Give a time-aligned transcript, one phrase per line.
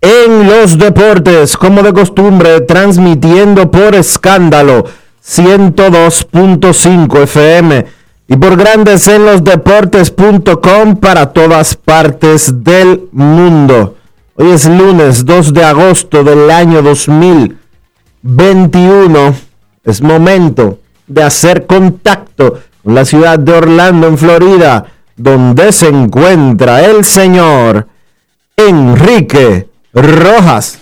[0.00, 4.84] en los Deportes, como de costumbre, transmitiendo por escándalo
[5.24, 7.86] 102.5 FM
[8.28, 13.96] y por Grandes en los Deportes.com para todas partes del mundo.
[14.36, 17.58] Hoy es lunes 2 de agosto del año 2000.
[18.22, 19.34] 21
[19.84, 26.82] es momento de hacer contacto con la ciudad de Orlando, en Florida, donde se encuentra
[26.84, 27.86] el señor
[28.56, 30.78] Enrique Rojas.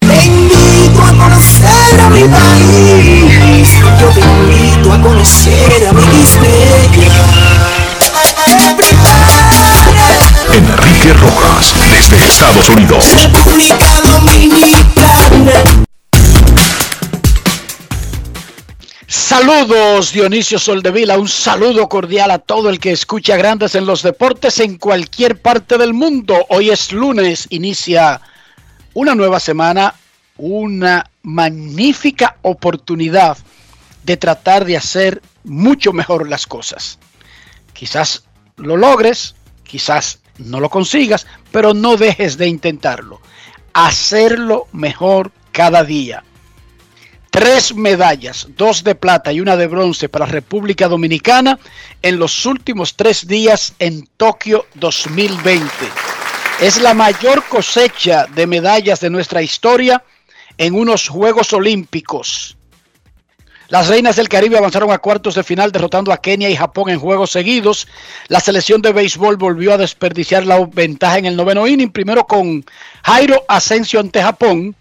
[0.00, 3.70] Te invito a conocer a mi país.
[4.00, 6.00] Yo te invito a conocer a mi
[10.52, 13.04] Enrique Rojas, desde Estados Unidos.
[13.14, 15.85] República Dominicana.
[19.08, 24.58] Saludos Dionisio Soldevila, un saludo cordial a todo el que escucha Grandes en los Deportes
[24.58, 26.44] en cualquier parte del mundo.
[26.48, 28.20] Hoy es lunes, inicia
[28.94, 29.94] una nueva semana,
[30.38, 33.38] una magnífica oportunidad
[34.02, 36.98] de tratar de hacer mucho mejor las cosas.
[37.74, 38.24] Quizás
[38.56, 43.20] lo logres, quizás no lo consigas, pero no dejes de intentarlo.
[43.72, 46.24] Hacerlo mejor cada día
[47.36, 51.58] tres medallas, dos de plata y una de bronce para República Dominicana
[52.00, 55.68] en los últimos tres días en Tokio 2020.
[56.62, 60.02] Es la mayor cosecha de medallas de nuestra historia
[60.56, 62.56] en unos Juegos Olímpicos.
[63.68, 66.98] Las reinas del Caribe avanzaron a cuartos de final derrotando a Kenia y Japón en
[66.98, 67.86] juegos seguidos.
[68.28, 72.64] La selección de béisbol volvió a desperdiciar la ventaja en el noveno inning, primero con
[73.04, 74.74] Jairo Asensio ante Japón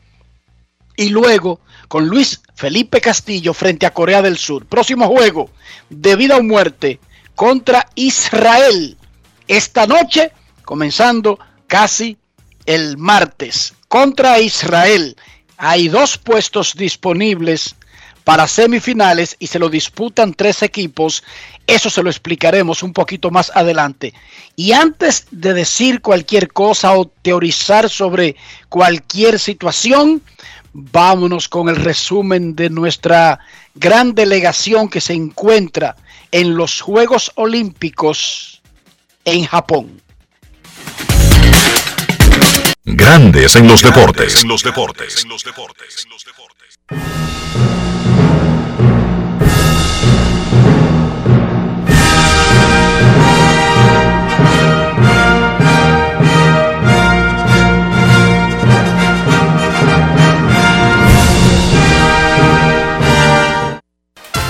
[0.95, 4.65] y luego con Luis Felipe Castillo frente a Corea del Sur.
[4.65, 5.49] Próximo juego
[5.89, 6.99] de vida o muerte
[7.35, 8.97] contra Israel.
[9.47, 10.31] Esta noche,
[10.63, 11.37] comenzando
[11.67, 12.17] casi
[12.65, 15.15] el martes, contra Israel.
[15.57, 17.75] Hay dos puestos disponibles
[18.25, 21.23] para semifinales y se lo disputan tres equipos.
[21.67, 24.13] Eso se lo explicaremos un poquito más adelante.
[24.55, 28.35] Y antes de decir cualquier cosa o teorizar sobre
[28.67, 30.23] cualquier situación,
[30.77, 33.39] vámonos con el resumen de nuestra
[33.75, 35.95] gran delegación que se encuentra
[36.31, 38.61] en los Juegos Olímpicos
[39.23, 40.01] en Japón.
[42.83, 44.43] Grandes en los deportes.
[44.43, 45.23] En los deportes.
[45.23, 46.07] En los deportes.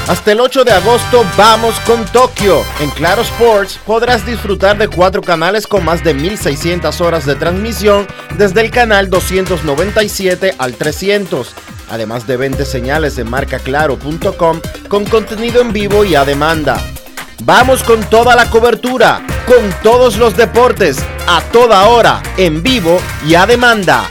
[0.08, 2.62] Hasta el 8 de agosto vamos con Tokio.
[2.80, 8.06] En Claro Sports podrás disfrutar de cuatro canales con más de 1600 horas de transmisión
[8.38, 11.54] desde el canal 297 al 300.
[11.90, 16.80] Además de 20 señales de marcaclaro.com con contenido en vivo y a demanda.
[17.44, 20.98] Vamos con toda la cobertura, con todos los deportes,
[21.28, 24.08] a toda hora, en vivo y a demanda.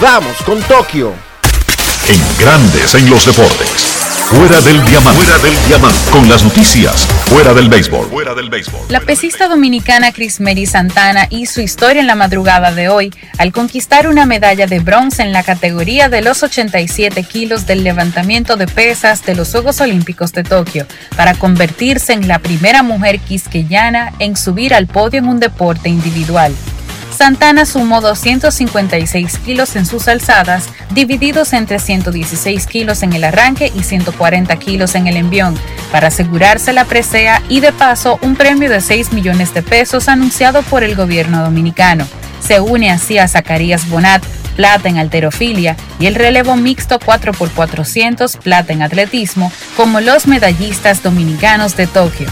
[0.00, 1.12] Vamos con Tokio.
[2.08, 3.95] En grandes en los deportes.
[4.26, 5.22] Fuera del diamante.
[5.22, 6.10] Fuera del diamante.
[6.10, 7.06] Con las noticias.
[7.26, 8.08] Fuera del béisbol.
[8.08, 8.80] Fuera del béisbol.
[8.88, 14.08] La pesista dominicana Chris Mary Santana hizo historia en la madrugada de hoy al conquistar
[14.08, 19.24] una medalla de bronce en la categoría de los 87 kilos del levantamiento de pesas
[19.24, 24.74] de los Juegos Olímpicos de Tokio para convertirse en la primera mujer quisqueyana en subir
[24.74, 26.52] al podio en un deporte individual.
[27.16, 33.84] Santana sumó 256 kilos en sus alzadas, divididos entre 116 kilos en el arranque y
[33.84, 35.58] 140 kilos en el envión,
[35.90, 40.62] para asegurarse la presea y de paso un premio de 6 millones de pesos anunciado
[40.62, 42.06] por el gobierno dominicano.
[42.46, 44.22] Se une así a Zacarías Bonat,
[44.54, 51.76] plata en alterofilia, y el relevo mixto 4x400, plata en atletismo, como los medallistas dominicanos
[51.76, 52.28] de Tokio.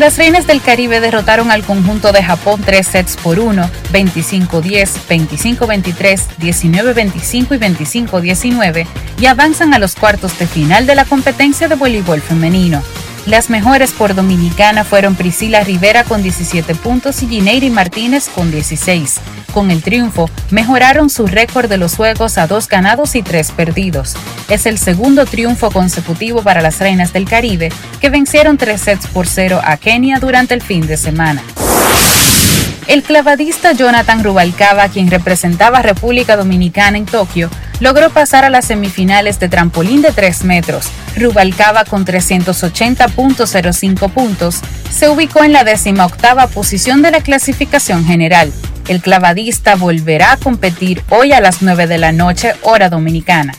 [0.00, 6.22] Las Reinas del Caribe derrotaron al conjunto de Japón tres sets por 1, 25-10, 25-23,
[6.38, 8.86] 19-25 y 25-19
[9.20, 12.82] y avanzan a los cuartos de final de la competencia de voleibol femenino.
[13.26, 19.20] Las mejores por Dominicana fueron Priscila Rivera con 17 puntos y Gineiri Martínez con 16.
[19.52, 24.16] Con el triunfo, mejoraron su récord de los juegos a dos ganados y tres perdidos.
[24.48, 27.70] Es el segundo triunfo consecutivo para las Reinas del Caribe,
[28.00, 31.42] que vencieron tres sets por cero a Kenia durante el fin de semana.
[32.86, 37.50] El clavadista Jonathan Rubalcaba, quien representaba a República Dominicana en Tokio,
[37.80, 40.86] logró pasar a las semifinales de trampolín de 3 metros.
[41.16, 44.60] Rubalcaba con 380.05 puntos
[44.90, 48.52] se ubicó en la décima octava posición de la clasificación general.
[48.88, 53.54] El clavadista volverá a competir hoy a las 9 de la noche, hora dominicana.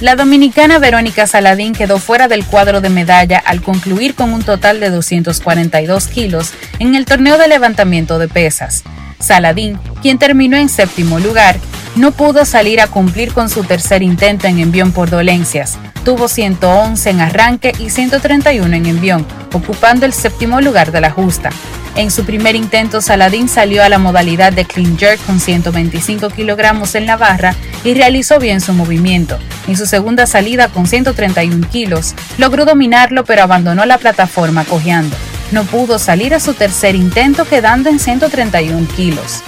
[0.00, 4.80] La dominicana Verónica Saladín quedó fuera del cuadro de medalla al concluir con un total
[4.80, 8.82] de 242 kilos en el torneo de levantamiento de pesas.
[9.18, 11.58] Saladín, quien terminó en séptimo lugar,
[12.00, 15.78] no pudo salir a cumplir con su tercer intento en envión por dolencias.
[16.02, 21.50] Tuvo 111 en arranque y 131 en envión, ocupando el séptimo lugar de la justa.
[21.96, 26.94] En su primer intento, Saladín salió a la modalidad de clean jerk con 125 kilogramos
[26.94, 27.54] en la barra
[27.84, 29.38] y realizó bien su movimiento.
[29.68, 35.14] En su segunda salida con 131 kilos, logró dominarlo pero abandonó la plataforma cojeando.
[35.52, 39.42] No pudo salir a su tercer intento quedando en 131 kilos.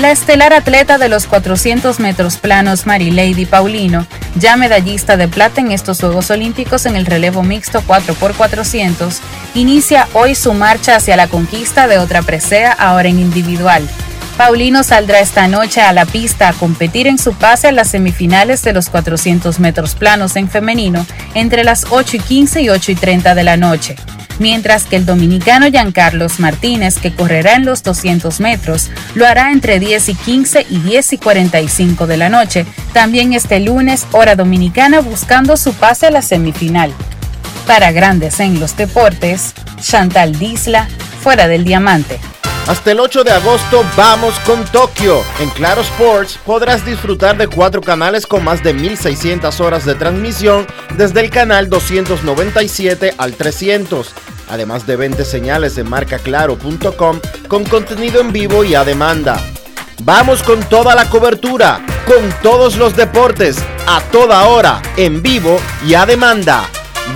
[0.00, 5.72] La estelar atleta de los 400 metros planos Marilady Paulino, ya medallista de plata en
[5.72, 9.18] estos Juegos Olímpicos en el relevo mixto 4x400,
[9.54, 13.86] inicia hoy su marcha hacia la conquista de otra presea ahora en individual.
[14.38, 18.62] Paulino saldrá esta noche a la pista a competir en su pase a las semifinales
[18.62, 21.04] de los 400 metros planos en femenino
[21.34, 23.96] entre las 8 y 15 y 8 y 30 de la noche
[24.40, 29.78] mientras que el dominicano Giancarlos Martínez, que correrá en los 200 metros, lo hará entre
[29.78, 35.00] 10 y 15 y 10 y 45 de la noche, también este lunes, hora dominicana,
[35.00, 36.92] buscando su pase a la semifinal.
[37.66, 40.88] Para grandes en los deportes, Chantal Disla,
[41.22, 42.18] fuera del diamante.
[42.66, 45.22] Hasta el 8 de agosto vamos con Tokio.
[45.40, 50.66] En Claro Sports podrás disfrutar de cuatro canales con más de 1600 horas de transmisión
[50.96, 54.14] desde el canal 297 al 300
[54.50, 59.40] además de 20 señales en marcaclaro.com con contenido en vivo y a demanda.
[60.02, 65.94] Vamos con toda la cobertura, con todos los deportes, a toda hora, en vivo y
[65.94, 66.64] a demanda.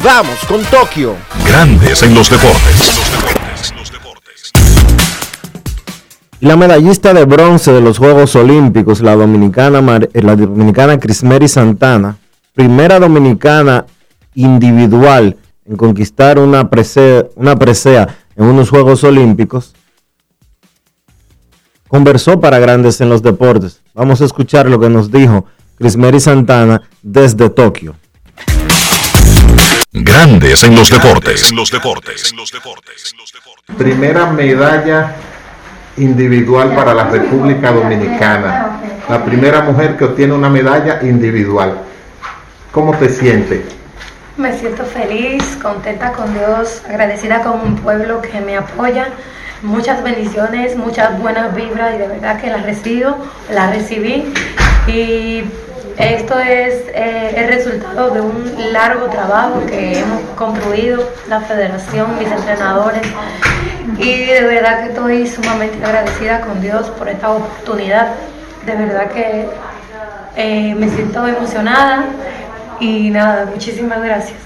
[0.02, 1.17] Vamos con Tokio.
[1.46, 3.44] Grandes en los deportes.
[6.41, 9.81] La medallista de bronce de los Juegos Olímpicos, la dominicana,
[10.12, 12.17] la dominicana Crismeri Santana,
[12.55, 13.86] primera dominicana
[14.34, 19.74] individual en conquistar una presea, una presea en unos Juegos Olímpicos,
[21.88, 23.81] conversó para Grandes en los Deportes.
[23.94, 27.94] Vamos a escuchar lo que nos dijo Crismeri Santana desde Tokio.
[29.93, 31.50] Grandes en los deportes.
[31.50, 32.32] En los deportes.
[32.32, 33.14] En los deportes.
[33.79, 35.14] Primera medalla
[35.96, 38.81] individual para la República Dominicana.
[39.08, 41.79] La primera mujer que obtiene una medalla individual.
[42.72, 43.60] ¿Cómo te sientes?
[44.36, 49.08] Me siento feliz, contenta con Dios, agradecida con un pueblo que me apoya.
[49.63, 53.17] Muchas bendiciones, muchas buenas vibras y de verdad que las recibo,
[53.53, 54.32] las recibí.
[54.89, 55.44] Y
[55.98, 62.31] esto es eh, el resultado de un largo trabajo que hemos construido la federación, mis
[62.31, 63.03] entrenadores.
[63.98, 68.15] Y de verdad que estoy sumamente agradecida con Dios por esta oportunidad.
[68.67, 69.48] De verdad que
[70.36, 72.06] eh, me siento emocionada
[72.81, 74.39] y nada, muchísimas gracias.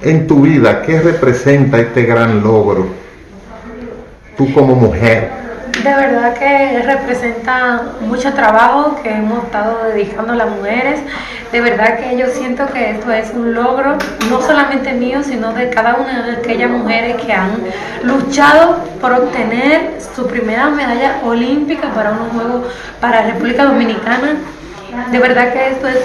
[0.00, 2.88] En tu vida, ¿qué representa este gran logro?
[4.36, 5.43] Tú como mujer,
[5.82, 11.00] De verdad que representa mucho trabajo que hemos estado dedicando a las mujeres.
[11.52, 13.98] De verdad que yo siento que esto es un logro,
[14.30, 17.58] no solamente mío, sino de cada una de aquellas mujeres que han
[18.02, 24.36] luchado por obtener su primera medalla olímpica para unos Juegos para República Dominicana
[25.10, 25.98] de verdad que esto es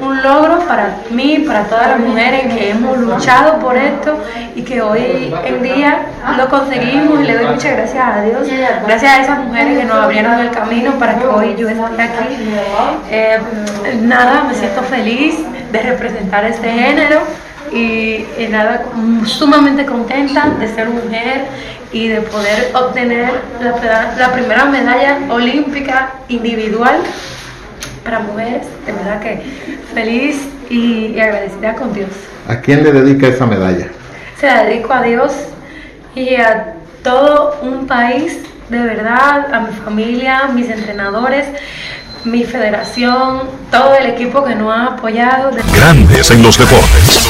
[0.00, 4.18] un, logro para mí, para todas las mujeres que hemos luchado por esto
[4.54, 8.48] y que hoy en día lo conseguimos y le doy muchas gracias a Dios,
[8.86, 12.36] gracias a esas mujeres que nos abrieron el camino para que hoy yo esté aquí.
[13.10, 13.38] Eh,
[14.02, 15.36] nada, me siento feliz
[15.72, 17.20] de representar este género
[17.72, 18.84] y, nada,
[19.24, 21.46] sumamente contenta de ser mujer
[21.92, 26.96] y de poder obtener la, la primera medalla olímpica individual
[28.04, 29.42] para mujeres, de verdad que
[29.92, 30.36] feliz
[30.70, 32.10] y, agradecida con Dios.
[32.48, 33.88] ¿A quién le dedica esa medalla?
[34.38, 35.32] Se la dedico a Dios
[36.14, 41.46] y a todo un país, de verdad, a mi familia, mis entrenadores,
[42.24, 45.50] mi federación, todo el equipo que nos ha apoyado.
[45.74, 47.28] Grandes en los deportes.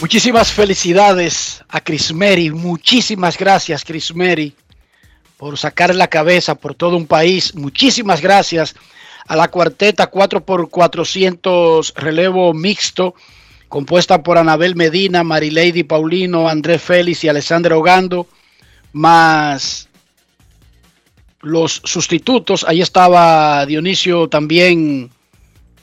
[0.00, 4.54] Muchísimas felicidades a Chris Mary, muchísimas gracias Chris Mary
[5.40, 7.54] por sacar la cabeza por todo un país.
[7.54, 8.74] Muchísimas gracias
[9.26, 13.14] a la cuarteta 4x400 relevo mixto,
[13.66, 18.26] compuesta por Anabel Medina, Marilady Paulino, Andrés Félix y Alessandro Ogando,
[18.92, 19.88] más
[21.40, 22.66] los sustitutos.
[22.68, 25.08] Ahí estaba Dionisio también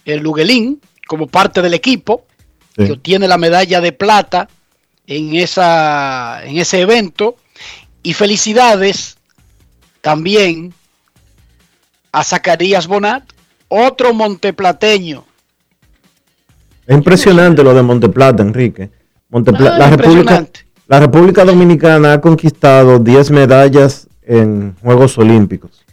[0.06, 2.28] el Luguelín como parte del equipo,
[2.76, 4.50] que obtiene la medalla de plata
[5.08, 7.38] en, esa, en ese evento.
[8.04, 9.17] Y felicidades
[10.08, 10.74] también
[12.14, 13.24] a Zacarías Bonat,
[13.68, 15.26] otro monteplateño.
[16.86, 18.90] Es impresionante lo de Monteplata, Enrique.
[19.34, 20.48] Ah, la, República,
[20.88, 25.84] la República Dominicana ha conquistado 10 medallas en Juegos Olímpicos.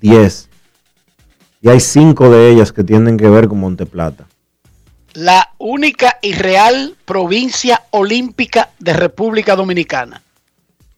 [0.00, 0.48] 10.
[1.60, 4.24] Y hay 5 de ellas que tienen que ver con Monteplata.
[5.12, 10.22] La única y real provincia olímpica de República Dominicana.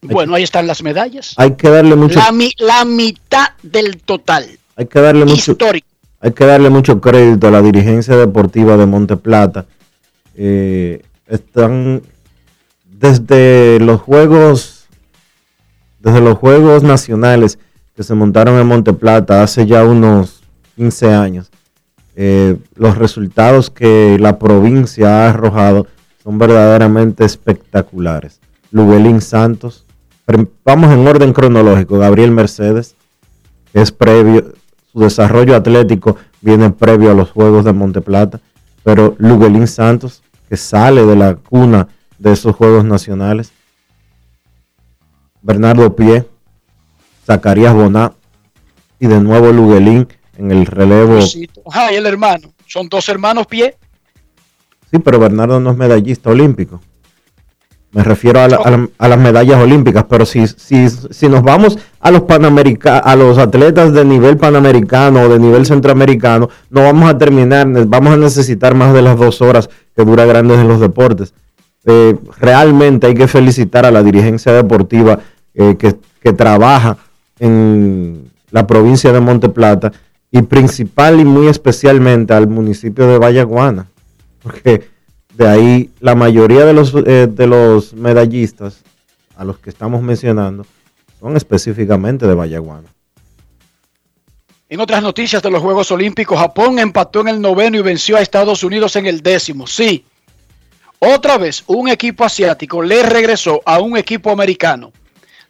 [0.02, 1.34] Bueno, ahí están las medallas.
[1.36, 2.18] Hay que darle mucho.
[2.58, 4.46] La, mitad del total.
[4.74, 5.56] Hay que darle mucho.
[6.20, 9.66] Hay que darle mucho crédito a la dirigencia deportiva de Monteplata.
[10.34, 12.02] Eh, están
[12.84, 14.86] desde los juegos,
[16.00, 17.58] desde los juegos nacionales
[17.94, 20.42] que se montaron en Monteplata hace ya unos
[20.76, 21.50] 15 años.
[22.16, 25.86] Eh, los resultados que la provincia ha arrojado
[26.22, 28.40] son verdaderamente espectaculares.
[28.72, 29.81] Lubelín Santos,
[30.64, 31.98] vamos en orden cronológico.
[31.98, 32.94] Gabriel Mercedes,
[33.72, 34.52] es previo,
[34.92, 38.40] su desarrollo atlético viene previo a los Juegos de Monteplata,
[38.82, 41.88] pero Luguelín Santos, que sale de la cuna
[42.18, 43.52] de esos Juegos Nacionales,
[45.40, 46.26] Bernardo Pie,
[47.24, 48.12] Zacarías Boná
[48.98, 51.18] y de nuevo Luguelín en el relevo.
[51.66, 53.76] Ajá, y el hermano, son dos hermanos Pie.
[54.90, 56.80] Sí, pero Bernardo no es medallista olímpico.
[57.92, 63.16] Me refiero a, las medallas olímpicas, pero si, si, si nos vamos a los a
[63.16, 68.16] los atletas de nivel panamericano o de nivel centroamericano, no vamos a terminar, vamos a
[68.16, 71.34] necesitar más de las dos horas que dura Grandes en los Deportes.
[71.84, 75.18] Eh, realmente hay que felicitar a la dirigencia deportiva
[75.52, 76.96] eh, que, que trabaja
[77.40, 79.92] en la provincia de Monte Plata
[80.30, 83.86] y principal y muy especialmente al municipio de Vallaguana,
[84.42, 84.91] porque
[85.34, 88.82] de ahí la mayoría de los, eh, de los medallistas
[89.36, 90.66] a los que estamos mencionando
[91.20, 92.88] son específicamente de Vallaguana.
[94.68, 98.22] En otras noticias de los Juegos Olímpicos, Japón empató en el noveno y venció a
[98.22, 99.66] Estados Unidos en el décimo.
[99.66, 100.04] Sí,
[100.98, 104.92] otra vez un equipo asiático le regresó a un equipo americano.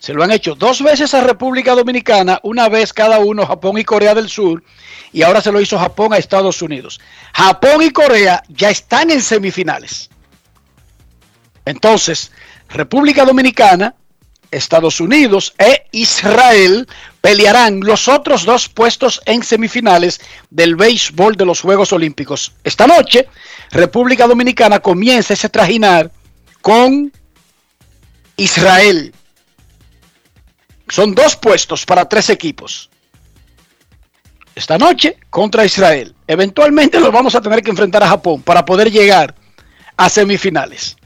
[0.02, 3.84] Se lo han hecho dos veces a República Dominicana, una vez cada uno, Japón y
[3.84, 4.64] Corea del Sur,
[5.12, 7.00] y ahora se lo hizo Japón a Estados Unidos.
[7.32, 10.10] Japón y Corea ya están en semifinales.
[11.64, 12.32] Entonces,
[12.68, 13.94] República Dominicana,
[14.50, 16.88] Estados Unidos e Israel
[17.20, 22.54] pelearán los otros dos puestos en semifinales del béisbol de los Juegos Olímpicos.
[22.64, 23.28] Esta noche,
[23.70, 26.10] República Dominicana comienza ese trajinar
[26.60, 27.12] con
[28.36, 29.14] Israel.
[30.88, 32.90] Son dos puestos para tres equipos.
[34.54, 36.14] Esta noche contra Israel.
[36.26, 39.34] Eventualmente los vamos a tener que enfrentar a Japón para poder llegar
[39.96, 40.96] a semifinales.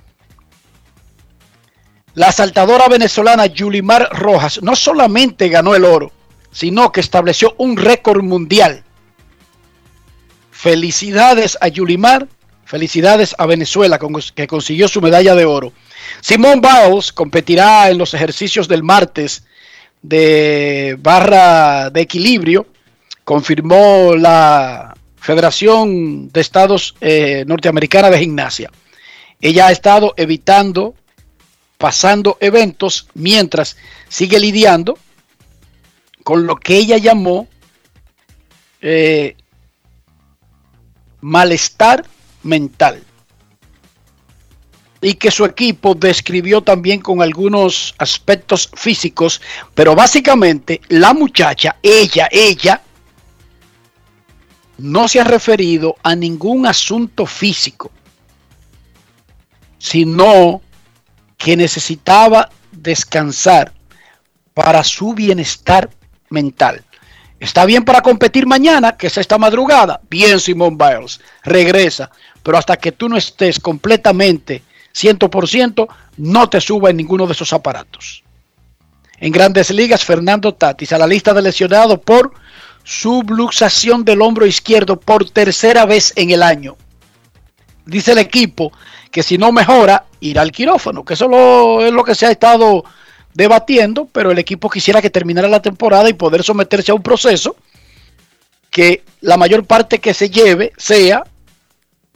[2.14, 6.12] La saltadora venezolana Yulimar Rojas no solamente ganó el oro,
[6.50, 8.82] sino que estableció un récord mundial.
[10.50, 12.26] Felicidades a Yulimar,
[12.64, 14.00] felicidades a Venezuela
[14.34, 15.72] que consiguió su medalla de oro.
[16.22, 19.44] Simone Biles competirá en los ejercicios del martes
[20.08, 22.66] de barra de equilibrio,
[23.24, 28.70] confirmó la Federación de Estados eh, Norteamericana de Gimnasia.
[29.40, 30.94] Ella ha estado evitando,
[31.76, 33.76] pasando eventos, mientras
[34.08, 34.96] sigue lidiando
[36.22, 37.48] con lo que ella llamó
[38.80, 39.36] eh,
[41.20, 42.04] malestar
[42.44, 43.02] mental
[45.00, 49.40] y que su equipo describió también con algunos aspectos físicos,
[49.74, 52.82] pero básicamente la muchacha, ella, ella,
[54.78, 57.90] no se ha referido a ningún asunto físico,
[59.78, 60.60] sino
[61.36, 63.72] que necesitaba descansar
[64.54, 65.90] para su bienestar
[66.30, 66.84] mental.
[67.38, 70.00] Está bien para competir mañana, que es esta madrugada.
[70.08, 72.10] Bien, Simón Biles, regresa.
[72.42, 74.62] Pero hasta que tú no estés completamente
[74.96, 75.86] 100%,
[76.16, 78.24] no te suba en ninguno de esos aparatos.
[79.18, 82.32] En grandes ligas, Fernando Tatis a la lista de lesionados por
[82.84, 86.76] subluxación del hombro izquierdo por tercera vez en el año.
[87.84, 88.72] Dice el equipo
[89.10, 92.84] que si no mejora, irá al quirófano, que eso es lo que se ha estado
[93.34, 97.56] debatiendo, pero el equipo quisiera que terminara la temporada y poder someterse a un proceso
[98.70, 101.24] que la mayor parte que se lleve sea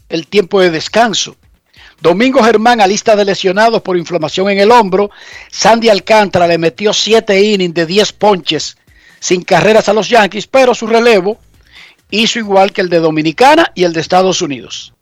[0.09, 1.37] el tiempo de descanso.
[2.01, 5.11] Domingo Germán a lista de lesionados por inflamación en el hombro.
[5.51, 8.77] Sandy Alcántara le metió 7 innings de 10 ponches
[9.19, 11.39] sin carreras a los Yankees, pero su relevo
[12.11, 14.95] hizo igual que el de Dominicana y el de Estados Unidos.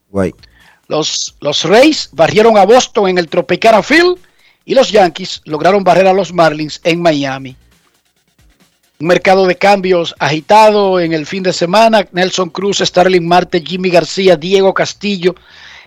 [0.88, 4.18] Los, los Rays barrieron a Boston en el Tropicana Field
[4.64, 7.56] y los Yankees lograron barrer a los Marlins en Miami.
[9.00, 12.08] Un mercado de cambios agitado en el fin de semana.
[12.10, 15.36] Nelson Cruz, Starling Marte, Jimmy García, Diego Castillo,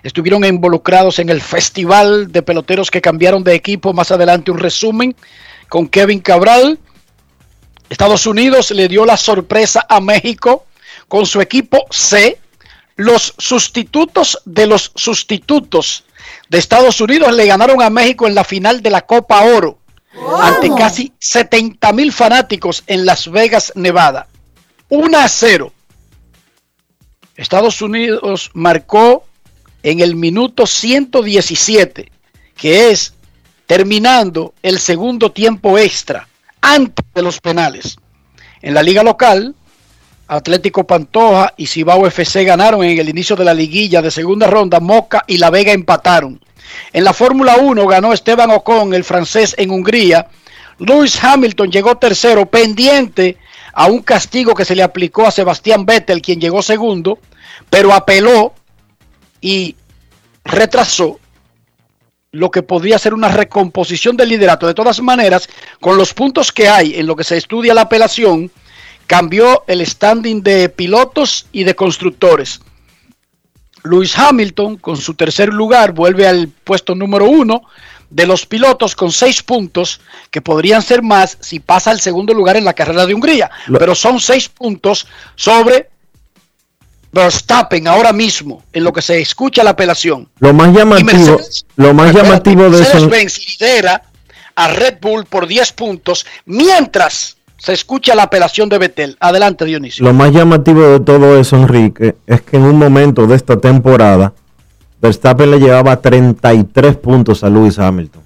[0.04, 3.94] estuvieron involucrados en el festival de peloteros que cambiaron de equipo.
[3.94, 5.16] Más adelante un resumen
[5.70, 6.80] con Kevin Cabral.
[7.90, 10.66] Estados Unidos le dio la sorpresa a México
[11.08, 12.40] con su equipo C.
[12.96, 16.06] Los sustitutos de los sustitutos
[16.50, 19.80] de Estados Unidos le ganaron a México en la final de la Copa Oro
[20.42, 24.28] ante casi 70 mil fanáticos en Las Vegas, Nevada.
[24.90, 25.72] 1 a 0.
[27.36, 29.26] Estados Unidos marcó
[29.84, 32.12] en el minuto 117,
[32.56, 33.14] que es
[33.66, 36.28] terminando el segundo tiempo extra,
[36.62, 37.98] antes de los penales.
[38.62, 39.56] En la liga local,
[40.28, 44.80] Atlético Pantoja y Cibao FC ganaron en el inicio de la liguilla de segunda ronda,
[44.80, 46.40] Moca y La Vega empataron.
[46.94, 50.28] En la Fórmula 1 ganó Esteban Ocon, el francés, en Hungría.
[50.80, 53.38] Lewis Hamilton llegó tercero, pendiente
[53.74, 57.20] a un castigo que se le aplicó a Sebastián Vettel, quien llegó segundo,
[57.70, 58.54] pero apeló
[59.42, 59.76] y
[60.46, 61.20] retrasó
[62.32, 64.66] lo que podría ser una recomposición del liderato.
[64.66, 65.50] De todas maneras,
[65.80, 68.50] con los puntos que hay en lo que se estudia la apelación,
[69.08, 72.62] cambió el standing de pilotos y de constructores.
[73.84, 77.64] Lewis Hamilton, con su tercer lugar, vuelve al puesto número uno
[78.10, 82.58] de los pilotos con seis puntos, que podrían ser más si pasa al segundo lugar
[82.58, 83.50] en la carrera de Hungría.
[83.80, 85.90] Pero son seis puntos sobre
[87.12, 90.30] Verstappen ahora mismo, en lo que se escucha la apelación.
[90.40, 91.40] Lo más llamativo,
[91.76, 93.10] lo más llamativo de eso.
[93.10, 94.04] Benz lidera
[94.56, 99.18] a Red Bull por 10 puntos, mientras se escucha la apelación de Betel.
[99.20, 100.06] Adelante, Dionisio.
[100.06, 104.34] Lo más llamativo de todo eso, Enrique, es que en un momento de esta temporada,
[105.02, 108.22] Verstappen le llevaba 33 puntos a Lewis Hamilton.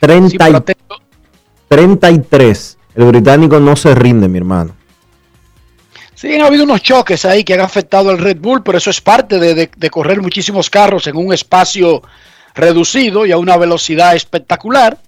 [0.00, 2.78] 33.
[2.94, 4.79] El británico no se rinde, mi hermano.
[6.20, 9.00] Sí, ha habido unos choques ahí que han afectado al Red Bull, pero eso es
[9.00, 12.02] parte de, correr muchísimos carros en un espacio
[12.54, 14.98] reducido y a una velocidad espectacular.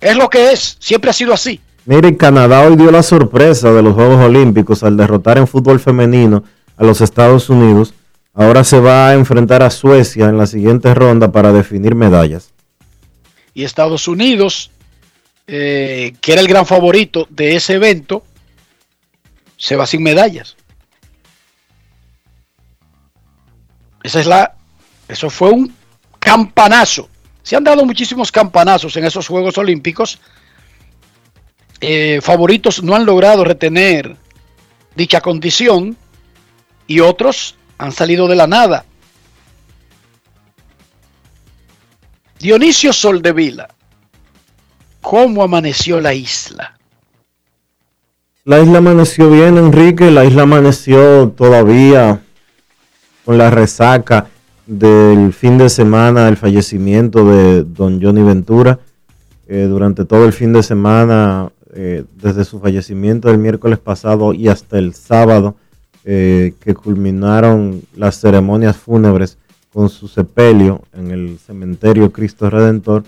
[0.00, 1.60] Es lo que es, siempre ha sido así.
[1.84, 6.42] Mire, Canadá hoy dio la sorpresa de los Juegos Olímpicos al derrotar en fútbol femenino
[6.78, 7.92] a los Estados Unidos.
[8.32, 12.50] Ahora se va a enfrentar a Suecia en la siguiente ronda para definir medallas.
[13.52, 14.70] Y Estados Unidos,
[15.46, 18.22] eh, que era el gran favorito de ese evento,
[19.60, 20.56] se va sin medallas.
[24.02, 24.56] Esa es la,
[25.06, 25.74] eso fue un
[26.18, 27.10] campanazo.
[27.42, 30.18] Se han dado muchísimos campanazos en esos Juegos Olímpicos.
[31.82, 34.16] Eh, favoritos no han logrado retener
[34.96, 35.96] dicha condición
[36.86, 38.86] y otros han salido de la nada.
[42.38, 43.68] Dionisio Soldevila,
[45.02, 46.79] ¿cómo amaneció la isla?
[48.50, 50.10] La isla amaneció bien, Enrique.
[50.10, 52.20] La isla amaneció todavía
[53.24, 54.26] con la resaca
[54.66, 58.80] del fin de semana del fallecimiento de don Johnny Ventura.
[59.46, 64.48] Eh, durante todo el fin de semana, eh, desde su fallecimiento el miércoles pasado y
[64.48, 65.54] hasta el sábado,
[66.04, 69.38] eh, que culminaron las ceremonias fúnebres
[69.72, 73.04] con su sepelio en el cementerio Cristo Redentor,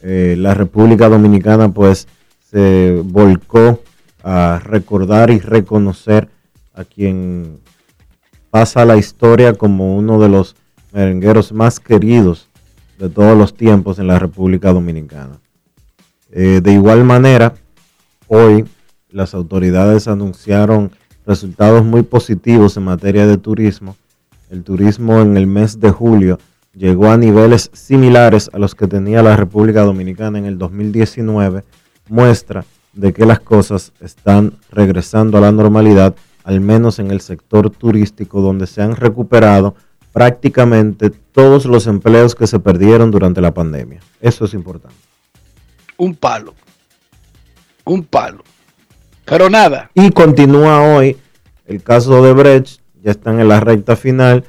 [0.00, 2.06] la República Dominicana pues
[2.48, 3.80] se volcó
[4.28, 6.28] a recordar y reconocer
[6.74, 7.60] a quien
[8.50, 10.56] pasa la historia como uno de los
[10.92, 12.48] merengueros más queridos
[12.98, 15.38] de todos los tiempos en la República Dominicana.
[16.32, 17.54] Eh, de igual manera,
[18.26, 18.64] hoy
[19.10, 20.90] las autoridades anunciaron
[21.24, 23.96] resultados muy positivos en materia de turismo.
[24.50, 26.40] El turismo en el mes de julio
[26.74, 31.62] llegó a niveles similares a los que tenía la República Dominicana en el 2019,
[32.08, 32.64] muestra
[32.96, 38.40] de que las cosas están regresando a la normalidad, al menos en el sector turístico,
[38.40, 39.74] donde se han recuperado
[40.12, 44.00] prácticamente todos los empleos que se perdieron durante la pandemia.
[44.20, 44.96] Eso es importante.
[45.98, 46.54] Un palo.
[47.84, 48.42] Un palo.
[49.26, 49.90] Pero nada.
[49.94, 51.18] Y continúa hoy
[51.66, 54.44] el caso de Brecht, ya están en la recta final.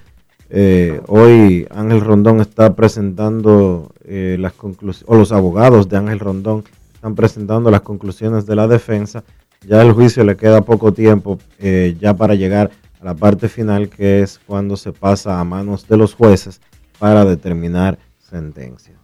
[0.50, 6.64] Eh, hoy Ángel Rondón está presentando eh, las conclusiones, o los abogados de Ángel Rondón
[6.98, 9.24] están presentando las conclusiones de la defensa.
[9.68, 13.88] Ya el juicio le queda poco tiempo eh, ya para llegar a la parte final,
[13.88, 16.60] que es cuando se pasa a manos de los jueces
[16.98, 18.96] para determinar sentencia.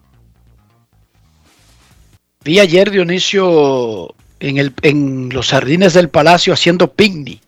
[2.44, 7.42] Vi ayer Dionisio en, el, en los jardines del palacio haciendo picnic.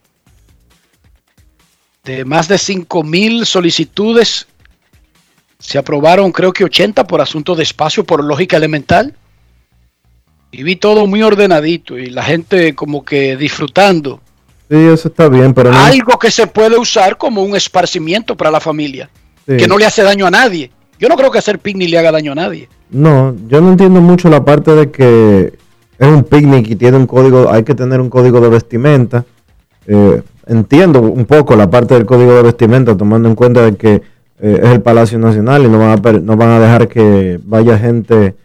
[2.03, 4.45] De más de 5 mil solicitudes,
[5.57, 9.15] se aprobaron creo que 80 por asunto de espacio, por lógica elemental.
[10.57, 14.21] Y vi todo muy ordenadito y la gente como que disfrutando
[14.69, 18.59] Sí, eso está bien, pero Algo que se puede usar como un esparcimiento para la
[18.59, 19.09] familia,
[19.45, 20.71] que no le hace daño a nadie.
[20.99, 22.67] Yo no creo que hacer picnic le haga daño a nadie.
[22.89, 25.53] No, yo no entiendo mucho la parte de que
[25.99, 29.23] es un picnic y tiene un código, hay que tener un código de vestimenta.
[29.85, 33.93] Eh, entiendo un poco la parte del código de vestimenta, tomando en cuenta de que
[34.39, 37.77] eh, es el Palacio Nacional y no van a, no van a dejar que vaya
[37.77, 38.35] gente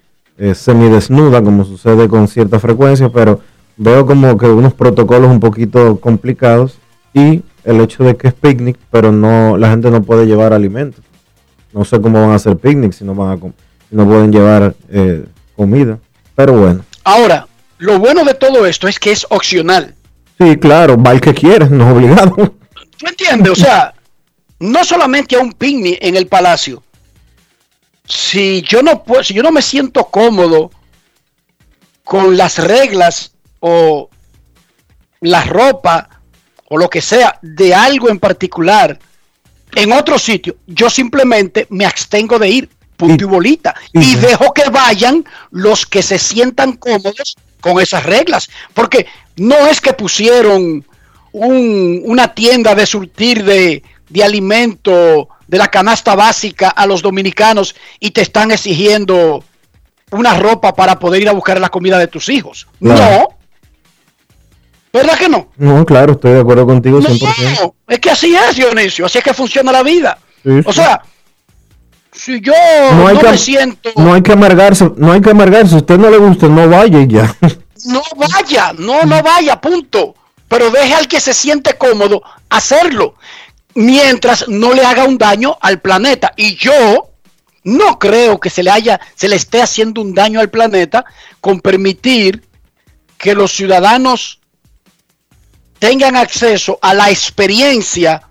[0.41, 3.41] eh, semidesnuda, como sucede con cierta frecuencia, pero
[3.77, 6.79] veo como que unos protocolos un poquito complicados
[7.13, 11.05] y el hecho de que es picnic, pero no la gente no puede llevar alimentos.
[11.75, 13.39] No sé cómo van a hacer picnic si no van a
[13.91, 15.99] no pueden llevar eh, comida,
[16.35, 16.87] pero bueno.
[17.05, 19.95] Ahora, lo bueno de todo esto es que es opcional.
[20.39, 22.35] Sí, claro, va el que quiere, no es obligado.
[22.97, 23.53] ¿Tú entiendes?
[23.53, 23.93] O sea,
[24.59, 26.83] no solamente a un picnic en el palacio.
[28.11, 30.73] Si yo no puedo, si yo no me siento cómodo
[32.03, 34.11] con las reglas o
[35.21, 36.09] la ropa
[36.69, 38.99] o lo que sea de algo en particular
[39.77, 44.69] en otro sitio, yo simplemente me abstengo de ir, punto y, bolita, y, dejo que
[44.71, 50.85] vayan los que se sientan cómodos con esas reglas, porque no es que pusieron
[51.33, 58.13] una tienda de surtir de, de alimento de la canasta básica a los dominicanos y
[58.13, 59.43] te están exigiendo
[60.13, 62.69] una ropa para poder ir a buscar la comida de tus hijos.
[62.79, 63.29] No,
[64.93, 65.49] ¿Verdad que no?
[65.57, 67.61] No, claro, estoy de acuerdo contigo 100%.
[67.61, 70.19] No, es que así es, Dionisio, así es que funciona la vida.
[70.65, 71.03] o sea,
[72.13, 72.53] si yo
[72.93, 73.91] no, me siento...
[73.97, 76.69] No hay que amargarse, no hay que amargarse, si a usted no le gusta, no
[76.69, 77.37] vaya y ya.
[77.87, 80.15] No vaya, no, no vaya, punto.
[80.49, 83.15] Pero deje al que se siente cómodo hacerlo,
[83.75, 86.33] mientras no le haga un daño al planeta.
[86.37, 87.11] Y yo
[87.65, 91.05] no creo que se le haya, se le esté haciendo un daño al planeta
[91.41, 92.47] con permitir
[93.19, 94.41] que los ciudadanos
[95.79, 98.23] tengan acceso a la experiencia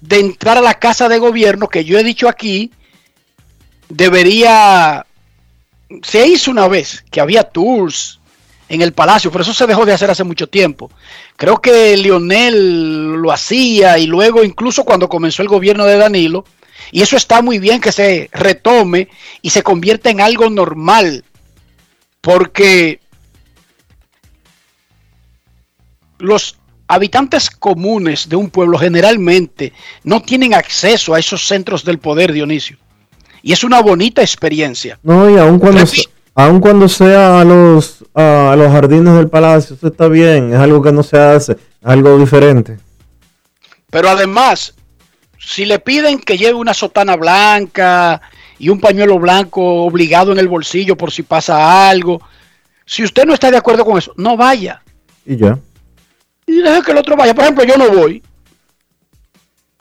[0.00, 2.70] de entrar a la casa de gobierno que yo he dicho aquí,
[3.88, 5.06] debería,
[6.02, 8.20] se hizo una vez que había tours
[8.68, 10.90] en el palacio, pero eso se dejó de hacer hace mucho tiempo.
[11.36, 16.44] Creo que Lionel lo hacía y luego incluso cuando comenzó el gobierno de Danilo,
[16.90, 19.08] y eso está muy bien que se retome
[19.42, 21.24] y se convierta en algo normal,
[22.20, 23.00] porque
[26.18, 26.56] los
[26.88, 29.72] habitantes comunes de un pueblo generalmente
[30.04, 32.76] no tienen acceso a esos centros del poder, Dionisio.
[33.42, 34.98] Y es una bonita experiencia.
[35.02, 35.84] No, y aun cuando,
[36.34, 40.82] aun cuando sea a los, a los jardines del palacio, eso está bien, es algo
[40.82, 42.78] que no se hace, algo diferente.
[43.90, 44.74] Pero además,
[45.38, 48.20] si le piden que lleve una sotana blanca
[48.58, 52.20] y un pañuelo blanco obligado en el bolsillo por si pasa algo,
[52.84, 54.82] si usted no está de acuerdo con eso, no vaya.
[55.24, 55.58] Y ya
[56.46, 57.34] y deje que el otro vaya.
[57.34, 58.22] Por ejemplo, yo no voy.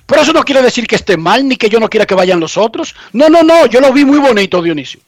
[0.05, 2.39] Pero eso no quiere decir que esté mal ni que yo no quiera que vayan
[2.39, 2.95] los otros.
[3.13, 4.99] No, no, no, yo lo vi muy bonito, Dionisio.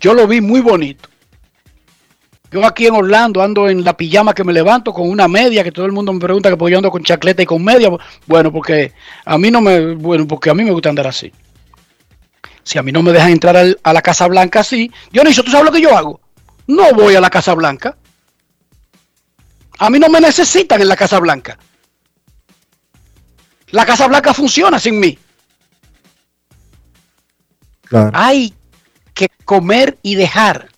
[0.00, 1.08] Yo lo vi muy bonito.
[2.50, 5.70] Yo aquí en Orlando ando en la pijama que me levanto con una media, que
[5.70, 7.88] todo el mundo me pregunta que por qué yo ando con chacleta y con media.
[8.26, 8.92] Bueno, porque
[9.24, 11.32] a mí no me, bueno, porque a mí me gusta andar así.
[12.64, 15.50] Si a mí no me dejan entrar al- a la Casa Blanca así, Dionisio, ¿tú
[15.52, 16.20] sabes lo que yo hago?
[16.66, 17.96] No voy a la Casa Blanca.
[19.78, 21.56] A mí no me necesitan en la Casa Blanca.
[23.70, 25.16] La Casa Blanca funciona sin mí.
[27.82, 28.10] Claro.
[28.14, 28.54] Hay
[29.14, 30.68] que comer y dejar.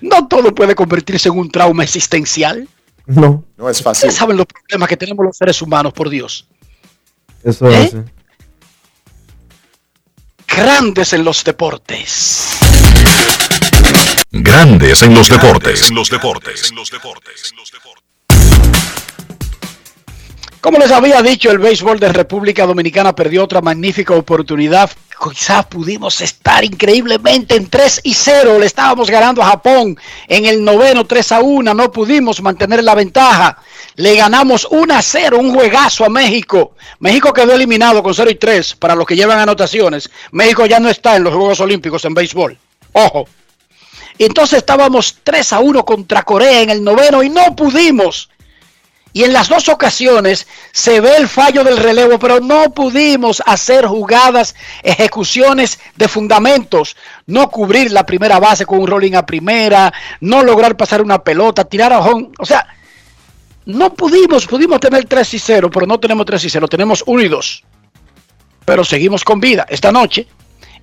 [0.00, 2.68] No todo puede convertirse en un trauma existencial.
[3.06, 4.08] No, No es fácil.
[4.08, 6.46] Ustedes saben los problemas que tenemos los seres humanos, por Dios.
[7.42, 7.84] eso ¿Eh?
[7.84, 7.94] es.
[10.46, 12.58] Grandes en los deportes.
[14.30, 15.88] Grandes en los deportes.
[15.90, 16.72] En los deportes.
[20.64, 24.90] Como les había dicho, el béisbol de República Dominicana perdió otra magnífica oportunidad.
[25.22, 28.58] Quizás pudimos estar increíblemente en 3 y 0.
[28.58, 29.94] Le estábamos ganando a Japón
[30.26, 31.74] en el noveno 3 a 1.
[31.74, 33.58] No pudimos mantener la ventaja.
[33.96, 36.72] Le ganamos 1 a 0, un juegazo a México.
[36.98, 40.08] México quedó eliminado con 0 y 3 para los que llevan anotaciones.
[40.30, 42.56] México ya no está en los Juegos Olímpicos en béisbol.
[42.92, 43.28] Ojo.
[44.18, 48.30] Entonces estábamos 3 a 1 contra Corea en el noveno y no pudimos.
[49.14, 53.86] Y en las dos ocasiones se ve el fallo del relevo, pero no pudimos hacer
[53.86, 56.96] jugadas, ejecuciones de fundamentos,
[57.26, 61.64] no cubrir la primera base con un rolling a primera, no lograr pasar una pelota,
[61.64, 62.30] tirar a home.
[62.40, 62.66] O sea,
[63.66, 67.22] no pudimos, pudimos tener 3 y 0, pero no tenemos 3 y 0, tenemos 1
[67.22, 67.64] y 2.
[68.64, 69.64] Pero seguimos con vida.
[69.68, 70.26] Esta noche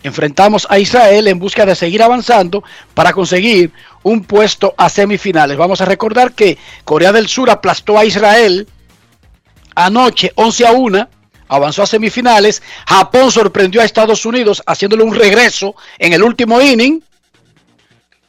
[0.03, 3.71] enfrentamos a Israel en busca de seguir avanzando para conseguir
[4.03, 5.57] un puesto a semifinales.
[5.57, 8.67] Vamos a recordar que Corea del Sur aplastó a Israel
[9.75, 11.09] anoche 11 a 1,
[11.47, 12.61] avanzó a semifinales.
[12.87, 17.01] Japón sorprendió a Estados Unidos haciéndole un regreso en el último inning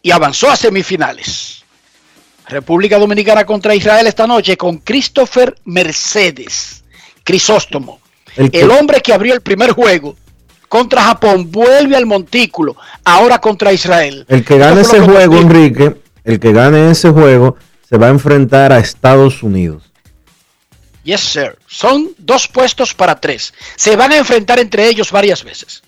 [0.02, 1.62] y avanzó a semifinales.
[2.48, 6.84] República Dominicana contra Israel esta noche con Christopher Mercedes,
[7.24, 8.00] Crisóstomo.
[8.36, 10.16] El El hombre que abrió el primer juego
[10.72, 14.24] contra Japón vuelve al montículo, ahora contra Israel.
[14.26, 15.36] El que gane ese juego.
[15.36, 19.82] Enrique, el que gane ese juego se va a enfrentar a Estados Unidos.
[21.04, 21.58] Yes, sir.
[21.66, 23.52] Son dos puestos para tres.
[23.76, 25.82] Se van a enfrentar entre ellos varias veces.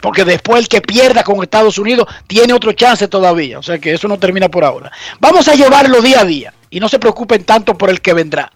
[0.00, 3.58] Porque después el que pierda con Estados Unidos tiene otro chance todavía.
[3.58, 4.90] O sea que eso no termina por ahora.
[5.20, 6.54] Vamos a llevarlo día a día.
[6.70, 8.50] Y no se preocupen tanto por el que vendrá.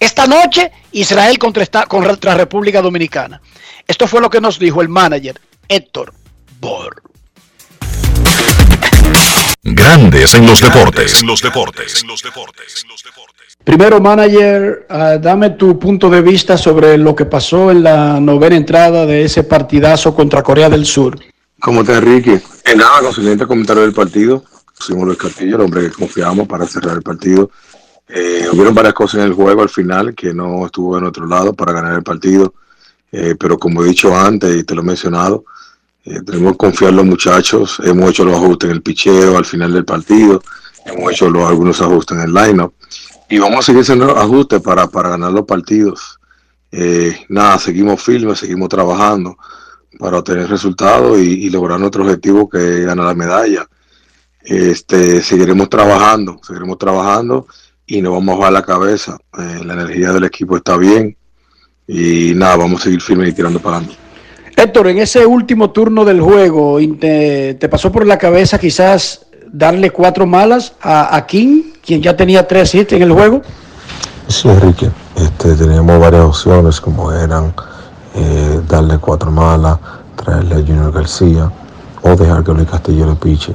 [0.00, 3.40] Esta noche, Israel contra, esta- contra República Dominicana.
[3.86, 6.14] Esto fue lo que nos dijo el manager, Héctor
[6.58, 7.02] Bor.
[9.62, 11.20] Grandes en los deportes.
[11.20, 12.04] En los deportes.
[13.62, 18.56] Primero, manager, ah, dame tu punto de vista sobre lo que pasó en la novena
[18.56, 21.18] entrada de ese partidazo contra Corea del Sur.
[21.60, 22.40] ¿Cómo está Enrique?
[22.64, 24.42] En nada, con su siguiente comentario del partido,
[24.78, 27.50] pusimos Luis Castillo, el hombre que confiamos para cerrar el partido.
[28.12, 31.54] Eh, hubieron varias cosas en el juego al final que no estuvo de nuestro lado
[31.54, 32.54] para ganar el partido,
[33.12, 35.44] Eh, pero como he dicho antes y te lo he mencionado,
[36.04, 39.44] eh, tenemos que confiar en los muchachos, hemos hecho los ajustes en el picheo al
[39.44, 40.40] final del partido,
[40.86, 42.72] hemos hecho algunos ajustes en el lineup
[43.28, 46.18] y vamos a seguir haciendo ajustes para, para ganar los partidos.
[47.28, 49.36] Nada, seguimos firmes, seguimos trabajando
[49.98, 53.66] para obtener resultados y, y lograr nuestro objetivo que es ganar la medalla.
[54.42, 57.46] Este, seguiremos trabajando, seguiremos trabajando
[57.90, 59.18] y no vamos a bajar la cabeza.
[59.36, 61.16] Eh, la energía del equipo está bien
[61.88, 63.98] y nada, vamos a seguir firmes y tirando para adelante.
[64.56, 69.90] Héctor, en ese último turno del juego, ¿te, te pasó por la cabeza quizás darle
[69.90, 73.42] cuatro malas a, a King, quien ya tenía tres hits en el juego?
[74.28, 77.52] Sí, Enrique, este, teníamos varias opciones como eran
[78.14, 79.78] eh, darle cuatro malas,
[80.14, 81.50] traerle a Junior García
[82.02, 83.52] o dejar que Luis Castillo le piche.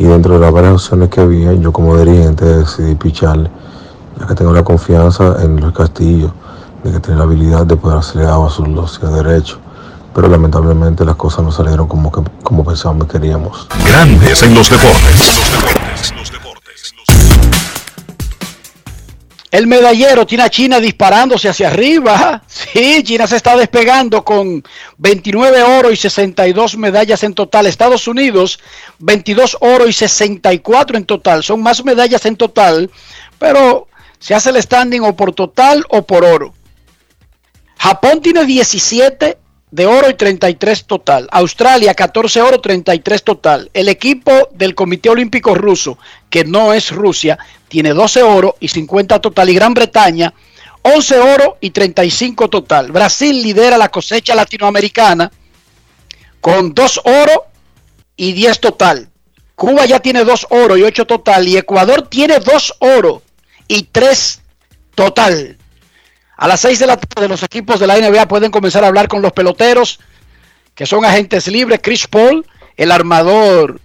[0.00, 3.48] Y dentro de las varias opciones que había, yo como dirigente decidí picharle,
[4.18, 6.32] ya que tengo la confianza en Luis Castillo,
[6.82, 9.58] de que tiene la habilidad de poder hacerle agua a sus los hacia derecho.
[10.14, 13.68] Pero lamentablemente las cosas no salieron como, que, como pensábamos que queríamos.
[13.86, 15.42] Grandes en los deportes.
[19.50, 22.42] El medallero tiene a China disparándose hacia arriba.
[22.46, 24.62] Sí, China se está despegando con
[24.98, 27.66] 29 oro y 62 medallas en total.
[27.66, 28.58] Estados Unidos,
[28.98, 31.42] 22 oro y 64 en total.
[31.42, 32.90] Son más medallas en total,
[33.38, 33.86] pero
[34.18, 36.54] se hace el standing o por total o por oro.
[37.78, 39.38] Japón tiene 17
[39.70, 41.28] de oro y 33 total.
[41.30, 43.70] Australia 14 oro, 33 total.
[43.74, 45.98] El equipo del Comité Olímpico Ruso,
[46.30, 49.50] que no es Rusia, tiene 12 oro y 50 total.
[49.50, 50.32] Y Gran Bretaña
[50.82, 52.92] 11 oro y 35 total.
[52.92, 55.30] Brasil lidera la cosecha latinoamericana
[56.40, 57.46] con 2 oro
[58.16, 59.08] y 10 total.
[59.56, 61.48] Cuba ya tiene 2 oro y 8 total.
[61.48, 63.22] Y Ecuador tiene 2 oro
[63.68, 64.40] y 3
[64.94, 65.56] total.
[66.36, 69.08] A las 6 de la tarde los equipos de la NBA pueden comenzar a hablar
[69.08, 70.00] con los peloteros
[70.74, 71.80] que son agentes libres.
[71.82, 73.80] Chris Paul, el armador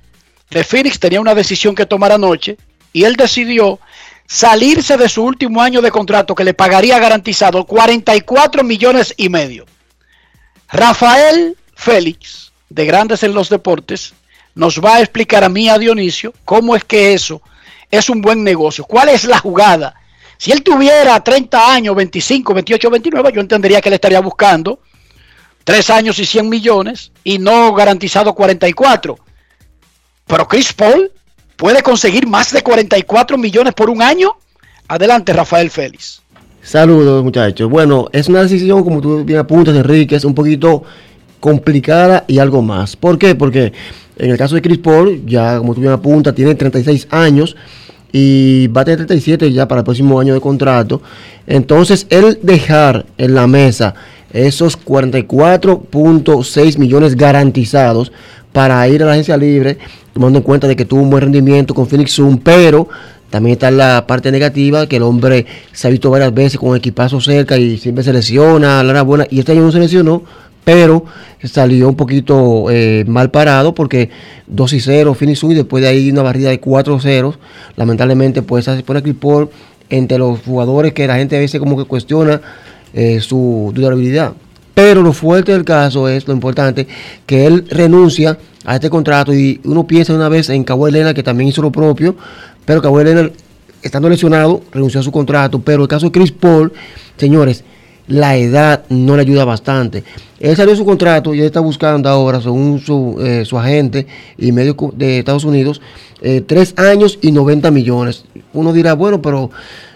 [0.49, 2.57] de Phoenix, tenía una decisión que tomar anoche
[2.91, 3.79] y él decidió
[4.27, 9.65] salirse de su último año de contrato que le pagaría garantizado 44 millones y medio.
[10.69, 14.13] Rafael Félix, de Grandes en los Deportes,
[14.55, 17.41] nos va a explicar a mí, a Dionisio, cómo es que eso
[17.91, 18.85] es un buen negocio.
[18.85, 19.93] ¿Cuál es la jugada?
[20.37, 24.79] Si él tuviera 30 años, 25, 28, 29, yo entendería que le estaría buscando
[25.63, 29.19] 3 años y 100 millones y no garantizado 44.
[30.25, 31.11] Pero Chris Paul
[31.55, 34.31] puede conseguir más de 44 millones por un año.
[34.87, 36.21] Adelante, Rafael Félix.
[36.63, 37.69] Saludos, muchachos.
[37.69, 40.83] Bueno, es una decisión, como tú bien apuntas, Enrique, es un poquito
[41.39, 42.95] complicada y algo más.
[42.95, 43.35] ¿Por qué?
[43.35, 43.73] Porque
[44.21, 47.55] en el caso de Chris Paul, ya como tú bien apuntas, tiene 36 años
[48.11, 51.01] y va a tener 37 ya para el próximo año de contrato.
[51.47, 53.95] Entonces, él dejar en la mesa
[54.31, 58.11] esos 44.6 millones garantizados
[58.53, 59.79] para ir a la agencia libre,
[60.13, 62.89] tomando en cuenta de que tuvo un buen rendimiento con Phoenix Zoom, pero
[63.31, 67.19] también está la parte negativa, que el hombre se ha visto varias veces con equipazo
[67.21, 70.21] cerca y siempre se lesiona, la buena, y este año no se lesionó,
[70.63, 71.05] pero
[71.43, 74.09] salió un poquito eh, mal parado porque
[74.47, 77.35] 2 y 0 Phoenix Zoom y después de ahí una barrida de 4 0
[77.75, 79.49] lamentablemente pues se pone por
[79.89, 82.41] entre los jugadores que la gente a veces como que cuestiona
[82.93, 84.33] eh, su durabilidad.
[84.73, 86.87] Pero lo fuerte del caso es lo importante,
[87.25, 91.23] que él renuncia a este contrato y uno piensa una vez en Cabo Elena, que
[91.23, 92.15] también hizo lo propio,
[92.65, 93.29] pero Cabo Elena,
[93.81, 95.59] estando lesionado, renunció a su contrato.
[95.59, 96.71] Pero el caso de Chris Paul,
[97.17, 97.63] señores,
[98.11, 100.03] la edad no le ayuda bastante.
[100.39, 104.05] Él salió de su contrato y él está buscando ahora, según su, eh, su agente
[104.37, 105.81] y medio de Estados Unidos,
[106.21, 108.25] eh, tres años y 90 millones.
[108.53, 109.49] Uno dirá, bueno, pero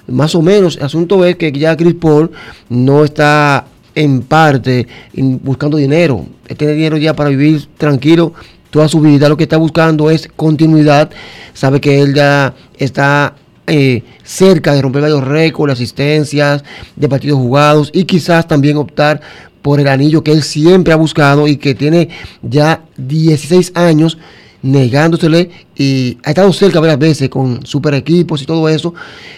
[0.08, 0.78] más o menos.
[0.78, 2.32] El asunto es que ya Chris Paul
[2.70, 6.26] no está en parte buscando dinero.
[6.48, 8.34] Él tiene dinero ya para vivir tranquilo
[8.70, 9.28] toda su vida.
[9.28, 11.10] Lo que está buscando es continuidad.
[11.54, 13.36] Sabe que él ya está
[13.68, 16.64] eh, cerca de romper varios récords, asistencias,
[16.96, 19.22] de partidos jugados y quizás también optar
[19.62, 22.10] por el anillo que él siempre ha buscado y que tiene
[22.44, 24.18] ya 16 años
[24.62, 28.94] negándosele y ha estado cerca varias veces con super equipos y todo eso.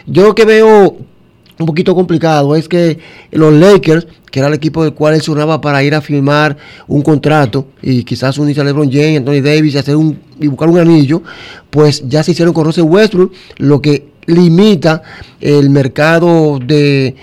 [0.05, 0.97] Yo lo que veo
[1.59, 2.99] un poquito complicado es que
[3.31, 7.01] los Lakers, que era el equipo del cual él sonaba para ir a firmar un
[7.01, 10.79] contrato y quizás unirse a LeBron James, Anthony Davis y, hacer un, y buscar un
[10.79, 11.23] anillo,
[11.69, 15.01] pues ya se hicieron con Russell Westbrook, lo que limita
[15.41, 17.15] el mercado de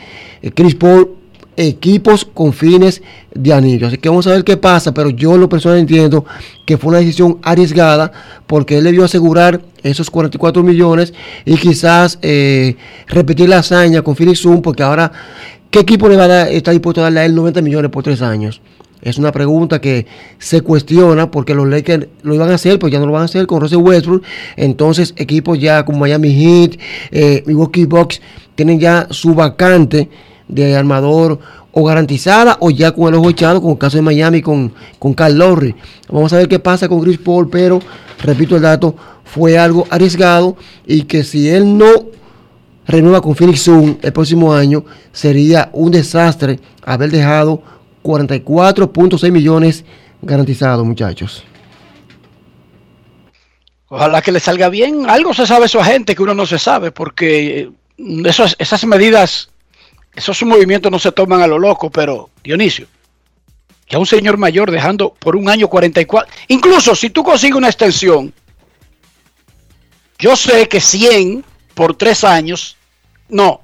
[0.55, 1.25] Chris Paul
[1.57, 3.03] equipos con fines
[3.35, 3.87] de anillo.
[3.87, 6.25] Así que vamos a ver qué pasa, pero yo lo personal entiendo
[6.64, 8.12] que fue una decisión arriesgada
[8.47, 11.12] porque él debió asegurar esos 44 millones
[11.45, 15.12] y quizás eh, repetir la hazaña con Phoenix Zoom porque ahora,
[15.71, 18.03] ¿qué equipo le va a dar, está dispuesto a darle a él 90 millones por
[18.03, 18.61] tres años?
[19.05, 20.07] Es una pregunta que
[20.38, 23.27] se cuestiona porque los Lakers lo iban a hacer, pues ya no lo van a
[23.27, 24.25] hacer con Russell Westbrook.
[24.57, 28.23] Entonces, equipos ya como Miami Heat, eh, Milwaukee Bucks,
[28.55, 30.09] tienen ya su vacante
[30.49, 31.38] de armador
[31.73, 35.12] o garantizada o ya con el ojo echado, como el caso de Miami con, con
[35.12, 35.75] Carl Lowry.
[36.09, 37.81] Vamos a ver qué pasa con Chris Paul, pero
[38.23, 41.90] repito el dato, fue algo arriesgado y que si él no
[42.87, 47.62] renueva con Phoenix Zoom el próximo año, sería un desastre haber dejado
[48.05, 49.85] 44.6 millones
[50.23, 51.43] garantizados, muchachos.
[53.88, 55.09] Ojalá que le salga bien.
[55.09, 57.71] Algo se sabe su agente que uno no se sabe, porque
[58.25, 59.49] esas, esas medidas
[60.14, 62.87] esos movimientos no se toman a lo loco, pero Dionisio,
[63.88, 68.33] ya un señor mayor dejando por un año 44, incluso si tú consigues una extensión,
[70.19, 72.77] yo sé que 100 por tres años,
[73.29, 73.62] no,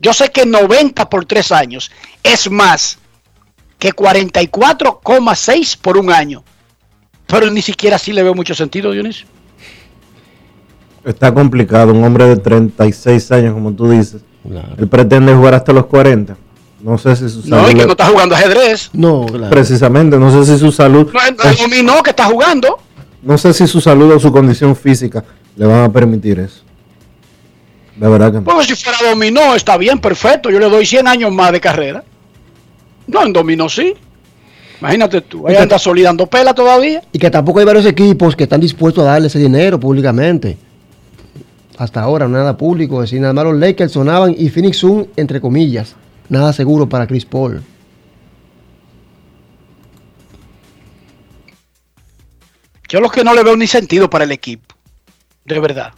[0.00, 1.90] yo sé que 90 por tres años
[2.22, 2.98] es más
[3.82, 6.44] que 44,6 por un año,
[7.26, 9.26] pero ni siquiera así le veo mucho sentido, Dionisio.
[11.04, 14.20] Está complicado, un hombre de 36 años, como tú dices
[14.78, 16.36] él pretende jugar hasta los 40.
[16.80, 17.56] No sé si su salud.
[17.56, 18.90] No, y que no está jugando ajedrez.
[18.92, 21.12] No, Precisamente, no sé si su salud.
[21.12, 22.78] No, no, que está jugando.
[23.20, 25.24] No sé si su salud o su condición física
[25.56, 26.62] le van a permitir eso.
[27.96, 28.44] De verdad que no.
[28.44, 30.50] Pues si fuera dominó, está bien, perfecto.
[30.50, 32.04] Yo le doy 100 años más de carrera.
[33.12, 33.94] No, en dominó sí.
[34.80, 37.02] Imagínate tú, ahí está solidando pela todavía.
[37.12, 40.56] Y que tampoco hay varios equipos que están dispuestos a darle ese dinero públicamente
[41.82, 45.40] hasta ahora nada público, es decir, nada más los Lakers sonaban y Phoenix Sun, entre
[45.40, 45.96] comillas.
[46.28, 47.62] nada seguro para Chris Paul.
[52.88, 54.74] Yo lo que no le veo ni sentido para el equipo,
[55.44, 55.92] de verdad.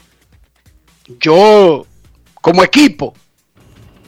[1.20, 1.84] Yo,
[2.40, 3.14] como equipo,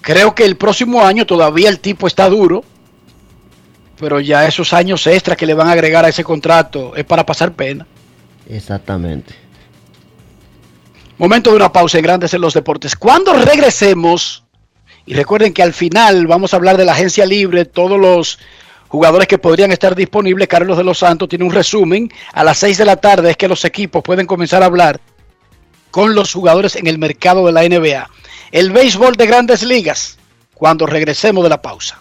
[0.00, 2.64] creo que el próximo año todavía el tipo está duro,
[3.99, 7.24] pero ya esos años extras que le van a agregar a ese contrato es para
[7.24, 7.86] pasar pena.
[8.49, 9.34] Exactamente.
[11.18, 12.94] Momento de una pausa en Grandes en los Deportes.
[12.94, 14.44] Cuando regresemos,
[15.07, 18.38] y recuerden que al final vamos a hablar de la agencia libre, todos los
[18.88, 22.12] jugadores que podrían estar disponibles, Carlos de los Santos tiene un resumen.
[22.32, 25.01] A las 6 de la tarde es que los equipos pueden comenzar a hablar
[25.90, 28.11] con los jugadores en el mercado de la NBA.
[28.53, 30.18] El béisbol de grandes ligas,
[30.55, 32.01] cuando regresemos de la pausa.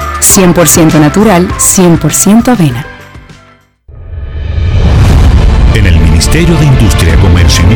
[0.21, 2.85] 100% natural, 100% avena.
[5.73, 7.75] En el Ministerio de Industria, Comercio y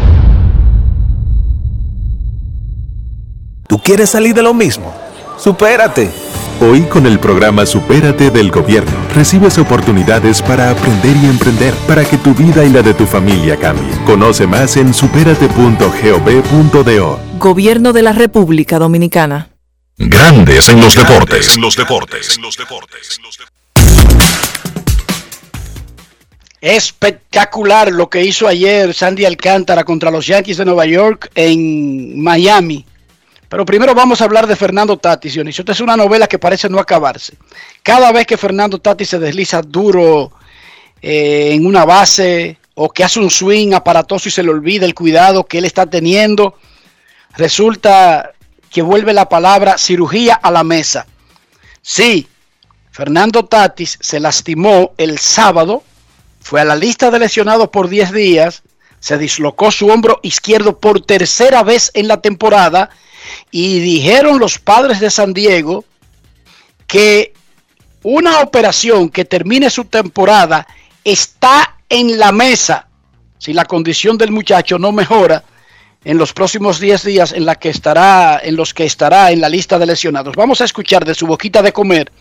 [3.71, 4.93] ¿Tú quieres salir de lo mismo?
[5.39, 6.11] ¡Supérate!
[6.59, 12.17] Hoy con el programa Supérate del Gobierno recibes oportunidades para aprender y emprender para que
[12.17, 13.89] tu vida y la de tu familia cambie.
[14.05, 17.19] Conoce más en superate.gov.do.
[17.39, 19.51] Gobierno de la República Dominicana.
[19.97, 21.55] Grandes en los deportes.
[21.55, 22.37] En los deportes.
[26.59, 32.85] Espectacular lo que hizo ayer Sandy Alcántara contra los Yankees de Nueva York en Miami.
[33.51, 35.63] Pero primero vamos a hablar de Fernando Tatis, Dionisio.
[35.63, 37.33] Esta es una novela que parece no acabarse.
[37.83, 40.31] Cada vez que Fernando Tatis se desliza duro
[41.01, 44.95] eh, en una base o que hace un swing aparatoso y se le olvida el
[44.95, 46.55] cuidado que él está teniendo,
[47.35, 48.31] resulta
[48.69, 51.05] que vuelve la palabra cirugía a la mesa.
[51.81, 52.29] Sí,
[52.89, 55.83] Fernando Tatis se lastimó el sábado,
[56.39, 58.63] fue a la lista de lesionados por 10 días,
[59.01, 62.91] se dislocó su hombro izquierdo por tercera vez en la temporada
[63.49, 65.83] y dijeron los padres de San Diego
[66.87, 67.33] que
[68.03, 70.67] una operación que termine su temporada
[71.03, 72.87] está en la mesa
[73.39, 75.43] si la condición del muchacho no mejora
[76.03, 79.49] en los próximos 10 días en, la que estará, en los que estará en la
[79.49, 80.35] lista de lesionados.
[80.35, 82.11] Vamos a escuchar de su boquita de comer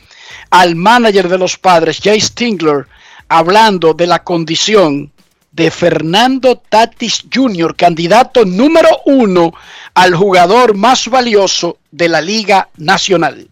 [0.49, 2.87] al manager de los padres, Jay Stingler,
[3.29, 5.13] hablando de la condición
[5.53, 9.53] de Fernando Tatis Jr., candidato número uno
[9.95, 13.49] al jugador más valioso de la Liga Nacional.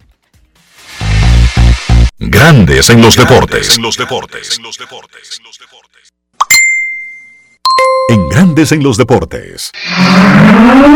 [2.19, 3.77] Grandes en los deportes.
[3.77, 4.59] En los deportes.
[8.09, 9.71] En Grandes en los deportes.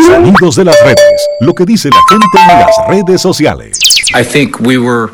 [0.07, 1.29] Sonidos de las redes.
[1.41, 3.79] Lo que dice la gente en las redes sociales.
[4.15, 5.13] I think we were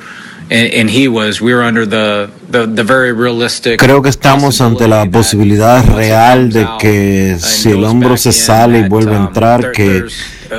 [0.50, 4.88] and he was we were under the the, the very realistic Creo que estamos ante
[4.88, 10.04] la posibilidad real de que si el hombro se sale y vuelve a entrar, que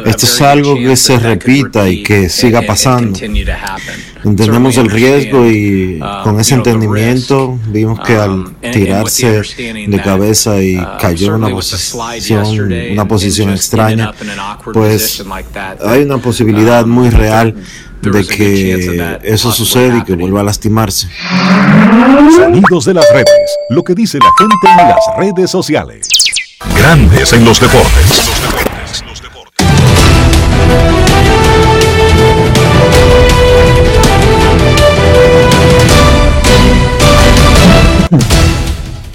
[0.05, 3.19] esto es algo que se repita y que siga pasando.
[4.23, 9.41] Entendemos el riesgo y con ese entendimiento vimos que al tirarse
[9.87, 14.13] de cabeza y cayó en una posición, una posición extraña,
[14.73, 15.23] pues
[15.85, 17.55] hay una posibilidad muy real
[18.01, 21.07] de que eso sucede y que vuelva a lastimarse.
[22.35, 23.57] Sonidos de las redes.
[23.69, 26.07] Lo que dice la gente en las redes sociales.
[26.77, 28.68] Grandes en los deportes.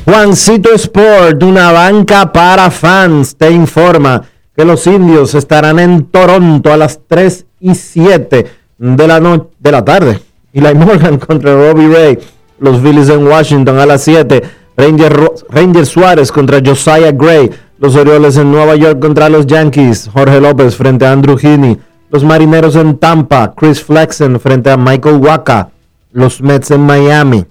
[0.05, 4.23] Juancito Sport, una banca para fans, te informa
[4.55, 8.47] que los indios estarán en Toronto a las 3 y 7
[8.77, 10.21] de la, no de la tarde.
[10.53, 12.19] Morgan contra Robbie Ray.
[12.59, 14.43] Los Phillies en Washington a las 7.
[14.77, 17.51] Ranger, Ranger Suárez contra Josiah Gray.
[17.79, 20.11] Los Orioles en Nueva York contra los Yankees.
[20.13, 21.79] Jorge López frente a Andrew Heaney.
[22.11, 23.55] Los Marineros en Tampa.
[23.57, 25.71] Chris Flexen frente a Michael Waka.
[26.13, 27.47] Los Mets en Miami.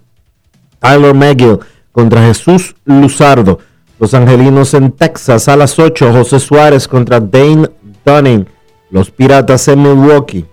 [0.79, 1.59] Tyler McGill
[1.93, 3.59] contra Jesús Luzardo.
[3.99, 6.11] Los Angelinos en Texas a las 8.
[6.11, 7.69] José Suárez contra Dane
[8.03, 8.45] Dunning.
[8.89, 10.45] Los Piratas en Milwaukee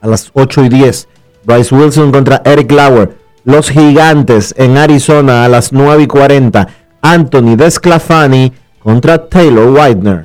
[0.00, 1.08] a las 8 y 10.
[1.44, 3.18] Bryce Wilson contra Eric Lauer.
[3.44, 6.68] Los Gigantes en Arizona a las 9 y 40.
[7.02, 8.52] Anthony Desclafani
[8.82, 10.24] contra Taylor Widener.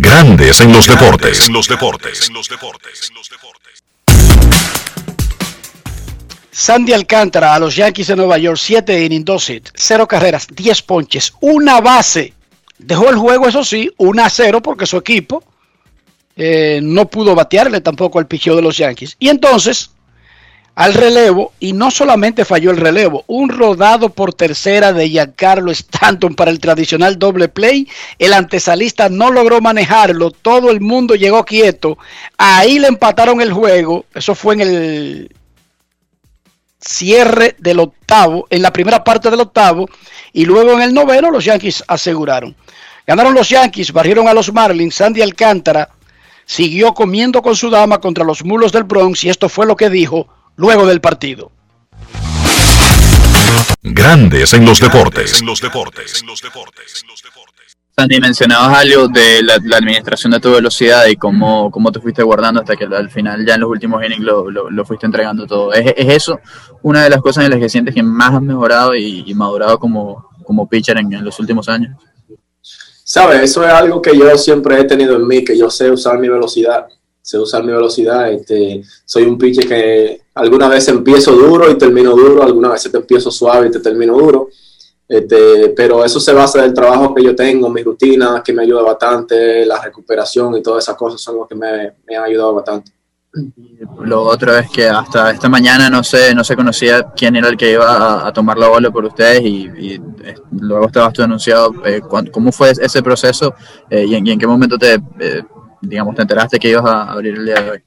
[0.00, 1.48] Grandes en los deportes.
[1.50, 2.30] los deportes.
[6.50, 10.82] Sandy Alcántara a los Yankees de Nueva York, 7 innings, 2 hits, 0 carreras, 10
[10.82, 12.32] ponches, una base.
[12.78, 15.44] Dejó el juego, eso sí, 1 a 0 porque su equipo
[16.36, 19.16] eh, no pudo batearle tampoco al picheo de los Yankees.
[19.18, 19.90] Y entonces,
[20.74, 26.34] al relevo, y no solamente falló el relevo, un rodado por tercera de Giancarlo Stanton
[26.34, 27.88] para el tradicional doble play.
[28.18, 31.96] El antesalista no logró manejarlo, todo el mundo llegó quieto.
[32.38, 35.36] Ahí le empataron el juego, eso fue en el
[36.80, 39.88] cierre del octavo, en la primera parte del octavo,
[40.32, 42.54] y luego en el noveno los Yankees aseguraron.
[43.06, 45.90] Ganaron los Yankees, barrieron a los Marlins, Sandy Alcántara
[46.46, 49.88] siguió comiendo con su dama contra los mulos del Bronx y esto fue lo que
[49.88, 51.50] dijo luego del partido.
[53.82, 55.40] Grandes en los deportes.
[55.40, 56.24] En los deportes.
[57.96, 62.60] Sandy, mencionabas algo de la, administración de tu velocidad y cómo, cómo te fuiste guardando
[62.60, 65.72] hasta que al final ya en los últimos innings lo, lo, fuiste entregando todo.
[65.72, 66.40] ¿Es, eso
[66.82, 70.28] una de las cosas en las que sientes que más has mejorado y, madurado como,
[70.44, 71.96] como pitcher en, en, los últimos años?
[73.04, 76.18] Sabes, eso es algo que yo siempre he tenido en mí, que yo sé usar
[76.18, 76.86] mi velocidad.
[77.22, 78.32] Sé usar mi velocidad.
[78.32, 82.96] Este, soy un pitcher que alguna vez empiezo duro y termino duro, alguna vez te
[82.96, 84.48] empiezo suave y te termino duro
[85.06, 88.82] este, pero eso se basa del trabajo que yo tengo, mi rutina, que me ayuda
[88.82, 92.92] bastante, la recuperación y todas esas cosas son lo que me, me han ayudado bastante.
[94.00, 97.56] Lo otro es que hasta esta mañana no se, no se conocía quién era el
[97.56, 99.66] que iba a, tomar la bola por ustedes y,
[100.22, 101.74] eh, luego estabas tú anunciado.
[101.84, 103.54] Eh, ¿Cómo fue ese proceso
[103.90, 105.02] eh, y, en, qué momento te,
[105.80, 107.82] digamos, te enteraste que ibas a abrir el día de hoy?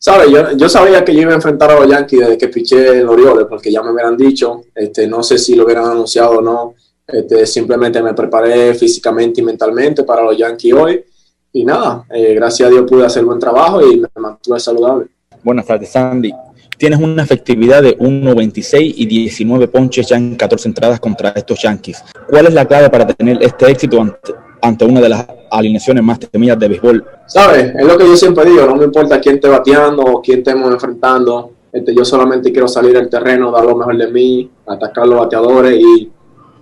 [0.00, 0.30] ¿Sabes?
[0.30, 3.08] Yo, yo, sabía que yo iba a enfrentar a los Yankees desde que piché el
[3.08, 6.74] Orioles, porque ya me hubieran dicho, este, no sé si lo hubieran anunciado o no,
[7.04, 11.04] este, simplemente me preparé físicamente y mentalmente para los Yankees hoy,
[11.52, 15.06] y nada, eh, gracias a Dios pude hacer buen trabajo y me mantuve saludable.
[15.42, 16.32] Buenas tardes, Sandy.
[16.76, 22.04] Tienes una efectividad de 1.96 y 19 ponches ya en 14 entradas contra estos Yankees.
[22.28, 26.18] ¿Cuál es la clave para tener este éxito ante, ante una de las alineaciones más
[26.18, 27.04] temidas de béisbol.
[27.26, 27.74] ¿Sabes?
[27.74, 30.72] Es lo que yo siempre digo, no me importa quién esté bateando o quién estemos
[30.72, 31.52] enfrentando.
[31.72, 35.18] Este, yo solamente quiero salir al terreno, dar lo mejor de mí, atacar a los
[35.20, 36.10] bateadores y,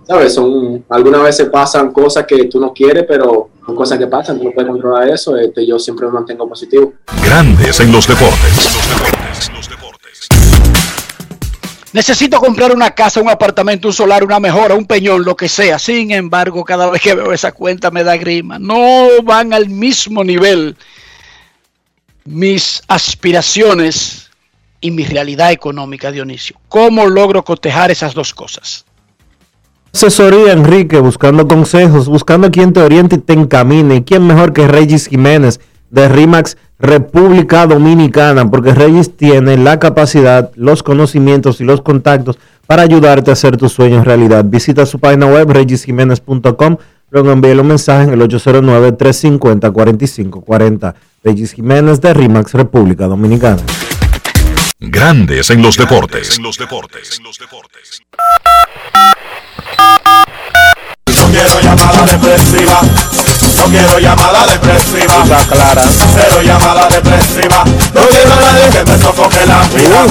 [0.03, 0.33] ¿sabes?
[0.33, 4.45] Son, algunas veces pasan cosas que tú no quieres, pero son cosas que pasan, tú
[4.45, 5.37] no puedes controlar eso.
[5.37, 6.93] Este, yo siempre me mantengo positivo.
[7.23, 8.55] Grandes en los deportes.
[8.55, 9.96] Los deportes, los deportes.
[11.93, 15.79] Necesito comprar una casa, un apartamento, un solar, una mejora, un peñón, lo que sea.
[15.79, 18.59] Sin embargo, cada vez que veo esa cuenta me da grima.
[18.59, 20.75] No van al mismo nivel
[22.25, 24.29] mis aspiraciones
[24.81, 26.57] y mi realidad económica, Dionisio.
[26.67, 28.85] ¿Cómo logro cotejar esas dos cosas?
[29.93, 34.03] Asesoría, Enrique, buscando consejos, buscando quien te oriente y te encamine.
[34.03, 35.59] ¿Quién mejor que Regis Jiménez
[35.89, 42.83] de RIMAX República Dominicana, porque Reyes tiene la capacidad, los conocimientos y los contactos para
[42.83, 44.45] ayudarte a hacer tus sueños realidad.
[44.45, 46.77] Visita su página web regisjiménez.com,
[47.09, 50.93] luego envíe un mensaje en el 809-350-4540.
[51.23, 53.63] Regis Jiménez de RIMAX República Dominicana.
[54.79, 56.37] Grandes en los deportes.
[56.37, 57.19] En los deportes.
[61.07, 62.79] No quiero llamada depresiva
[63.65, 65.23] quiero llamada depresiva.
[65.49, 65.83] clara.
[66.13, 67.63] Cero llamada depresiva.
[67.93, 70.05] No quiero a nadie que me sofoque la vida.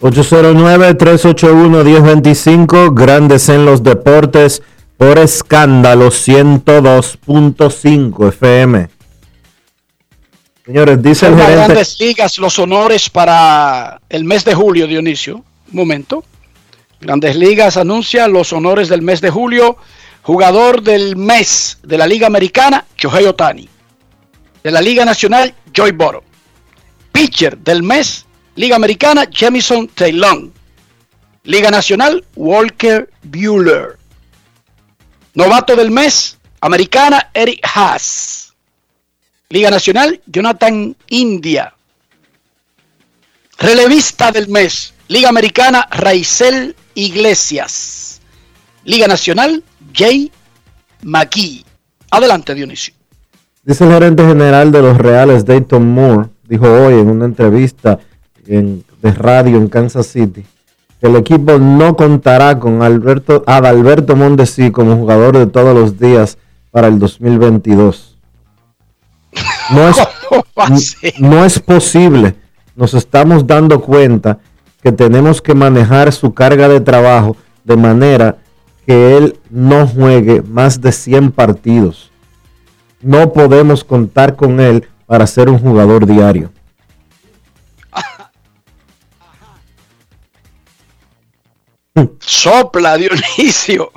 [0.00, 4.62] 809-381-1025, Grandes en los Deportes,
[4.96, 8.88] por escándalo 102.5 FM.
[10.64, 11.56] Señores, dice el gerente.
[11.56, 15.36] grandes ligas, los honores para el mes de julio, Dionisio.
[15.36, 16.24] Un momento.
[17.00, 19.78] Grandes Ligas anuncia los honores del mes de julio.
[20.22, 23.68] Jugador del mes de la Liga Americana, Shohei Otani.
[24.62, 26.22] De la Liga Nacional, Joy Boro.
[27.12, 30.50] Pitcher del mes, Liga Americana, Jamison Taylor.
[31.44, 33.98] Liga Nacional, Walker Bueller.
[35.34, 38.52] Novato del mes, Americana, Eric Haas.
[39.48, 41.74] Liga Nacional, Jonathan India.
[43.58, 48.20] Relevista del mes, Liga Americana, Raizel Iglesias.
[48.84, 49.64] Liga Nacional,
[49.94, 50.30] Jay
[51.02, 51.64] McGee.
[52.10, 52.94] Adelante, Dionisio.
[53.64, 57.98] Dice el gerente general de los Reales, Dayton Moore, dijo hoy en una entrevista
[58.46, 60.44] en- de radio en Kansas City,
[61.00, 66.36] que el equipo no contará con Alberto, Adalberto Mondesi como jugador de todos los días
[66.70, 68.16] para el 2022.
[69.70, 72.34] No es, no es posible.
[72.74, 74.38] Nos estamos dando cuenta
[74.82, 78.36] que tenemos que manejar su carga de trabajo de manera
[78.90, 82.10] que él no juegue más de 100 partidos.
[83.00, 86.50] No podemos contar con él para ser un jugador diario.
[92.18, 93.92] Sopla, Dionisio.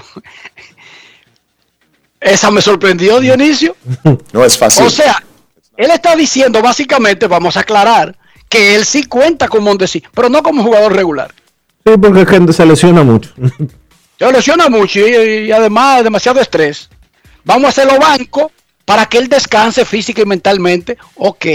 [2.20, 3.76] Esa me sorprendió, Dionisio.
[4.32, 4.86] No es fácil.
[4.86, 5.24] O sea,
[5.76, 8.16] él está diciendo básicamente, vamos a aclarar,
[8.48, 11.34] que él sí cuenta con Mondesi, pero no como jugador regular.
[11.84, 13.34] Sí, porque gente se lesiona mucho.
[14.20, 16.89] Se lesiona mucho y, y además demasiado estrés.
[17.43, 18.51] Vamos a hacerlo banco
[18.86, 20.97] para que él descanse física y mentalmente.
[21.16, 21.45] Ok.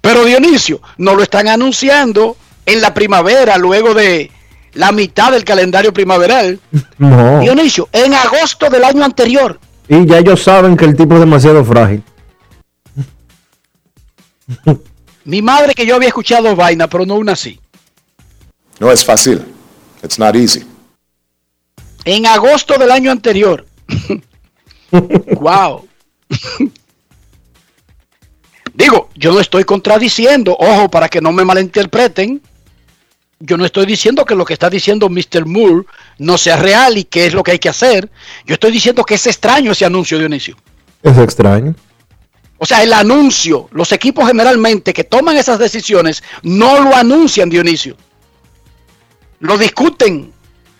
[0.00, 2.36] Pero Dionisio, no lo están anunciando
[2.66, 4.30] en la primavera, luego de
[4.74, 6.60] la mitad del calendario primaveral.
[6.98, 7.40] No.
[7.40, 9.58] Dionisio, en agosto del año anterior.
[9.88, 12.02] Y ya ellos saben que el tipo es demasiado frágil.
[15.24, 17.58] Mi madre que yo había escuchado vaina, pero no una así.
[18.78, 19.44] No es fácil.
[20.02, 20.64] It's not easy.
[22.04, 23.66] En agosto del año anterior.
[25.40, 25.86] wow.
[28.74, 32.40] Digo, yo no estoy contradiciendo, ojo, para que no me malinterpreten.
[33.38, 35.46] Yo no estoy diciendo que lo que está diciendo Mr.
[35.46, 35.86] Moore
[36.18, 38.08] no sea real y que es lo que hay que hacer.
[38.46, 40.56] Yo estoy diciendo que es extraño ese anuncio, Dionisio.
[41.02, 41.74] Es extraño.
[42.58, 47.96] O sea, el anuncio, los equipos generalmente que toman esas decisiones no lo anuncian, Dionisio.
[49.40, 50.31] Lo discuten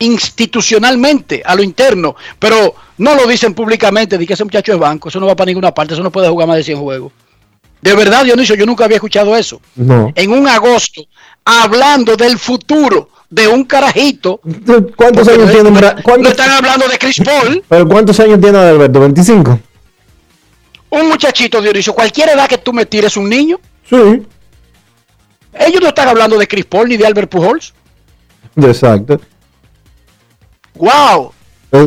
[0.05, 5.09] institucionalmente a lo interno, pero no lo dicen públicamente de que ese muchacho es banco,
[5.09, 7.13] eso no va para ninguna parte, eso no puede jugar más de 100 juegos.
[7.81, 9.61] De verdad, Dionisio, yo nunca había escuchado eso.
[9.75, 10.13] No.
[10.15, 11.03] En un agosto,
[11.45, 14.41] hablando del futuro de un carajito.
[14.97, 15.71] ¿Cuántos años no- tiene?
[15.71, 19.01] no- Bra- No cuántos- están hablando de Chris Paul, ¿Pero cuántos años tiene Alberto?
[19.01, 19.59] ¿25?
[20.91, 23.59] un muchachito, Dionisio, cualquier edad que tú me tires un niño.
[23.89, 24.23] Sí.
[25.55, 27.73] Ellos no están hablando de Chris Paul ni de Albert Pujols.
[28.57, 29.21] Exacto.
[30.75, 31.33] ¡Wow!
[31.73, 31.87] No,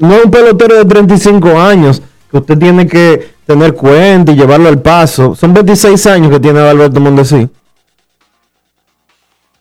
[0.00, 2.00] no- un pelotero de 35 años
[2.30, 5.34] que usted tiene que tener cuenta y llevarlo al paso.
[5.34, 7.48] Son 26 años que tiene Alberto Mondesi.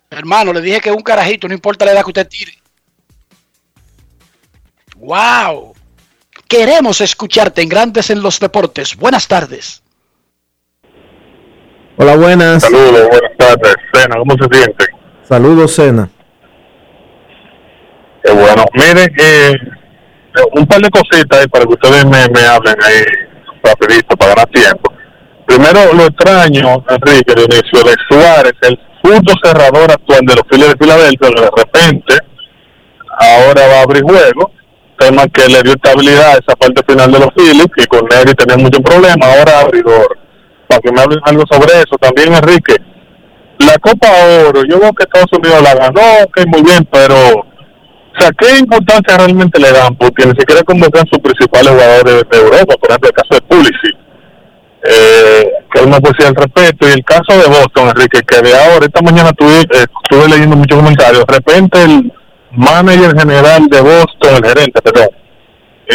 [0.10, 2.54] Hermano, le dije que es un carajito, no importa la edad que usted tire.
[4.98, 5.74] ¡Wow!
[6.48, 8.96] Queremos escucharte en Grandes en los Deportes.
[8.96, 9.82] Buenas tardes.
[11.98, 12.64] Hola, buenas.
[12.64, 13.76] Saludos, buenas tardes.
[13.94, 14.86] Cena, ¿cómo se siente?
[15.28, 16.10] Saludos, Cena.
[18.34, 18.66] Bueno.
[18.74, 19.54] Miren, eh,
[20.54, 23.04] un par de cositas para que ustedes me, hablen ahí
[23.64, 24.94] rapidito para ganar tiempo.
[25.46, 30.78] Primero, lo extraño, Enrique, Dionisio, de Suárez, el punto cerrador actual de los Phillies de
[30.78, 32.18] Filadelfia, que de repente
[33.18, 34.52] ahora va a abrir juego,
[35.00, 38.34] tema que le dio estabilidad a esa parte final de los Phillies, y con Neri
[38.34, 40.18] tenía mucho problema, ahora abridor.
[40.68, 41.96] Para que me hablen algo sobre eso.
[41.98, 42.76] También, Enrique,
[43.60, 44.08] la Copa
[44.50, 47.47] Oro, yo veo que Estados Unidos la ganó, ok, muy bien, pero,
[48.18, 49.96] o sea, ¿qué importancia realmente le dan?
[49.96, 53.96] Porque ni siquiera convocan sus principales jugadores de Europa, por ejemplo, el caso de Pulisic,
[54.84, 58.56] eh, que no puede decir al respecto, y el caso de Boston, Enrique, que de
[58.56, 62.12] ahora, esta mañana estuve, eh, estuve leyendo muchos comentarios, de repente el
[62.52, 65.10] manager general de Boston, el gerente, perdón,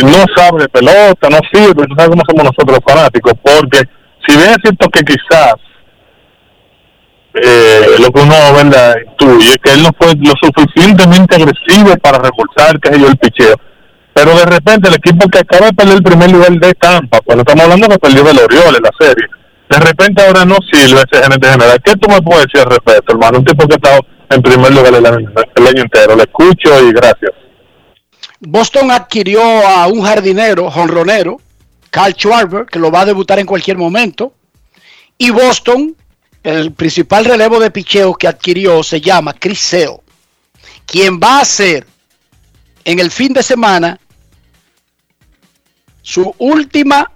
[0.04, 3.82] no sabe de pelota, no sirve, tú sabes cómo somos nosotros los fanáticos, porque
[4.26, 5.54] si bien es cierto que quizás
[7.35, 8.95] eh, lo que uno ¿verdad?
[9.11, 13.57] intuye que él no fue lo suficientemente agresivo para reforzar que yo el picheo
[14.12, 17.43] Pero de repente el equipo que acaba de perder el primer lugar de Tampa, cuando
[17.43, 19.26] estamos hablando que perdió del Orioles la serie,
[19.70, 21.80] de repente ahora no sirve ese gerente general.
[21.83, 23.39] ¿Qué tú me puedes decir al respecto, hermano?
[23.39, 26.14] Un tipo que ha estado en primer lugar el año, entero.
[26.14, 27.33] Le escucho y gracias.
[28.41, 31.41] Boston adquirió a un jardinero, jonronero,
[31.91, 34.35] Carl Schwarber, que lo va a debutar en cualquier momento.
[35.16, 35.95] Y Boston,
[36.43, 39.76] el principal relevo de picheo que adquirió se llama Chris
[40.86, 41.86] quien va a ser
[42.84, 43.99] en el fin de semana
[46.03, 47.12] su última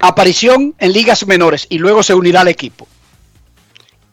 [0.00, 2.88] aparición en ligas menores y luego se unirá al equipo.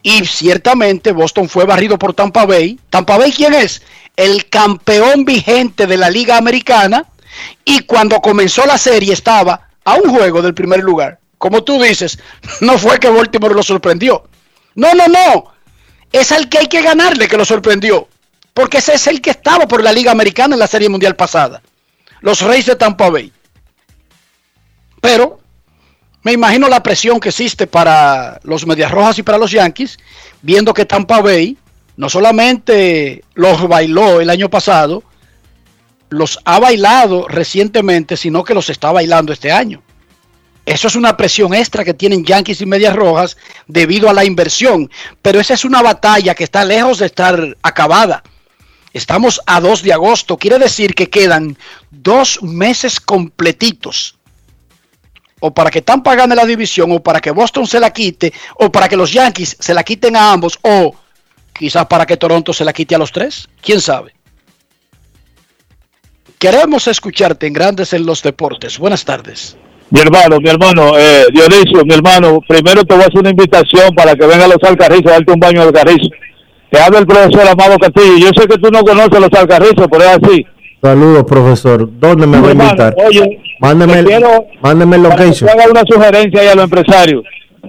[0.03, 2.80] Y ciertamente Boston fue barrido por Tampa Bay.
[2.89, 3.82] ¿Tampa Bay quién es?
[4.15, 7.05] El campeón vigente de la Liga Americana.
[7.65, 11.20] Y cuando comenzó la serie estaba a un juego del primer lugar.
[11.41, 12.19] Como tú dices,
[12.61, 14.23] no fue que Baltimore lo sorprendió.
[14.75, 15.51] No, no, no.
[16.11, 18.07] Es al que hay que ganarle que lo sorprendió.
[18.53, 21.63] Porque ese es el que estaba por la Liga Americana en la Serie Mundial pasada.
[22.19, 23.33] Los Reyes de Tampa Bay.
[25.01, 25.39] Pero
[26.21, 29.97] me imagino la presión que existe para los Medias Rojas y para los Yankees,
[30.43, 31.57] viendo que Tampa Bay
[31.97, 35.01] no solamente los bailó el año pasado,
[36.09, 39.81] los ha bailado recientemente, sino que los está bailando este año.
[40.66, 43.38] Eso es una presión extra que tienen Yankees y Medias Rojas
[43.68, 44.89] debido a la inversión.
[45.22, 48.24] Pero esa es una batalla que está lejos de estar acabada.
[48.93, 50.38] Estamos a 2 de agosto.
[50.38, 51.57] Quiere decir que quedan
[51.89, 54.18] dos meses completitos.
[55.39, 58.72] O para que Tampa gane la división, o para que Boston se la quite, o
[58.72, 60.95] para que los Yankees se la quiten a ambos, o
[61.51, 63.49] quizás para que Toronto se la quite a los tres.
[63.59, 64.14] ¿Quién sabe?
[66.38, 68.78] Queremos escucharte en Grandes en los Deportes.
[68.78, 69.57] Buenas tardes.
[69.91, 73.93] Mi hermano, mi hermano, eh, Dionisio, mi hermano, primero te voy a hacer una invitación
[73.93, 76.09] para que venga a los Alcarrizos a darte un baño al Alcarrizo.
[76.69, 78.17] Te habla el profesor Amado Castillo.
[78.17, 80.45] Yo sé que tú no conoces los Alcarrizos, pero es así.
[80.81, 81.89] Saludos, profesor.
[81.99, 82.95] ¿Dónde me va a invitar?
[83.05, 85.49] Oye, mándeme, quiero, mándeme el location.
[85.49, 87.23] haga una sugerencia ahí a los empresarios.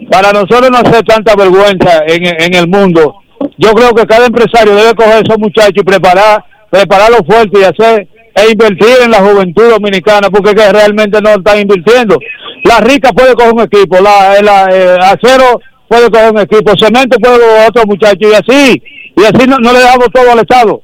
[0.09, 3.17] Para nosotros no hacer tanta vergüenza en, en el mundo,
[3.59, 7.65] yo creo que cada empresario debe coger a esos muchachos y preparar, prepararlos fuerte y
[7.65, 12.19] hacer e invertir en la juventud dominicana porque que realmente no están invirtiendo.
[12.65, 17.19] La rica puede coger un equipo, la, la eh, acero puede coger un equipo, cemento
[17.19, 18.83] puede coger otro muchacho y así,
[19.17, 20.81] y así no, no le damos todo al Estado.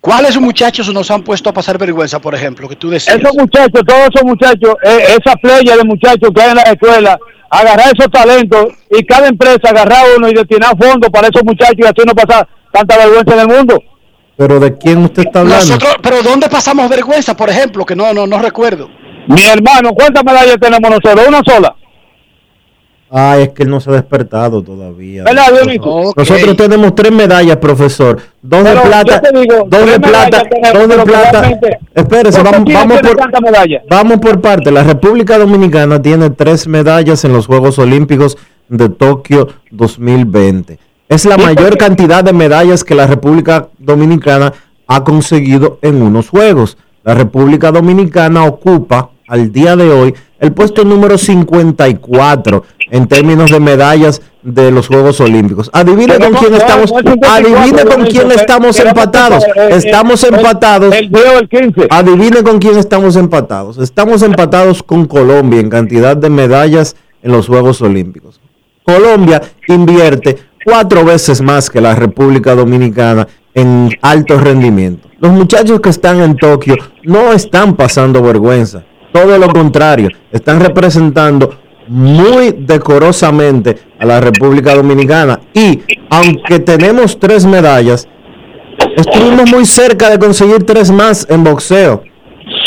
[0.00, 3.16] ¿Cuáles muchachos nos han puesto a pasar vergüenza, por ejemplo, que tú decías?
[3.16, 7.18] Esos muchachos, todos esos muchachos, eh, esa playa de muchachos que hay en la escuela,
[7.50, 11.84] agarrar esos talentos y cada empresa agarrar uno y destinar fondos para esos muchachos y
[11.84, 13.82] así no pasar tanta vergüenza en el mundo.
[14.38, 15.64] ¿Pero de quién usted está hablando?
[15.64, 17.84] Nosotros, ¿Pero dónde pasamos vergüenza, por ejemplo?
[17.84, 18.88] Que no, no, no recuerdo.
[19.26, 21.26] Mi hermano, ¿cuántas medallas tenemos nosotros?
[21.26, 21.74] ¿Una sola?
[23.10, 25.24] Ah, es que él no se ha despertado todavía.
[25.24, 28.20] ¿Verdad, Nosotros, nosotros tenemos tres medallas, profesor.
[28.40, 29.20] Dos de plata,
[29.66, 31.58] dos de plata, dos de plata.
[31.94, 33.16] Espérese, vamos, vamos por,
[33.90, 34.70] vamos por parte.
[34.70, 40.78] La República Dominicana tiene tres medallas en los Juegos Olímpicos de Tokio 2020.
[41.08, 44.52] Es la mayor cantidad de medallas que la República Dominicana
[44.86, 46.76] ha conseguido en unos Juegos.
[47.02, 53.58] La República Dominicana ocupa al día de hoy el puesto número 54 en términos de
[53.58, 55.70] medallas de los Juegos Olímpicos.
[55.72, 59.44] Adivine con quién estamos, adivine con quién estamos empatados.
[59.70, 60.94] Estamos empatados.
[61.88, 63.78] Adivine con quién estamos empatados.
[63.78, 68.40] Estamos empatados con Colombia en cantidad de medallas en los Juegos Olímpicos.
[68.84, 75.08] Colombia invierte cuatro veces más que la República Dominicana en alto rendimiento.
[75.18, 81.58] Los muchachos que están en Tokio no están pasando vergüenza, todo lo contrario, están representando
[81.88, 85.40] muy decorosamente a la República Dominicana.
[85.54, 88.06] Y aunque tenemos tres medallas,
[88.94, 92.02] estuvimos muy cerca de conseguir tres más en boxeo.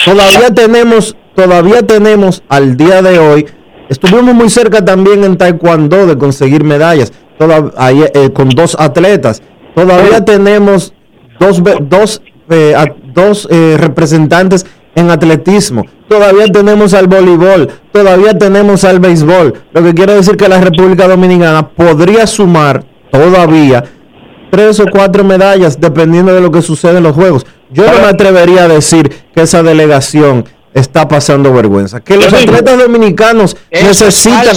[0.04, 3.45] Todavía tenemos, todavía tenemos al día de hoy,
[3.89, 9.42] estuvimos muy cerca también en Taekwondo de conseguir medallas, eh, con dos atletas.
[9.76, 10.94] Todavía tenemos
[11.40, 12.76] dos, dos, eh,
[13.14, 19.54] dos eh, representantes en atletismo, todavía tenemos al voleibol, todavía tenemos al béisbol.
[19.72, 23.86] Lo que quiere decir que la República Dominicana podría sumar todavía
[24.50, 27.46] tres o cuatro medallas dependiendo de lo que sucede en los Juegos.
[27.72, 32.02] Yo no me atrevería a decir que esa delegación está pasando vergüenza.
[32.02, 34.56] Que los atletas dominicanos necesitan,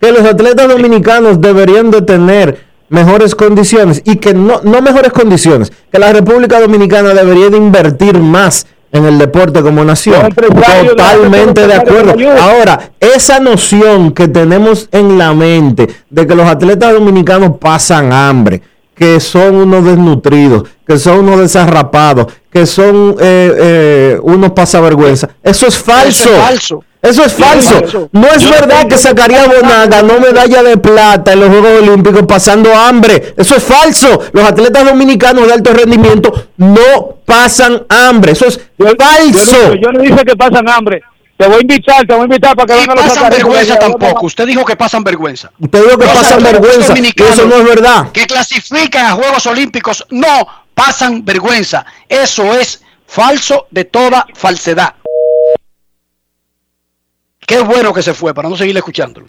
[0.00, 5.72] que los atletas dominicanos deberían de tener mejores condiciones y que no, no mejores condiciones,
[5.90, 10.34] que la República Dominicana debería de invertir más en el deporte como nación.
[10.34, 12.14] Totalmente de acuerdo.
[12.40, 18.62] Ahora, esa noción que tenemos en la mente de que los atletas dominicanos pasan hambre,
[18.94, 25.30] que son unos desnutridos, que son unos desarrapados, que son eh, eh, unos pasavergüenza.
[25.42, 26.24] Eso es falso.
[26.24, 26.84] Eso es falso.
[27.02, 28.08] Eso es falso.
[28.12, 32.22] No es Yo verdad que Zacarías Bonán ganó medalla de plata en los Juegos Olímpicos
[32.26, 33.34] pasando hambre.
[33.36, 34.20] Eso es falso.
[34.32, 38.32] Los atletas dominicanos de alto rendimiento no pasan hambre.
[38.32, 39.74] Eso es falso.
[39.74, 41.02] Yo, yo no dije que pasan hambre.
[41.40, 44.26] Te voy a invitar, te voy a invitar para que vengan los pasan vergüenza tampoco.
[44.26, 45.50] Usted dijo que pasan vergüenza.
[45.58, 46.92] Usted dijo que Los pasan vergüenza.
[46.92, 48.12] Eso no es verdad.
[48.12, 51.86] Que clasifican a Juegos Olímpicos no pasan vergüenza.
[52.06, 54.96] Eso es falso de toda falsedad.
[57.50, 59.26] Qué bueno que se fue para no seguir escuchándolo.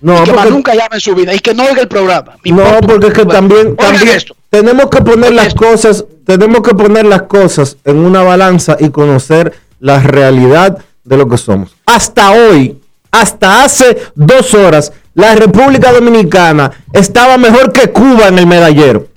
[0.00, 2.36] No, y que más nunca llame en su vida y que no oiga el programa.
[2.44, 4.36] No, porque es que también, también esto.
[4.48, 9.52] tenemos que poner las cosas, tenemos que poner las cosas en una balanza y conocer
[9.80, 11.74] la realidad de lo que somos.
[11.86, 12.80] Hasta hoy,
[13.10, 19.08] hasta hace dos horas, la República Dominicana estaba mejor que Cuba en el medallero.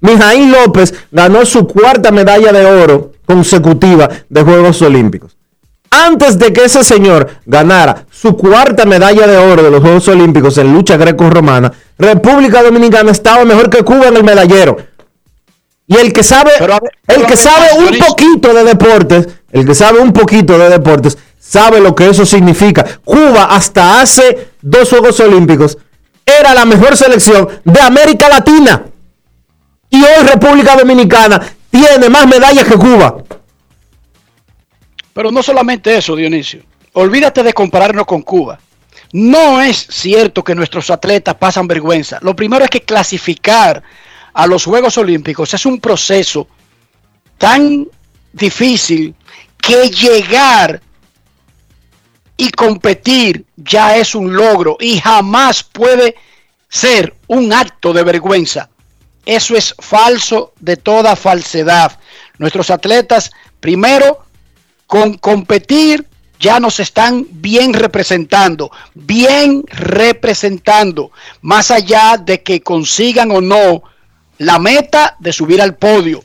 [0.00, 5.36] Mijaín López ganó su cuarta medalla de oro consecutiva de Juegos Olímpicos.
[5.94, 10.56] Antes de que ese señor ganara su cuarta medalla de oro de los Juegos Olímpicos
[10.56, 14.78] en lucha greco-romana, República Dominicana estaba mejor que Cuba en el medallero.
[15.86, 16.52] Y el que sabe,
[17.08, 21.78] el que sabe un poquito de deportes, el que sabe un poquito de deportes, sabe
[21.78, 22.86] lo que eso significa.
[23.04, 25.76] Cuba hasta hace dos Juegos Olímpicos
[26.24, 28.82] era la mejor selección de América Latina.
[29.90, 31.38] Y hoy República Dominicana
[31.70, 33.18] tiene más medallas que Cuba.
[35.12, 36.62] Pero no solamente eso, Dionisio.
[36.94, 38.58] Olvídate de compararnos con Cuba.
[39.12, 42.18] No es cierto que nuestros atletas pasan vergüenza.
[42.22, 43.82] Lo primero es que clasificar
[44.32, 46.48] a los Juegos Olímpicos es un proceso
[47.36, 47.86] tan
[48.32, 49.14] difícil
[49.58, 50.80] que llegar
[52.36, 56.16] y competir ya es un logro y jamás puede
[56.68, 58.70] ser un acto de vergüenza.
[59.26, 61.98] Eso es falso de toda falsedad.
[62.38, 64.24] Nuestros atletas, primero,
[64.92, 66.06] con competir
[66.38, 73.84] ya nos están bien representando, bien representando, más allá de que consigan o no
[74.36, 76.22] la meta de subir al podio.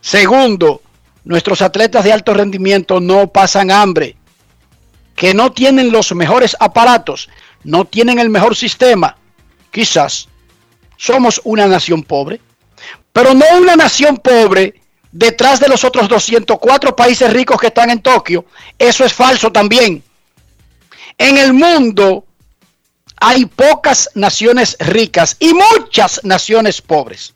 [0.00, 0.82] Segundo,
[1.24, 4.14] nuestros atletas de alto rendimiento no pasan hambre,
[5.16, 7.28] que no tienen los mejores aparatos,
[7.64, 9.16] no tienen el mejor sistema.
[9.72, 10.28] Quizás
[10.96, 12.40] somos una nación pobre,
[13.12, 14.80] pero no una nación pobre
[15.14, 18.44] detrás de los otros 204 países ricos que están en Tokio.
[18.78, 20.02] Eso es falso también.
[21.16, 22.26] En el mundo
[23.20, 27.32] hay pocas naciones ricas y muchas naciones pobres.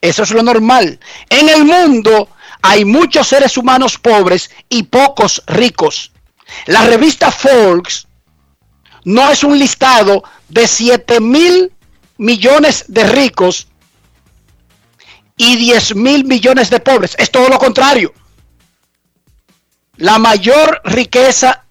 [0.00, 1.00] Eso es lo normal.
[1.28, 2.28] En el mundo
[2.62, 6.12] hay muchos seres humanos pobres y pocos ricos.
[6.66, 8.06] La revista Forbes
[9.04, 11.72] no es un listado de 7 mil
[12.18, 13.66] millones de ricos
[15.38, 17.14] y 10 mil millones de pobres.
[17.18, 18.12] Es todo lo contrario.
[19.96, 21.64] La mayor riqueza,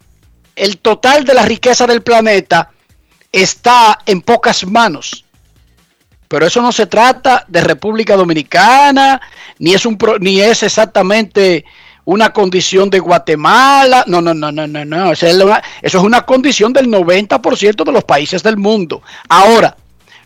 [0.55, 2.71] el total de la riqueza del planeta
[3.31, 5.23] está en pocas manos.
[6.27, 9.21] Pero eso no se trata de República Dominicana,
[9.59, 11.63] ni es, un ni es exactamente
[12.03, 14.03] una condición de Guatemala.
[14.07, 15.11] No, no, no, no, no, no.
[15.13, 19.01] Esa es una- eso es una condición del 90% de los países del mundo.
[19.29, 19.77] Ahora,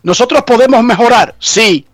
[0.01, 1.35] ¿nosotros podemos mejorar?
[1.37, 1.85] Sí.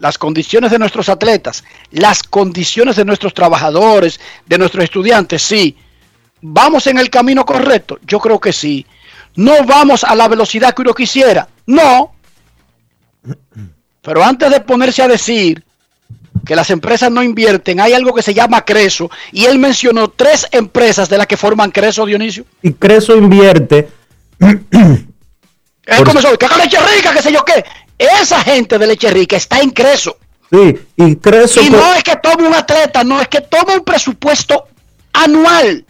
[0.00, 5.76] Las condiciones de nuestros atletas, las condiciones de nuestros trabajadores, de nuestros estudiantes, sí.
[6.40, 7.98] ¿Vamos en el camino correcto?
[8.06, 8.84] Yo creo que sí.
[9.36, 11.48] ¿No vamos a la velocidad que uno quisiera?
[11.66, 12.14] No.
[14.02, 15.62] Pero antes de ponerse a decir
[16.46, 20.46] que las empresas no invierten, hay algo que se llama Creso, y él mencionó tres
[20.50, 22.46] empresas de las que forman Creso, Dionisio.
[22.62, 23.88] Y Creso invierte.
[26.38, 27.64] Que haga leche rica, qué sé yo qué.
[28.00, 30.16] Esa gente de leche rica está en Creso.
[30.50, 33.84] Sí, y Creso, Y no es que tome un atleta, no es que tome un
[33.84, 34.64] presupuesto
[35.12, 35.84] anual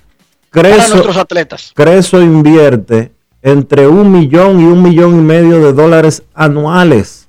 [0.50, 1.70] para nuestros atletas.
[1.72, 7.28] Creso invierte entre un millón y un millón y medio de dólares anuales.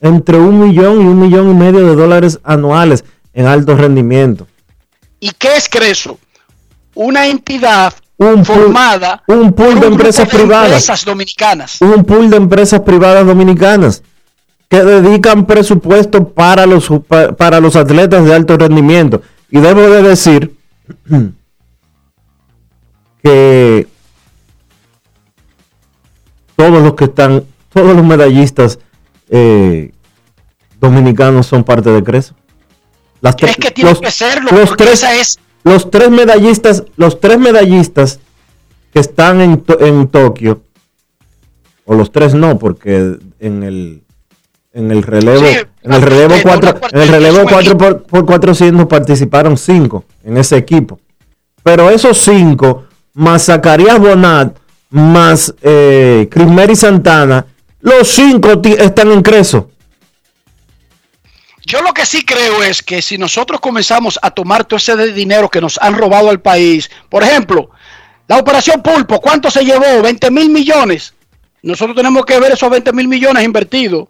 [0.00, 4.46] Entre un millón y un millón y medio de dólares anuales en alto rendimiento.
[5.18, 6.20] ¿Y qué es Creso?
[6.94, 10.66] Una entidad Un pool- formada un pool de empresas de privadas.
[10.68, 11.80] empresas dominicanas.
[11.80, 14.02] Un pool de empresas privadas dominicanas
[14.68, 19.20] que dedican presupuesto para los, pa- para los atletas de alto rendimiento.
[19.50, 20.54] Y debo de decir
[23.22, 23.86] que
[26.56, 28.78] todos los que están, todos los medallistas
[29.28, 29.92] eh,
[30.80, 32.34] dominicanos son parte de Creso.
[33.20, 36.10] Las Es tre- que tiene los- que serlo, los porque tres, esa es los tres
[36.10, 38.20] medallistas, los tres medallistas
[38.92, 40.62] que están en, en Tokio,
[41.84, 44.02] o los tres no, porque en el
[44.74, 47.42] En el relevo, Sí, en el relevo cuarteto, 4, un cuarteto, en el relevo es
[47.42, 50.98] un 4 por, por 400 participaron 5 en ese equipo.
[51.62, 52.84] Pero esos 5
[53.14, 54.56] más Zacarías Bonat
[54.90, 57.46] más eh, Crismeri Santana,
[57.80, 59.70] los 5 están en Creso.
[61.64, 65.48] Yo lo que sí creo es que si nosotros comenzamos a tomar todo ese dinero
[65.48, 67.70] que nos han robado al país, por ejemplo,
[68.26, 70.02] la operación Pulpo, ¿cuánto se llevó?
[70.02, 71.14] 20 mil millones.
[71.62, 74.08] Nosotros tenemos que ver esos 20 mil millones invertidos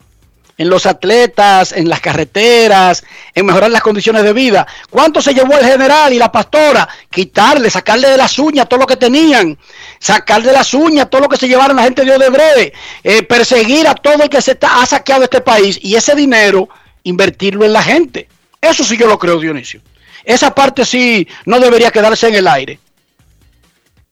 [0.56, 4.66] en los atletas, en las carreteras, en mejorar las condiciones de vida.
[4.88, 6.88] ¿Cuánto se llevó el general y la pastora?
[7.10, 9.58] Quitarle, sacarle de las uñas todo lo que tenían,
[9.98, 13.86] sacarle de las uñas todo lo que se llevaron la gente de Odebrecht, eh, perseguir
[13.88, 16.68] a todo el que se está, ha saqueado este país y ese dinero
[17.04, 18.28] invertirlo en la gente.
[18.60, 19.80] Eso sí yo lo creo, Dionisio.
[20.24, 22.78] Esa parte sí no debería quedarse en el aire.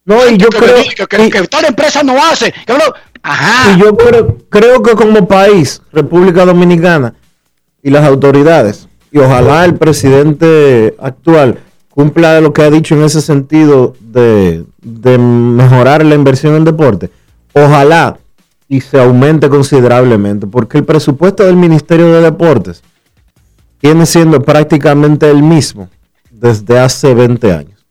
[0.04, 2.52] No, y yo que, creo que, que- que tal empresa no hace.
[2.52, 3.72] que no- Ajá.
[3.72, 7.14] Y yo creo, creo que como país, República Dominicana
[7.82, 11.58] y las autoridades, y ojalá el presidente actual
[11.90, 17.10] cumpla lo que ha dicho en ese sentido de, de mejorar la inversión en deporte,
[17.52, 18.16] ojalá
[18.70, 22.84] y se aumente considerablemente, porque el presupuesto del Ministerio de Deportes
[23.82, 25.90] viene siendo prácticamente el mismo
[26.30, 27.84] desde hace 20 años.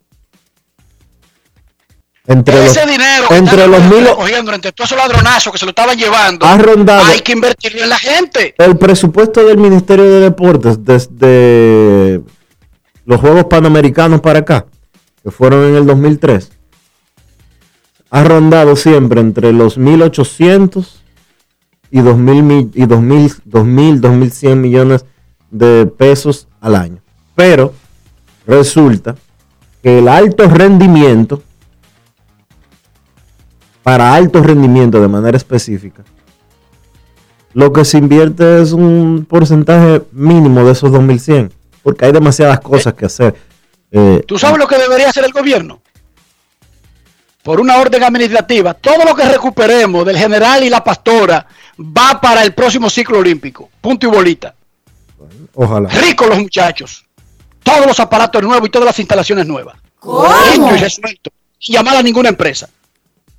[2.25, 5.71] Entre ese los, dinero entre los mil, cogiendo entre todos esos ladronazos que se lo
[5.71, 7.03] estaban llevando, Ha rondado.
[7.03, 8.55] hay que invertirlo en la gente.
[8.57, 12.21] El presupuesto del Ministerio de Deportes desde
[13.03, 14.65] los Juegos Panamericanos para acá,
[15.23, 16.51] que fueron en el 2003,
[18.12, 21.01] ha rondado siempre entre los 1.800
[21.91, 25.05] y 2.000, mi- y 2.000, 2.000, 2.100 millones
[25.51, 27.01] de pesos al año.
[27.36, 27.74] Pero
[28.45, 29.16] resulta
[29.82, 31.41] que el alto rendimiento,
[33.84, 36.03] para alto rendimiento de manera específica,
[37.53, 41.51] lo que se invierte es un porcentaje mínimo de esos 2100,
[41.82, 43.36] porque hay demasiadas cosas que hacer.
[43.91, 45.82] Eh, ¿Tú sabes lo que debería hacer el gobierno?
[47.43, 51.45] Por una orden administrativa, todo lo que recuperemos del general y la pastora
[51.79, 53.69] va para el próximo ciclo olímpico.
[53.79, 54.53] Punto y bolita.
[55.53, 55.89] ojalá.
[55.89, 57.05] Ricos los muchachos.
[57.63, 59.77] Todos los aparatos nuevos y todas las instalaciones nuevas.
[60.03, 61.31] Listo y resuelto.
[61.57, 62.69] Sin llamar a ninguna empresa.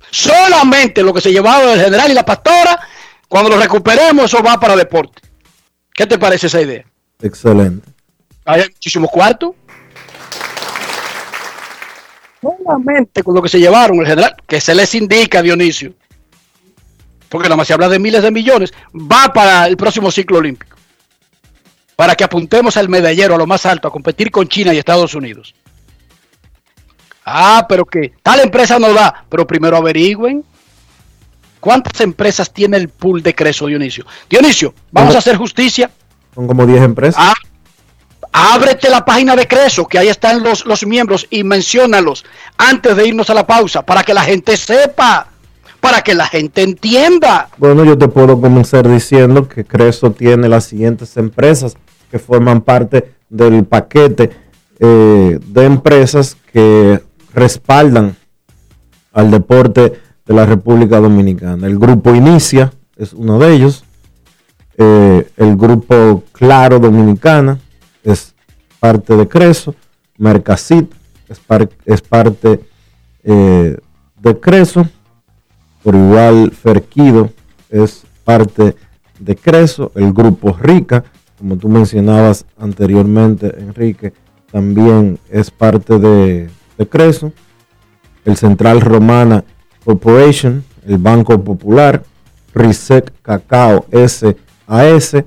[0.09, 2.79] Solamente lo que se llevaba del general y la pastora,
[3.27, 5.21] cuando lo recuperemos, eso va para deporte.
[5.93, 6.83] ¿Qué te parece esa idea?
[7.21, 7.87] Excelente.
[8.45, 9.51] Hay muchísimos cuartos.
[12.41, 15.93] Solamente con lo que se llevaron el general, que se les indica, Dionisio,
[17.29, 20.75] porque nada más se habla de miles de millones, va para el próximo ciclo olímpico.
[21.95, 25.13] Para que apuntemos al medallero, a lo más alto, a competir con China y Estados
[25.13, 25.53] Unidos.
[27.23, 30.43] Ah, pero que tal empresa no da, pero primero averigüen.
[31.59, 34.05] ¿Cuántas empresas tiene el pool de Creso, Dionisio?
[34.27, 35.91] Dionisio, vamos a hacer justicia.
[36.33, 37.15] Son como 10 empresas.
[37.17, 37.35] Ah,
[38.31, 42.25] ábrete la página de Creso, que ahí están los, los miembros, y menciónalos
[42.57, 45.27] antes de irnos a la pausa, para que la gente sepa,
[45.79, 47.49] para que la gente entienda.
[47.57, 51.75] Bueno, yo te puedo comenzar diciendo que Creso tiene las siguientes empresas
[52.09, 54.29] que forman parte del paquete
[54.79, 57.01] eh, de empresas que
[57.33, 58.15] respaldan
[59.13, 59.93] al deporte
[60.25, 61.67] de la República Dominicana.
[61.67, 63.83] El grupo Inicia es uno de ellos.
[64.77, 67.59] Eh, el grupo Claro Dominicana
[68.03, 68.33] es
[68.79, 69.75] parte de Creso.
[70.17, 70.91] Mercasit
[71.29, 72.59] es, par- es parte
[73.23, 73.77] eh,
[74.19, 74.87] de Creso.
[75.83, 77.31] Por igual, Ferquido
[77.69, 78.75] es parte
[79.19, 79.91] de Creso.
[79.95, 81.03] El grupo Rica,
[81.37, 84.13] como tú mencionabas anteriormente, Enrique,
[84.51, 87.31] también es parte de, de Creso.
[88.25, 89.43] El Central Romana
[89.83, 92.03] Corporation, el Banco Popular,
[92.53, 95.23] Risec Cacao SAS,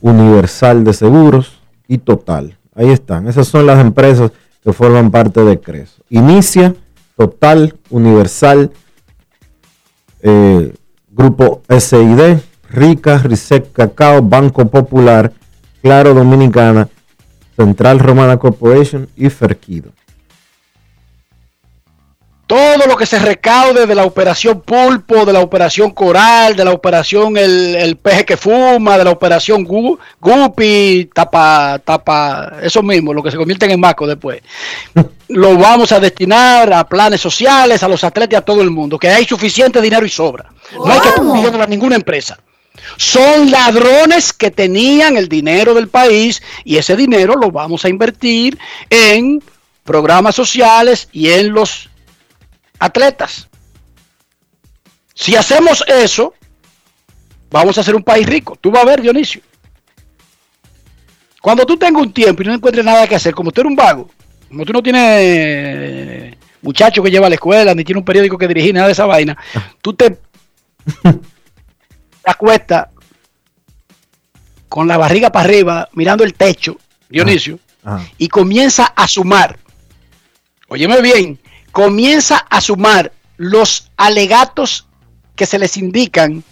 [0.00, 1.53] Universal de Seguros
[1.88, 2.56] y Total.
[2.74, 3.28] Ahí están.
[3.28, 4.32] Esas son las empresas
[4.62, 6.02] que forman parte de Creso.
[6.08, 6.74] Inicia,
[7.16, 8.72] Total, Universal,
[10.22, 10.74] eh,
[11.10, 12.38] Grupo SID,
[12.70, 15.32] Rica, Risec Cacao, Banco Popular,
[15.82, 16.88] Claro Dominicana,
[17.56, 19.92] Central Romana Corporation y Ferquido.
[22.46, 26.72] Todo lo que se recaude de la operación Pulpo, de la operación Coral, de la
[26.72, 33.14] operación El, el Peje que Fuma, de la operación Gu- Guppy, tapa, tapa, eso mismo,
[33.14, 34.42] lo que se convierten en maco después.
[35.28, 38.98] lo vamos a destinar a planes sociales, a los atletas y a todo el mundo,
[38.98, 40.50] que hay suficiente dinero y sobra.
[40.72, 42.38] No hay que pedirle a ninguna empresa.
[42.98, 48.58] Son ladrones que tenían el dinero del país y ese dinero lo vamos a invertir
[48.90, 49.42] en
[49.84, 51.88] programas sociales y en los
[52.78, 53.48] atletas.
[55.14, 56.34] Si hacemos eso,
[57.50, 58.56] vamos a ser un país rico.
[58.60, 59.40] Tú vas a ver, Dionisio.
[61.40, 63.76] Cuando tú tengas un tiempo y no encuentres nada que hacer, como tú eres un
[63.76, 64.10] vago,
[64.48, 68.38] como tú no tienes eh, muchacho que lleva a la escuela, ni tiene un periódico
[68.38, 69.36] que dirigir, nada de esa vaina,
[69.82, 70.18] tú te
[72.24, 72.88] acuestas
[74.68, 78.04] con la barriga para arriba, mirando el techo, Dionisio, Ajá.
[78.18, 79.58] y comienza a sumar.
[80.68, 81.38] Óyeme bien,
[81.74, 84.86] comienza a sumar los alegatos
[85.34, 86.44] que se les indican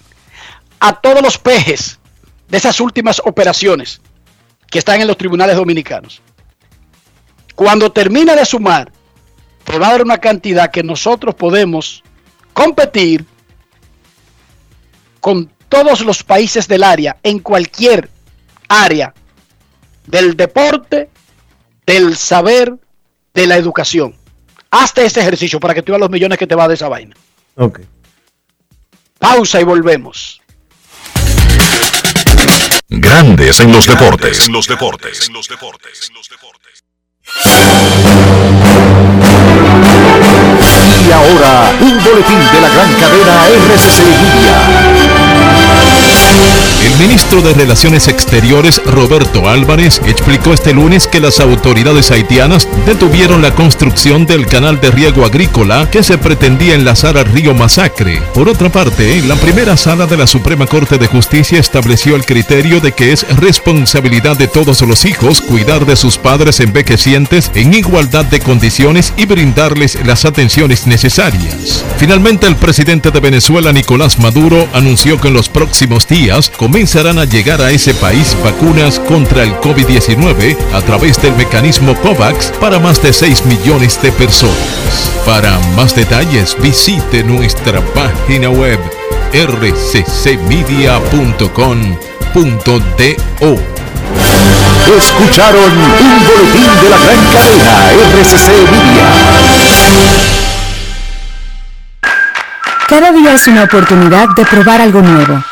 [0.81, 2.01] a todos los pejes
[2.49, 4.01] de esas últimas operaciones
[4.69, 6.21] que están en los tribunales dominicanos.
[7.55, 8.91] Cuando termina de sumar,
[9.63, 12.03] te va a dar una cantidad que nosotros podemos
[12.53, 13.25] competir
[15.21, 18.11] con todos los países del área, en cualquier
[18.67, 19.15] área
[20.05, 21.11] del deporte,
[21.87, 22.75] del saber,
[23.33, 24.21] de la educación.
[24.75, 27.15] Hazte este ejercicio para que tú veas los millones que te va de esa vaina.
[27.57, 27.81] Ok.
[29.19, 30.41] Pausa y volvemos.
[32.89, 34.47] Grandes en los deportes.
[34.47, 35.31] En los deportes.
[41.07, 45.22] Y ahora, un boletín de la gran cadena RCC Media.
[47.13, 53.55] Ministro de Relaciones Exteriores, Roberto Álvarez, explicó este lunes que las autoridades haitianas detuvieron la
[53.55, 58.23] construcción del canal de riego agrícola que se pretendía enlazar al río Masacre.
[58.33, 62.81] Por otra parte, la primera sala de la Suprema Corte de Justicia estableció el criterio
[62.81, 68.25] de que es responsabilidad de todos los hijos cuidar de sus padres envejecientes en igualdad
[68.25, 71.85] de condiciones y brindarles las atenciones necesarias.
[71.99, 76.51] Finalmente, el presidente de Venezuela, Nicolás Maduro, anunció que en los próximos días
[77.03, 82.53] comenzarán a llegar a ese país vacunas contra el COVID-19 a través del mecanismo COVAX
[82.61, 85.11] para más de 6 millones de personas.
[85.27, 88.79] Para más detalles visite nuestra página web
[89.33, 90.13] rccmedia.com.do.
[94.97, 99.11] Escucharon un boletín de la gran cadena RCC Media.
[102.89, 105.52] Cada día es una oportunidad de probar algo nuevo.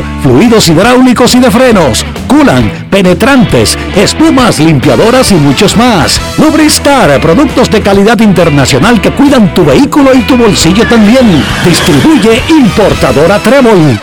[0.23, 6.19] fluidos hidráulicos y de frenos, culan, penetrantes, espumas, limpiadoras y muchos más.
[6.37, 11.43] Lubristar, productos de calidad internacional que cuidan tu vehículo y tu bolsillo también.
[11.65, 13.99] Distribuye importadora Trébol.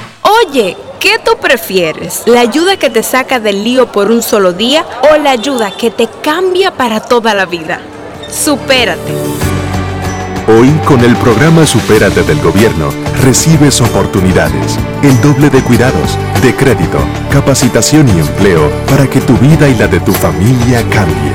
[0.47, 2.23] Oye, ¿qué tú prefieres?
[2.27, 5.91] ¿La ayuda que te saca del lío por un solo día o la ayuda que
[5.91, 7.81] te cambia para toda la vida?
[8.31, 9.38] Supérate.
[10.51, 12.89] Hoy, con el programa Supérate del Gobierno,
[13.23, 19.69] recibes oportunidades, el doble de cuidados, de crédito, capacitación y empleo para que tu vida
[19.69, 21.35] y la de tu familia cambie.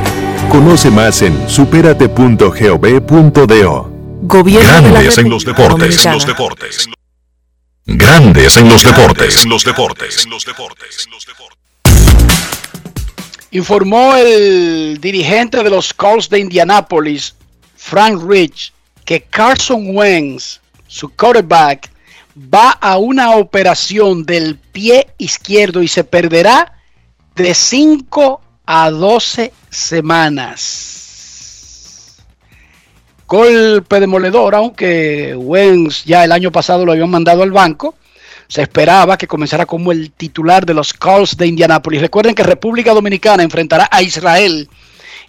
[0.49, 3.92] Conoce más en superate.gov.do.
[4.24, 6.04] Gobierno Grandes en los deportes.
[6.04, 6.89] En los deportes.
[7.86, 9.43] Grandes en los deportes.
[9.43, 10.28] En los deportes.
[13.51, 17.36] Informó el dirigente de los Colts de Indianápolis,
[17.75, 18.74] Frank Rich,
[19.05, 21.92] que Carson Wentz, su quarterback,
[22.38, 26.74] va a una operación del pie izquierdo y se perderá
[27.36, 31.01] de 5 a 12 semanas.
[33.28, 37.96] Golpe demoledor, aunque Wentz ya el año pasado lo habían mandado al banco.
[38.47, 42.01] Se esperaba que comenzara como el titular de los Colts de Indianápolis.
[42.01, 44.70] Recuerden que República Dominicana enfrentará a Israel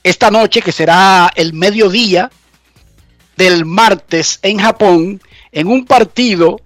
[0.03, 2.31] esta noche, que será el mediodía
[3.37, 5.21] del martes en Japón,
[5.53, 6.61] en un partido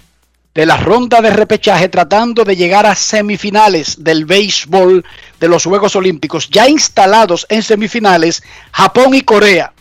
[0.54, 5.04] de la ronda de repechaje tratando de llegar a semifinales del béisbol
[5.38, 6.48] de los Juegos Olímpicos.
[6.50, 8.42] Ya instalados en semifinales,
[8.72, 9.72] Japón y Corea.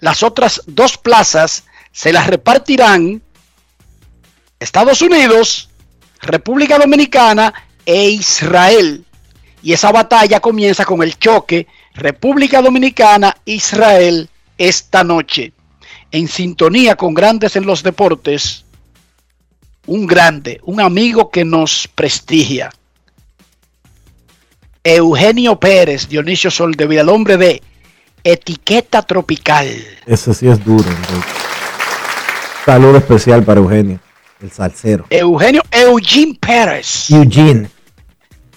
[0.00, 3.20] Las otras dos plazas se las repartirán
[4.58, 5.68] Estados Unidos,
[6.22, 7.52] República Dominicana
[7.84, 9.04] e Israel.
[9.62, 15.52] Y esa batalla comienza con el choque República Dominicana, Israel esta noche,
[16.10, 18.64] en sintonía con Grandes en los Deportes,
[19.86, 22.70] un grande, un amigo que nos prestigia.
[24.82, 27.62] Eugenio Pérez, Dionisio Soldevila, el hombre de
[28.24, 29.68] Etiqueta Tropical.
[30.06, 30.88] Ese sí es duro.
[30.88, 31.28] Enrique.
[32.64, 33.98] Saludo especial para Eugenio,
[34.40, 35.06] el salsero.
[35.10, 37.10] Eugenio Eugene Pérez.
[37.10, 37.70] Eugene.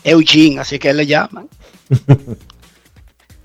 [0.03, 1.47] Eugene, así que le llaman.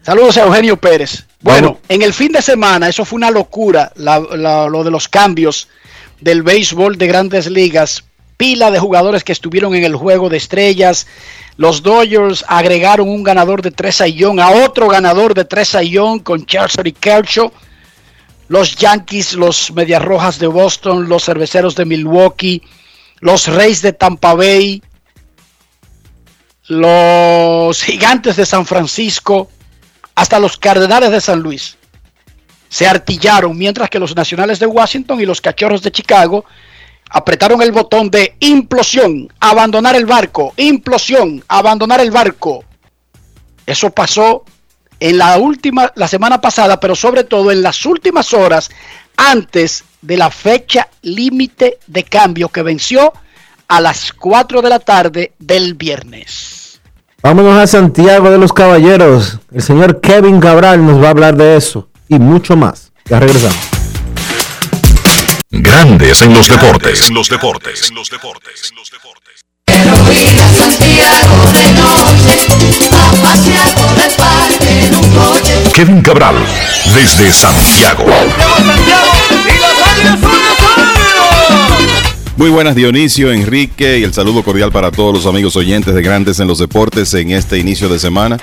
[0.03, 1.28] Saludos a Eugenio Pérez.
[1.41, 4.19] Bueno, en el fin de semana, eso fue una locura, la-
[4.69, 5.69] lo de los cambios
[6.21, 8.05] del béisbol de grandes ligas.
[8.37, 11.07] Pila de jugadores que estuvieron en el juego de estrellas.
[11.57, 16.47] Los Dodgers agregaron un ganador de tres sayón a otro ganador de tres sayón con
[16.47, 17.51] Chelsea y Kershaw.
[18.49, 22.63] Los Yankees, los Medias Rojas de Boston, los Cerveceros de Milwaukee,
[23.21, 24.83] los Reyes de Tampa Bay,
[26.69, 29.51] los Gigantes de San Francisco,
[30.19, 31.77] hasta los Cardenales de San Luis
[32.69, 36.45] se artillaron, mientras que los Nacionales de Washington y los Cachorros de Chicago
[37.09, 42.65] apretaron el botón de implosión, abandonar el barco, implosión, abandonar el barco.
[43.65, 44.45] Eso pasó
[44.99, 48.71] en la última, la semana pasada, pero sobre todo en las últimas horas
[49.17, 53.13] antes de la fecha límite de cambio que venció
[53.69, 56.58] a las 4 de la tarde del viernes.
[57.21, 59.41] Vámonos a Santiago de los Caballeros.
[59.53, 62.93] El señor Kevin Cabral nos va a hablar de eso y mucho más.
[63.07, 63.59] Ya regresamos.
[65.51, 67.11] Grandes en los deportes.
[67.11, 67.93] los deportes.
[75.75, 76.37] Kevin Cabral,
[76.95, 78.05] desde Santiago.
[82.39, 86.39] Muy buenas Dionisio, Enrique y el saludo cordial para todos los amigos oyentes de Grandes
[86.39, 88.39] en los Deportes en este inicio de semana.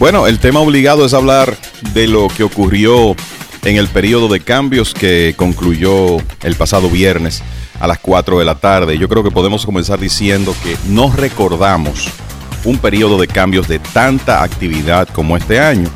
[0.00, 1.56] Bueno, el tema obligado es hablar
[1.94, 3.14] de lo que ocurrió
[3.62, 7.40] en el periodo de cambios que concluyó el pasado viernes
[7.78, 8.98] a las 4 de la tarde.
[8.98, 12.08] Yo creo que podemos comenzar diciendo que no recordamos
[12.64, 15.88] un periodo de cambios de tanta actividad como este año.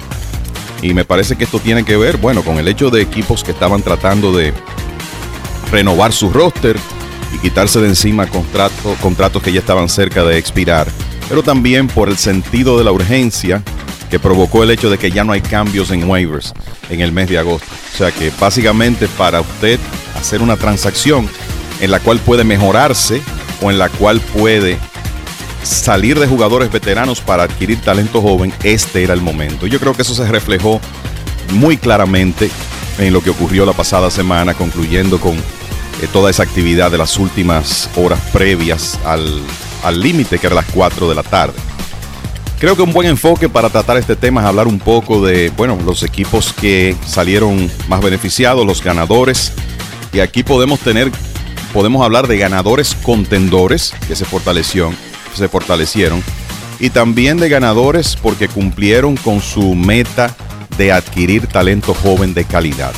[0.82, 3.50] Y me parece que esto tiene que ver, bueno, con el hecho de equipos que
[3.50, 4.54] estaban tratando de
[5.72, 6.78] renovar su roster
[7.34, 10.86] y quitarse de encima contrato- contratos que ya estaban cerca de expirar,
[11.28, 13.62] pero también por el sentido de la urgencia
[14.10, 16.52] que provocó el hecho de que ya no hay cambios en waivers
[16.90, 17.66] en el mes de agosto.
[17.94, 19.80] O sea que básicamente para usted
[20.16, 21.28] hacer una transacción
[21.80, 23.20] en la cual puede mejorarse
[23.60, 24.78] o en la cual puede
[25.62, 29.66] salir de jugadores veteranos para adquirir talento joven, este era el momento.
[29.66, 30.80] Yo creo que eso se reflejó
[31.52, 32.50] muy claramente
[32.98, 35.34] en lo que ocurrió la pasada semana, concluyendo con
[36.02, 41.08] eh, toda esa actividad de las últimas horas previas al límite, que era las 4
[41.08, 41.58] de la tarde.
[42.64, 45.78] Creo que un buen enfoque para tratar este tema es hablar un poco de, bueno,
[45.84, 49.52] los equipos que salieron más beneficiados, los ganadores.
[50.14, 51.10] Y aquí podemos tener,
[51.74, 54.94] podemos hablar de ganadores contendores que se fortaleció,
[55.34, 56.22] se fortalecieron.
[56.78, 60.34] Y también de ganadores porque cumplieron con su meta
[60.78, 62.94] de adquirir talento joven de calidad.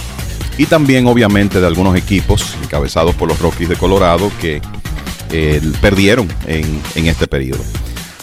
[0.58, 4.62] Y también obviamente de algunos equipos encabezados por los Rockies de Colorado que
[5.30, 7.62] eh, perdieron en, en este periodo.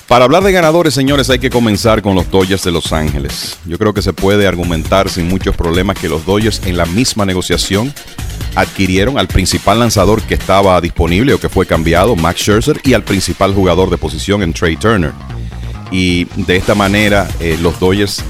[0.07, 3.57] Para hablar de ganadores, señores, hay que comenzar con los Dodgers de Los Ángeles.
[3.65, 7.25] Yo creo que se puede argumentar sin muchos problemas que los Dodgers en la misma
[7.25, 7.91] negociación
[8.55, 13.03] adquirieron al principal lanzador que estaba disponible o que fue cambiado, Max Scherzer, y al
[13.03, 15.13] principal jugador de posición en Trey Turner.
[15.91, 18.23] Y de esta manera eh, los Dodgers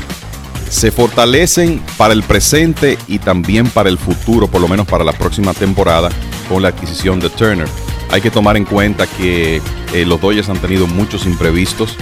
[0.74, 5.14] se fortalecen para el presente y también para el futuro, por lo menos para la
[5.14, 6.10] próxima temporada,
[6.50, 7.68] con la adquisición de Turner.
[8.10, 9.62] Hay que tomar en cuenta que
[9.94, 11.95] eh, los Dodgers han tenido muchos imprevistos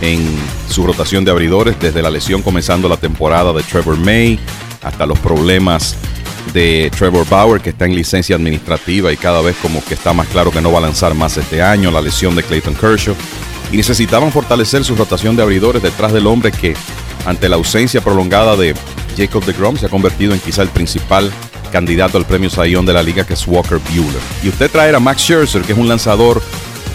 [0.00, 0.24] en
[0.68, 4.38] su rotación de abridores, desde la lesión comenzando la temporada de Trevor May
[4.82, 5.96] hasta los problemas
[6.54, 10.28] de Trevor Bauer, que está en licencia administrativa y cada vez como que está más
[10.28, 13.16] claro que no va a lanzar más este año, la lesión de Clayton Kershaw.
[13.72, 16.74] Y necesitaban fortalecer su rotación de abridores detrás del hombre que,
[17.24, 18.74] ante la ausencia prolongada de
[19.16, 21.30] Jacob DeGrom, se ha convertido en quizá el principal
[21.70, 24.20] candidato al premio Sayón de la liga, que es Walker Bueller.
[24.42, 26.42] Y usted traer a Max Scherzer, que es un lanzador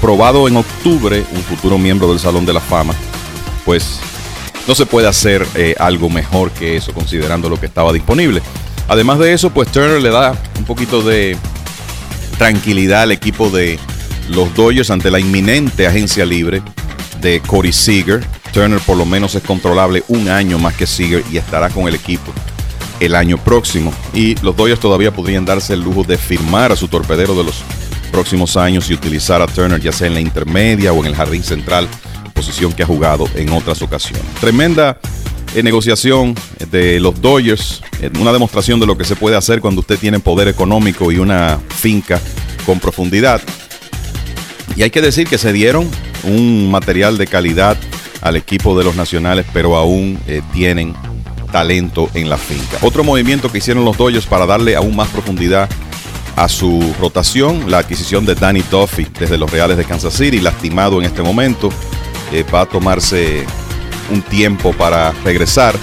[0.01, 2.93] probado en octubre, un futuro miembro del Salón de la Fama,
[3.65, 3.99] pues
[4.67, 8.41] no se puede hacer eh, algo mejor que eso, considerando lo que estaba disponible.
[8.87, 11.37] Además de eso, pues Turner le da un poquito de
[12.37, 13.79] tranquilidad al equipo de
[14.29, 16.61] los Dodgers ante la inminente agencia libre
[17.21, 18.23] de Corey Seager.
[18.57, 21.93] Turner por lo menos es controlable un año más que Seager y estará con el
[21.93, 22.33] equipo
[22.99, 23.93] el año próximo.
[24.15, 27.61] Y los Dodgers todavía podrían darse el lujo de firmar a su torpedero de los
[28.11, 31.43] próximos años y utilizar a Turner ya sea en la intermedia o en el jardín
[31.43, 31.87] central,
[32.33, 34.25] posición que ha jugado en otras ocasiones.
[34.39, 34.97] Tremenda
[35.53, 36.33] eh, negociación
[36.71, 40.19] de los Dodgers, eh, una demostración de lo que se puede hacer cuando usted tiene
[40.19, 42.19] poder económico y una finca
[42.65, 43.39] con profundidad.
[44.75, 45.87] Y hay que decir que se dieron
[46.23, 47.77] un material de calidad
[48.27, 50.93] al equipo de los nacionales, pero aún eh, tienen
[51.51, 52.77] talento en la finca.
[52.81, 55.69] Otro movimiento que hicieron los Dodgers para darle aún más profundidad
[56.35, 60.99] a su rotación, la adquisición de Danny Duffy desde los Reales de Kansas City, lastimado
[60.99, 61.69] en este momento,
[62.31, 63.43] eh, va a tomarse
[64.11, 65.75] un tiempo para regresar,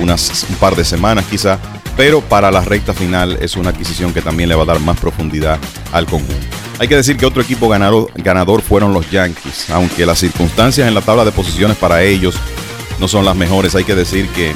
[0.00, 1.58] unas, un par de semanas quizá,
[1.98, 5.00] pero para la recta final es una adquisición que también le va a dar más
[5.00, 5.58] profundidad
[5.90, 6.46] al conjunto.
[6.78, 11.00] Hay que decir que otro equipo ganador, fueron los Yankees, aunque las circunstancias en la
[11.00, 12.36] tabla de posiciones para ellos
[13.00, 13.74] no son las mejores.
[13.74, 14.54] Hay que decir que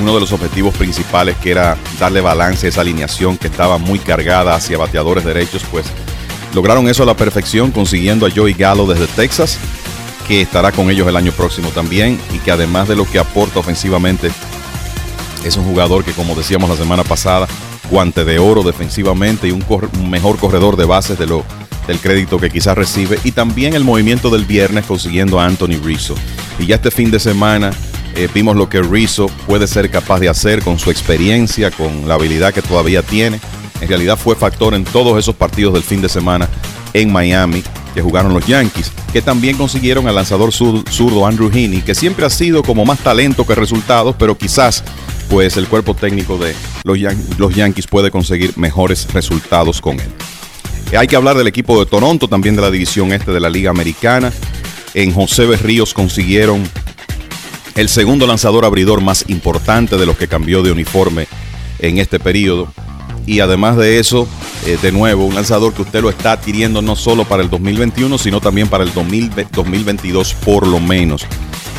[0.00, 4.00] uno de los objetivos principales que era darle balance a esa alineación que estaba muy
[4.00, 5.86] cargada hacia bateadores derechos, pues
[6.52, 9.56] lograron eso a la perfección consiguiendo a Joey Gallo desde Texas,
[10.26, 13.60] que estará con ellos el año próximo también y que además de lo que aporta
[13.60, 14.32] ofensivamente,
[15.44, 17.48] es un jugador que como decíamos la semana pasada,
[17.90, 19.64] guante de oro defensivamente y un,
[20.10, 21.44] mejor corredor de bases de lo,
[21.86, 23.18] del crédito que quizás recibe.
[23.24, 26.14] Y también el movimiento del viernes consiguiendo a Anthony Rizzo.
[26.58, 27.70] Y ya este fin de semana
[28.14, 32.14] eh, vimos lo que Rizzo puede ser capaz de hacer con su experiencia, con la
[32.14, 33.40] habilidad que todavía tiene.
[33.80, 36.48] En realidad fue factor en todos esos partidos del fin de semana
[36.94, 37.62] en Miami
[37.94, 42.30] que jugaron los Yankees, que también consiguieron al lanzador zurdo Andrew Heaney, que siempre ha
[42.30, 44.82] sido como más talento que resultados, pero quizás
[45.32, 46.54] pues el cuerpo técnico de
[46.84, 46.98] los,
[47.38, 50.12] los Yankees puede conseguir mejores resultados con él.
[50.94, 53.70] Hay que hablar del equipo de Toronto, también de la división este de la Liga
[53.70, 54.30] Americana.
[54.92, 56.62] En José Berríos consiguieron
[57.76, 61.26] el segundo lanzador abridor más importante de los que cambió de uniforme
[61.78, 62.70] en este periodo.
[63.24, 64.28] Y además de eso,
[64.66, 68.18] eh, de nuevo, un lanzador que usted lo está adquiriendo no solo para el 2021,
[68.18, 71.24] sino también para el 2022 por lo menos.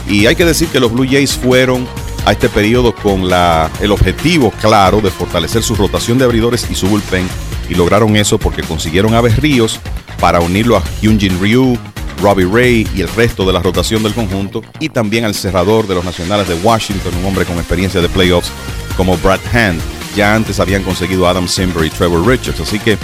[0.09, 1.87] Y hay que decir que los Blue Jays fueron
[2.25, 6.75] a este periodo con la, el objetivo claro de fortalecer su rotación de abridores y
[6.75, 7.27] su bullpen.
[7.69, 9.79] Y lograron eso porque consiguieron a Ríos
[10.19, 11.77] para unirlo a Hyunjin Ryu,
[12.21, 14.61] Robbie Ray y el resto de la rotación del conjunto.
[14.79, 18.51] Y también al cerrador de los Nacionales de Washington, un hombre con experiencia de playoffs
[18.95, 19.81] como Brad Hand.
[20.15, 22.59] Ya antes habían conseguido Adam Simber y Trevor Richards.
[22.59, 22.97] Así que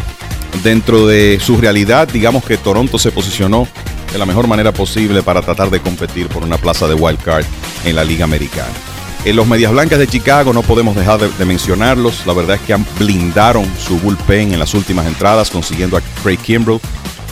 [0.64, 3.68] dentro de su realidad, digamos que Toronto se posicionó
[4.12, 7.46] de la mejor manera posible para tratar de competir por una plaza de wild card
[7.86, 8.74] en la Liga Americana.
[9.26, 12.26] En los Medias Blancas de Chicago no podemos dejar de, mencionarlos.
[12.26, 16.38] La verdad es que han blindaron su bullpen en las últimas entradas, consiguiendo a Craig
[16.38, 16.80] Kimbrell.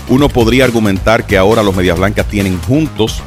[0.09, 3.21] Uno podría argumentar que ahora los Medias Blancas tienen juntos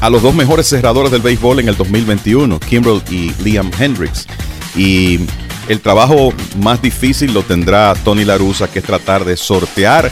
[0.00, 4.26] a los dos mejores cerradores del béisbol en el 2021, Kimbrell y Liam Hendricks.
[4.74, 5.20] Y
[5.68, 10.10] el trabajo más difícil lo tendrá Tony Larusa, que es tratar de sortear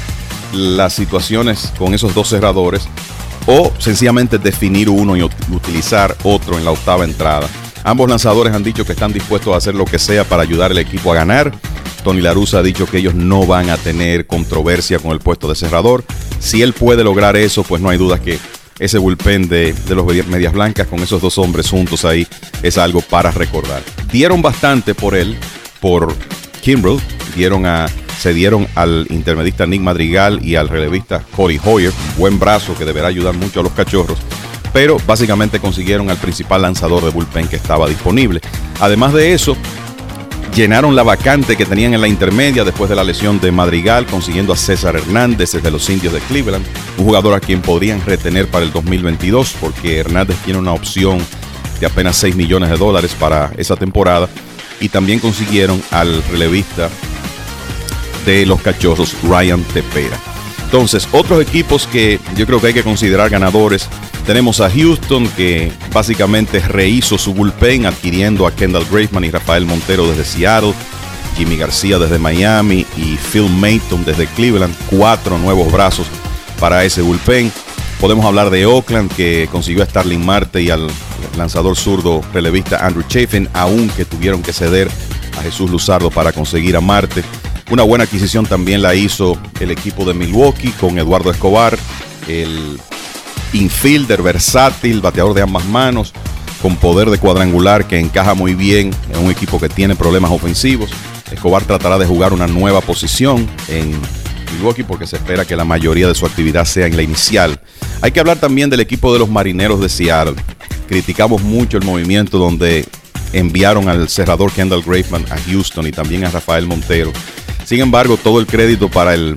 [0.53, 2.89] las situaciones con esos dos cerradores
[3.47, 7.49] o sencillamente definir uno y utilizar otro en la octava entrada.
[7.85, 10.79] Ambos lanzadores han dicho que están dispuestos a hacer lo que sea para ayudar al
[10.79, 11.53] equipo a ganar.
[12.03, 15.55] Tony Larusa ha dicho que ellos no van a tener controversia con el puesto de
[15.55, 16.03] cerrador.
[16.39, 18.39] Si él puede lograr eso, pues no hay duda que
[18.79, 22.27] ese bullpen de, de, los Medias Blancas con esos dos hombres juntos ahí
[22.63, 23.83] es algo para recordar.
[24.11, 25.37] Dieron bastante por él,
[25.81, 26.15] por
[26.63, 27.01] Kimbrell,
[27.37, 27.87] dieron a,
[28.19, 33.09] se dieron al intermedista Nick Madrigal y al relevista Corey Hoyer, buen brazo que deberá
[33.09, 34.19] ayudar mucho a los cachorros
[34.75, 38.41] pero básicamente consiguieron al principal lanzador de bullpen que estaba disponible.
[38.81, 39.57] Además de eso,
[40.53, 44.53] llenaron la vacante que tenían en la intermedia después de la lesión de Madrigal, consiguiendo
[44.53, 46.67] a César Hernández desde los indios de Cleveland,
[46.99, 51.21] un jugador a quien podrían retener para el 2022 porque Hernández tiene una opción
[51.79, 54.29] de apenas 6 millones de dólares para esa temporada
[54.81, 56.91] y también consiguieron al relevista
[58.27, 60.34] de los cachorros Ryan Tepera.
[60.65, 63.89] Entonces, otros equipos que yo creo que hay que considerar ganadores
[64.27, 70.09] tenemos a Houston que básicamente rehizo su bullpen adquiriendo a Kendall Graveman y Rafael Montero
[70.09, 70.73] desde Seattle,
[71.37, 74.75] Jimmy García desde Miami y Phil Mayton desde Cleveland.
[74.89, 76.07] Cuatro nuevos brazos
[76.59, 77.53] para ese bullpen.
[78.01, 80.89] Podemos hablar de Oakland que consiguió a Starling Marte y al
[81.37, 84.91] lanzador zurdo relevista Andrew Chafin, aunque tuvieron que ceder
[85.39, 87.23] a Jesús Luzardo para conseguir a Marte.
[87.71, 91.79] Una buena adquisición también la hizo el equipo de Milwaukee con Eduardo Escobar,
[92.29, 92.79] el
[93.55, 96.13] infielder versátil, bateador de ambas manos,
[96.61, 100.91] con poder de cuadrangular que encaja muy bien en un equipo que tiene problemas ofensivos.
[101.33, 103.93] Escobar tratará de jugar una nueva posición en
[104.53, 107.59] Milwaukee porque se espera que la mayoría de su actividad sea en la inicial.
[108.03, 110.37] Hay que hablar también del equipo de los marineros de Seattle.
[110.87, 112.87] Criticamos mucho el movimiento donde
[113.33, 117.11] enviaron al cerrador Kendall Graveman a Houston y también a Rafael Montero.
[117.65, 119.37] Sin embargo, todo el crédito para el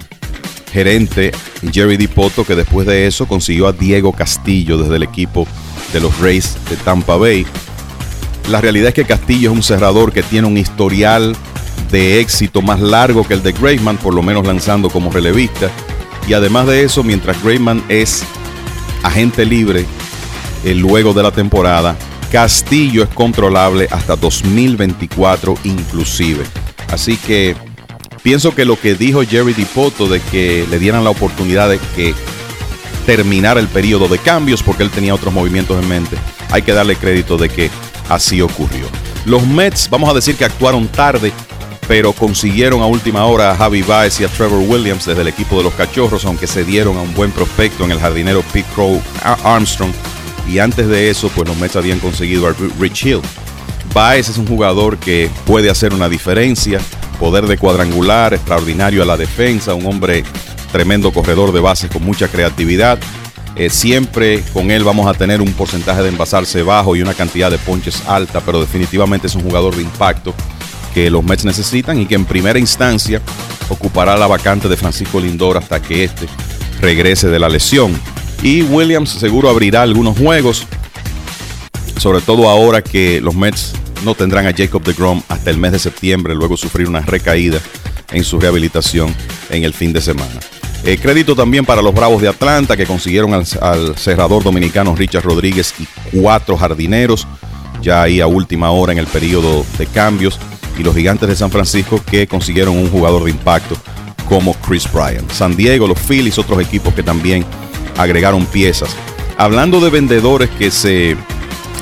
[0.71, 1.31] gerente
[1.71, 5.47] Jerry DiPoto, que después de eso consiguió a Diego Castillo desde el equipo
[5.93, 7.45] de los Rays de Tampa Bay.
[8.49, 11.35] La realidad es que Castillo es un cerrador que tiene un historial
[11.91, 15.69] de éxito más largo que el de Graveman, por lo menos lanzando como relevista.
[16.27, 18.23] Y además de eso, mientras Graveman es
[19.03, 19.85] agente libre
[20.65, 21.95] eh, luego de la temporada,
[22.31, 26.43] Castillo es controlable hasta 2024 inclusive.
[26.89, 27.55] Así que
[28.27, 32.13] pienso que lo que dijo Jerry Dipoto de que le dieran la oportunidad de que
[33.05, 36.17] terminara el periodo de cambios porque él tenía otros movimientos en mente,
[36.51, 37.69] hay que darle crédito de que
[38.09, 38.85] así ocurrió.
[39.23, 41.31] Los Mets, vamos a decir que actuaron tarde,
[41.87, 45.59] pero consiguieron a última hora a Javi Baez y a Trevor Williams desde el equipo
[45.59, 49.01] de los Cachorros, aunque se dieron a un buen prospecto en el jardinero Pete Crow
[49.45, 49.93] Armstrong.
[50.49, 53.21] Y antes de eso, pues los Mets habían conseguido a Rich Hill.
[53.93, 56.81] Baez es un jugador que puede hacer una diferencia,
[57.19, 60.23] poder de cuadrangular, extraordinario a la defensa, un hombre
[60.71, 62.99] tremendo corredor de bases con mucha creatividad.
[63.55, 67.49] Eh, siempre con él vamos a tener un porcentaje de envasarse bajo y una cantidad
[67.49, 70.33] de ponches alta, pero definitivamente es un jugador de impacto
[70.93, 73.21] que los Mets necesitan y que en primera instancia
[73.69, 76.27] ocupará la vacante de Francisco Lindor hasta que éste
[76.81, 77.99] regrese de la lesión.
[78.43, 80.67] Y Williams seguro abrirá algunos juegos,
[81.97, 85.71] sobre todo ahora que los Mets no tendrán a Jacob de Grom hasta el mes
[85.71, 87.59] de septiembre, luego sufrir una recaída
[88.11, 89.13] en su rehabilitación
[89.49, 90.39] en el fin de semana.
[90.83, 93.45] Eh, crédito también para los Bravos de Atlanta que consiguieron al,
[93.97, 95.87] cerrador dominicano Richard Rodríguez y
[96.17, 97.27] cuatro jardineros
[97.81, 100.39] ya ahí a última hora en el periodo de cambios
[100.77, 103.75] y los gigantes de San Francisco que consiguieron un jugador de impacto
[104.29, 105.31] como Chris Bryant.
[105.31, 107.45] San Diego, los Phillies, otros equipos que también
[107.97, 108.95] agregaron piezas.
[109.37, 111.15] Hablando de vendedores que se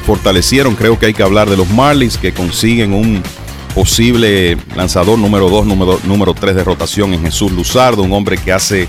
[0.06, 3.24] fortalecieron, creo que hay que hablar de los Marlins que consiguen un
[3.74, 8.54] posible lanzador número 2, número, número 3 de rotación en Jesús Luzardo, un hombre que
[8.54, 8.88] hace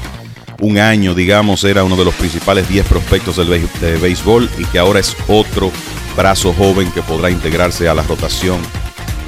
[0.60, 4.78] un año, digamos, era uno de los principales 10 prospectos del de béisbol y que
[4.78, 5.72] ahora es otro
[6.16, 8.58] brazo joven que podrá integrarse a la rotación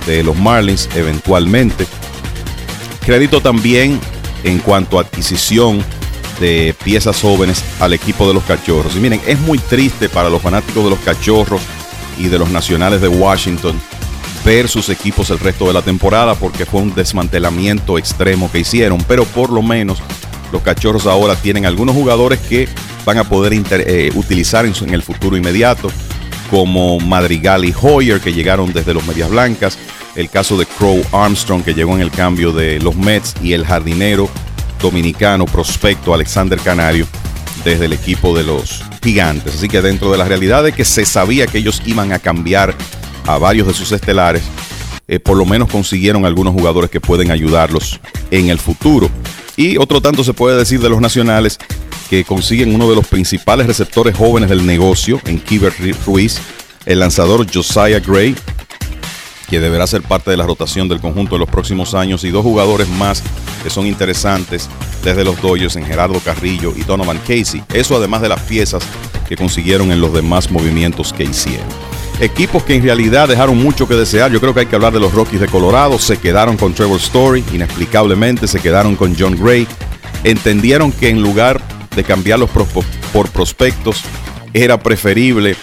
[0.07, 1.87] de los Marlins eventualmente.
[3.05, 4.01] Crédito también
[4.45, 5.85] en cuanto a adquisición
[6.41, 8.95] de piezas jóvenes al equipo de los Cachorros.
[8.97, 11.61] Y miren, es muy triste para los fanáticos de los Cachorros
[12.19, 13.81] y de los Nacionales de Washington
[14.45, 19.05] ver sus equipos el resto de la temporada porque fue un desmantelamiento extremo que hicieron,
[19.07, 19.99] pero por lo menos
[20.53, 22.69] los Cachorros ahora tienen algunos jugadores que
[23.05, 25.91] van a poder eh, utilizar en, en, el futuro inmediato,
[26.51, 29.79] como Madrigal y Hoyer que llegaron desde los Medias Blancas,
[30.15, 33.67] el caso de Crow Armstrong que llegó en el cambio de los Mets y el
[33.67, 34.29] jardinero
[34.81, 37.07] dominicano prospecto Alexander Canario
[37.69, 39.57] desde el equipo de los gigantes.
[39.57, 42.75] Así que dentro de la realidad de que se sabía que ellos iban a cambiar
[43.27, 44.43] a varios de sus estelares,
[45.07, 48.01] eh, por lo menos consiguieron algunos jugadores que pueden ayudarlos
[48.31, 49.11] en el futuro.
[49.57, 51.59] Y otro tanto se puede decir de los nacionales
[52.09, 55.75] que consiguen uno de los principales receptores jóvenes del negocio en Kiber
[56.07, 56.39] Ruiz,
[56.87, 58.35] el lanzador Josiah Gray,
[59.49, 62.43] que deberá ser parte de la rotación del conjunto de los próximos años, y dos
[62.43, 63.23] jugadores más
[63.63, 64.69] que son interesantes
[65.03, 67.63] desde los Dodgers en Gerardo Carrillo y Donovan Casey.
[67.73, 68.83] Eso además de las piezas
[69.29, 71.67] que consiguieron en los demás movimientos que hicieron.
[72.21, 74.33] Equipos que en realidad dejaron mucho que desear.
[74.33, 75.99] Yo creo que hay que hablar de los Rockies de Colorado.
[75.99, 79.69] Se quedaron con Trevor Story, inexplicablemente se quedaron con John Gray.
[80.25, 81.61] Entendieron que en lugar
[81.95, 82.51] de cambiarlos
[83.13, 84.03] por prospectos,
[84.53, 85.57] era preferible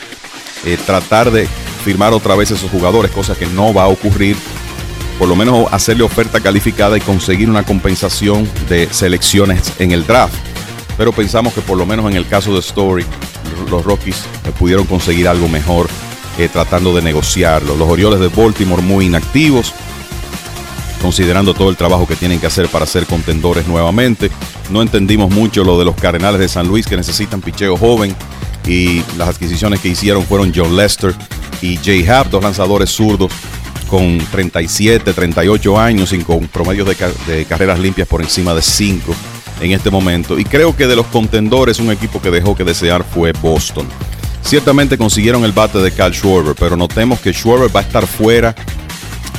[0.66, 1.48] eh, tratar de
[1.86, 4.36] firmar otra vez esos jugadores, cosa que no va a ocurrir.
[5.20, 10.34] Por lo menos hacerle oferta calificada y conseguir una compensación de selecciones en el draft.
[10.98, 13.06] Pero pensamos que por lo menos en el caso de Story,
[13.70, 14.26] los Rockies
[14.58, 15.88] pudieron conseguir algo mejor
[16.40, 17.76] eh, tratando de negociarlo.
[17.78, 19.72] Los Orioles de Baltimore muy inactivos,
[21.04, 24.32] considerando todo el trabajo que tienen que hacer para ser contendores nuevamente.
[24.72, 28.16] No entendimos mucho lo de los Cardenales de San Luis que necesitan picheo joven
[28.68, 31.14] y las adquisiciones que hicieron fueron John Lester
[31.62, 33.32] y Jay Happ, dos lanzadores zurdos
[33.90, 39.14] con 37, 38 años y con promedios de, de carreras limpias por encima de 5
[39.62, 40.40] en este momento.
[40.40, 43.88] Y creo que de los contendores, un equipo que dejó que desear fue Boston.
[44.42, 48.56] Ciertamente consiguieron el bate de Cal Schwarber, pero notemos que Schwarber va a estar fuera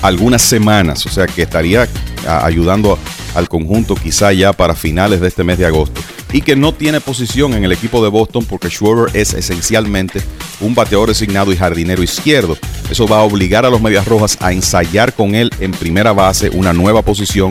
[0.03, 1.89] algunas semanas, o sea que estaría
[2.27, 2.99] ayudando
[3.35, 6.01] al conjunto quizá ya para finales de este mes de agosto.
[6.33, 10.23] Y que no tiene posición en el equipo de Boston porque Schwarber es esencialmente
[10.61, 12.59] un bateador designado y jardinero izquierdo.
[12.91, 16.51] Eso va a obligar a los Medias Rojas a ensayar con él en primera base
[16.51, 17.51] una nueva posición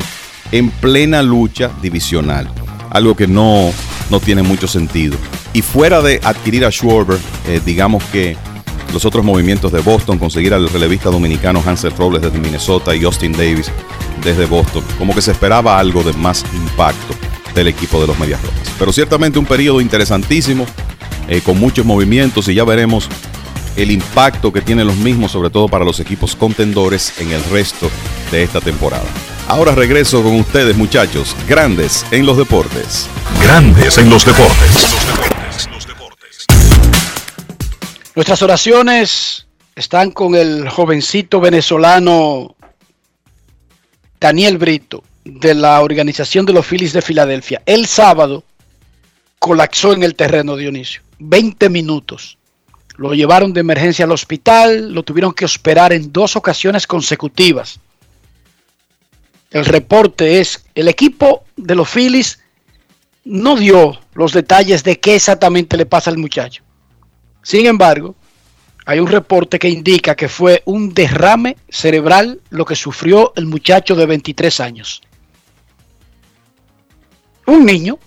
[0.52, 2.50] en plena lucha divisional.
[2.90, 3.72] Algo que no,
[4.10, 5.18] no tiene mucho sentido.
[5.54, 8.38] Y fuera de adquirir a Schwarber, eh, digamos que
[8.94, 13.34] los otros movimientos de Boston, conseguir al relevista dominicano Hansel Robles desde Minnesota y Austin
[13.34, 13.72] Davis
[14.24, 17.25] desde Boston, como que se esperaba algo de más impacto
[17.56, 18.72] del equipo de los Medias Rojas.
[18.78, 20.66] Pero ciertamente un periodo interesantísimo,
[21.28, 23.10] eh, con muchos movimientos y ya veremos
[23.76, 27.90] el impacto que tienen los mismos, sobre todo para los equipos contendores en el resto
[28.32, 29.06] de esta temporada.
[29.48, 33.08] Ahora regreso con ustedes, muchachos, grandes en los deportes.
[33.42, 34.96] Grandes en los deportes.
[38.16, 42.56] Nuestras oraciones están con el jovencito venezolano
[44.20, 47.62] Daniel Brito de la organización de los Phillies de Filadelfia.
[47.66, 48.44] El sábado
[49.40, 51.02] colapsó en el terreno Dionisio.
[51.20, 52.38] 20 minutos.
[52.98, 57.80] Lo llevaron de emergencia al hospital, lo tuvieron que operar en dos ocasiones consecutivas.
[59.52, 62.40] El reporte es, el equipo de los Phillies
[63.26, 66.64] no dio los detalles de qué exactamente le pasa al muchacho.
[67.42, 68.16] Sin embargo,
[68.86, 73.96] hay un reporte que indica que fue un derrame cerebral lo que sufrió el muchacho
[73.96, 75.02] de 23 años.
[77.46, 77.98] Un niño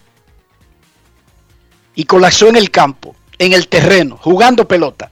[1.94, 5.10] y colapsó en el campo, en el terreno, jugando pelota.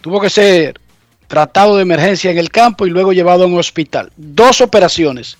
[0.00, 0.80] Tuvo que ser
[1.26, 4.12] tratado de emergencia en el campo y luego llevado a un hospital.
[4.16, 5.38] Dos operaciones.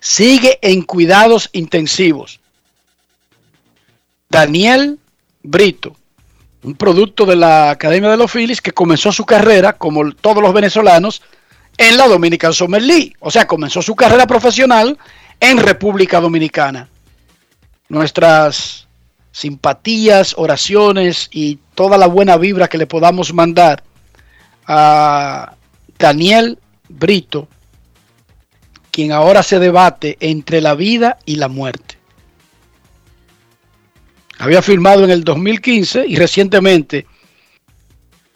[0.00, 2.40] Sigue en cuidados intensivos.
[4.28, 4.98] Daniel
[5.42, 5.96] Brito,
[6.62, 10.52] un producto de la Academia de los Phillies que comenzó su carrera, como todos los
[10.52, 11.22] venezolanos,
[11.78, 13.14] en la Dominican Summer League.
[13.20, 14.98] O sea, comenzó su carrera profesional
[15.40, 16.88] en República Dominicana.
[17.90, 18.86] Nuestras
[19.32, 23.82] simpatías, oraciones y toda la buena vibra que le podamos mandar
[24.66, 25.54] a
[25.98, 26.58] Daniel
[26.88, 27.48] Brito,
[28.90, 31.98] quien ahora se debate entre la vida y la muerte.
[34.38, 37.06] Había firmado en el 2015 y recientemente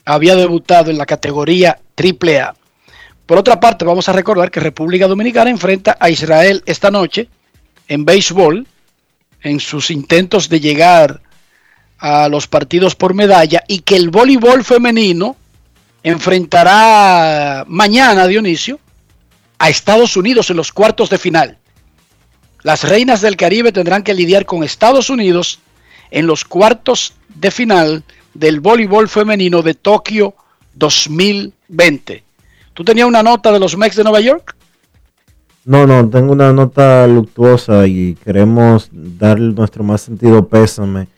[0.04, 2.54] había debutado en la categoría AAA.
[3.24, 7.28] Por otra parte, vamos a recordar que República Dominicana enfrenta a Israel esta noche
[7.88, 8.66] en béisbol
[9.44, 11.20] en sus intentos de llegar
[11.98, 15.36] a los partidos por medalla y que el voleibol femenino
[16.02, 18.80] enfrentará mañana, Dionisio,
[19.58, 21.58] a Estados Unidos en los cuartos de final.
[22.62, 25.60] Las reinas del Caribe tendrán que lidiar con Estados Unidos
[26.10, 28.02] en los cuartos de final
[28.32, 30.34] del voleibol femenino de Tokio
[30.74, 32.24] 2020.
[32.72, 34.56] ¿Tú tenías una nota de los Mex de Nueva York?
[35.66, 41.08] No, no, tengo una nota luctuosa y queremos dar nuestro más sentido pésame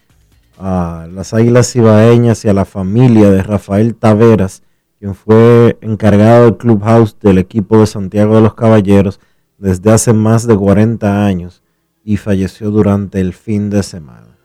[0.57, 4.63] a las Águilas Ibaeñas y a la familia de Rafael Taveras,
[5.01, 9.19] quien fue encargado del clubhouse del equipo de Santiago de los Caballeros
[9.59, 11.65] desde hace más de 40 años
[12.05, 14.39] y falleció durante el fin de semana.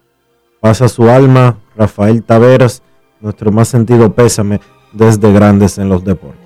[0.60, 2.82] Pasa su alma, Rafael Taveras,
[3.20, 4.62] nuestro más sentido pésame
[4.94, 6.41] desde Grandes en los Deportes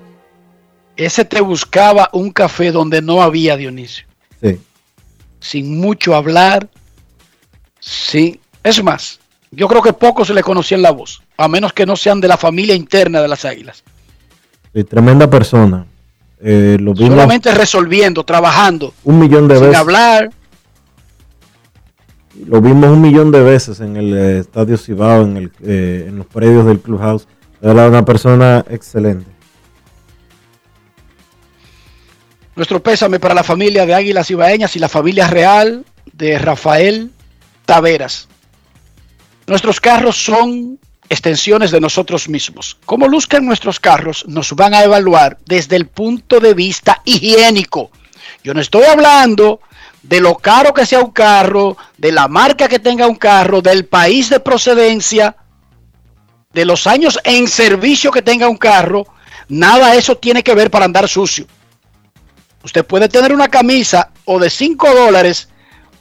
[0.96, 4.06] ese te buscaba un café donde no había Dionisio.
[4.42, 4.58] Sí.
[5.40, 6.68] Sin mucho hablar.
[7.80, 8.40] Sí.
[8.62, 9.20] Es más,
[9.50, 12.28] yo creo que pocos se le conocían la voz, a menos que no sean de
[12.28, 13.84] la familia interna de las águilas.
[14.74, 15.86] Sí, tremenda persona.
[16.40, 18.92] Eh, lo Solamente resolviendo, trabajando.
[19.04, 19.78] Un millón de sin veces.
[19.78, 20.30] hablar.
[22.46, 26.18] Lo vimos un millón de veces en el eh, Estadio Cibao, en, el, eh, en
[26.18, 27.26] los predios del Clubhouse.
[27.62, 29.35] Era una persona excelente.
[32.56, 35.84] Nuestro pésame para la familia de Águilas Ibaeñas y la familia real
[36.14, 37.10] de Rafael
[37.66, 38.28] Taveras.
[39.46, 40.78] Nuestros carros son
[41.10, 42.78] extensiones de nosotros mismos.
[42.86, 47.90] Como luzcan nuestros carros, nos van a evaluar desde el punto de vista higiénico.
[48.42, 49.60] Yo no estoy hablando
[50.02, 53.84] de lo caro que sea un carro, de la marca que tenga un carro, del
[53.84, 55.36] país de procedencia,
[56.54, 59.06] de los años en servicio que tenga un carro.
[59.46, 61.46] Nada eso tiene que ver para andar sucio.
[62.66, 65.48] Usted puede tener una camisa o de 5 dólares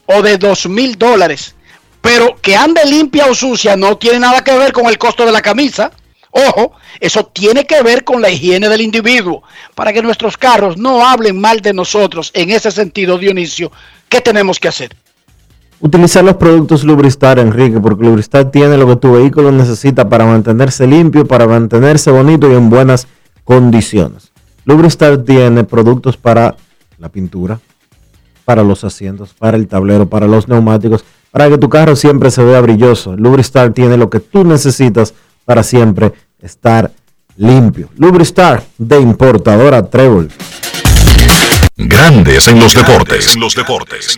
[0.07, 1.53] o de 2 mil dólares,
[2.01, 5.31] pero que ande limpia o sucia no tiene nada que ver con el costo de
[5.31, 5.91] la camisa.
[6.31, 9.43] Ojo, eso tiene que ver con la higiene del individuo.
[9.75, 13.71] Para que nuestros carros no hablen mal de nosotros en ese sentido, Dionisio,
[14.09, 14.95] ¿qué tenemos que hacer?
[15.81, 20.87] Utilizar los productos Lubristar, Enrique, porque Lubristar tiene lo que tu vehículo necesita para mantenerse
[20.87, 23.05] limpio, para mantenerse bonito y en buenas
[23.43, 24.31] condiciones.
[24.65, 26.55] Lubristar tiene productos para
[26.97, 27.59] la pintura,
[28.45, 32.43] para los asientos, para el tablero, para los neumáticos, para que tu carro siempre se
[32.43, 33.15] vea brilloso.
[33.15, 35.13] Lubristar tiene lo que tú necesitas
[35.45, 36.91] para siempre estar
[37.37, 37.89] limpio.
[37.97, 40.31] Lubristar de importadora Trébol.
[41.77, 43.35] Grandes en los deportes.
[43.35, 44.17] En los deportes.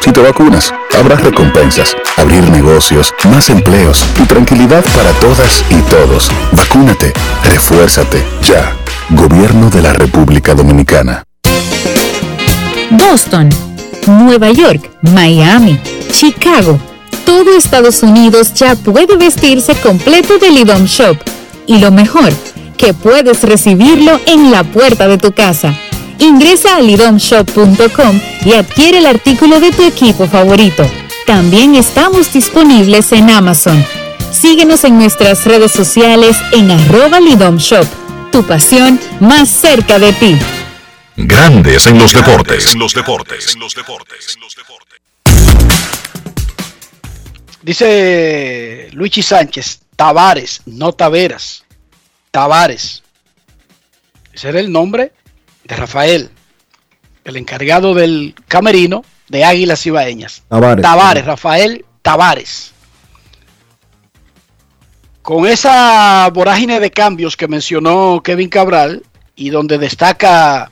[0.00, 6.30] Si te vacunas, habrá recompensas, abrir negocios, más empleos y tranquilidad para todas y todos.
[6.52, 7.12] Vacúnate,
[7.44, 8.76] refuérzate, ya.
[9.10, 11.24] Gobierno de la República Dominicana.
[12.90, 13.48] Boston,
[14.06, 15.80] Nueva York, Miami,
[16.12, 16.78] Chicago.
[17.26, 21.16] Todo Estados Unidos ya puede vestirse completo del IDOM Shop.
[21.66, 22.32] Y lo mejor,
[22.76, 25.74] que puedes recibirlo en la puerta de tu casa.
[26.20, 30.84] Ingresa a lidomshop.com y adquiere el artículo de tu equipo favorito.
[31.26, 33.84] También estamos disponibles en Amazon.
[34.32, 37.86] Síguenos en nuestras redes sociales en arroba lidomshop.
[38.32, 40.38] Tu pasión más cerca de ti.
[41.16, 42.72] Grandes en los deportes.
[42.72, 43.54] En los deportes.
[43.54, 44.38] En los deportes.
[47.62, 51.64] Dice Luigi Sánchez, Tavares, no Taveras.
[52.30, 53.02] Tavares.
[54.32, 55.12] Ese era el nombre
[55.68, 56.30] de Rafael,
[57.24, 60.42] el encargado del camerino de Águilas Ibaeñas.
[60.48, 60.82] Tavares.
[60.82, 62.72] Tavares, Rafael Tavares.
[65.20, 69.02] Con esa vorágine de cambios que mencionó Kevin Cabral
[69.36, 70.70] y donde destaca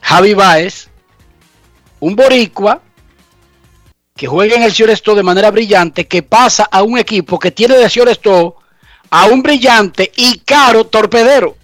[0.00, 0.88] Javi Baez,
[2.00, 2.80] un boricua
[4.16, 7.76] que juega en el Cioresto de manera brillante, que pasa a un equipo que tiene
[7.76, 8.56] de Cioresto
[9.10, 11.58] a un brillante y caro torpedero.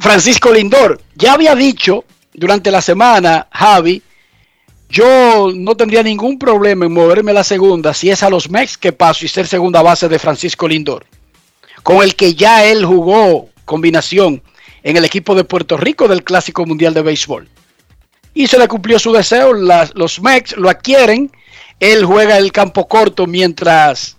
[0.00, 1.00] Francisco Lindor.
[1.14, 4.02] Ya había dicho durante la semana, Javi,
[4.88, 8.78] yo no tendría ningún problema en moverme a la segunda si es a los Mex
[8.78, 11.04] que paso y ser segunda base de Francisco Lindor,
[11.82, 14.42] con el que ya él jugó combinación
[14.82, 17.48] en el equipo de Puerto Rico del Clásico Mundial de Béisbol.
[18.32, 21.30] Y se le cumplió su deseo, los Mex lo adquieren,
[21.80, 24.16] él juega el campo corto mientras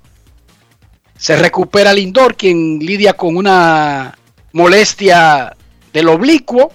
[1.18, 4.19] se recupera Lindor, quien lidia con una
[4.54, 5.56] molestia
[5.94, 6.72] del oblicuo.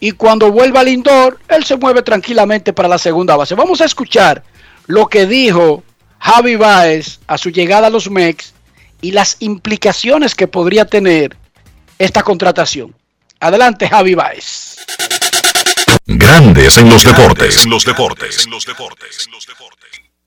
[0.00, 3.54] Y cuando vuelva Lindor, él se mueve tranquilamente para la segunda base.
[3.54, 4.42] Vamos a escuchar
[4.86, 5.82] lo que dijo
[6.18, 8.52] Javi Baez a su llegada a los Mex
[9.00, 11.36] y las implicaciones que podría tener
[11.98, 12.94] esta contratación.
[13.40, 14.76] Adelante, Javi Baez.
[16.06, 17.64] Grandes en los deportes.
[17.64, 18.44] En los deportes.
[18.44, 19.28] En los deportes.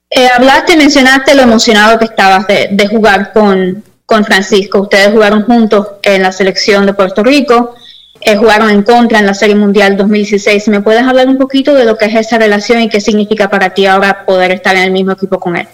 [0.09, 3.83] Eh, hablaste, mencionaste lo emocionado que estabas de, de jugar con,
[4.15, 4.79] con Francisco.
[4.79, 7.75] Ustedes jugaron juntos en la selección de Puerto Rico,
[8.21, 10.63] eh, jugaron en contra en la Serie Mundial 2016.
[10.63, 13.49] Si me puedes hablar un poquito de lo que es esa relación y qué significa
[13.49, 15.67] para ti ahora poder estar en el mismo equipo con él.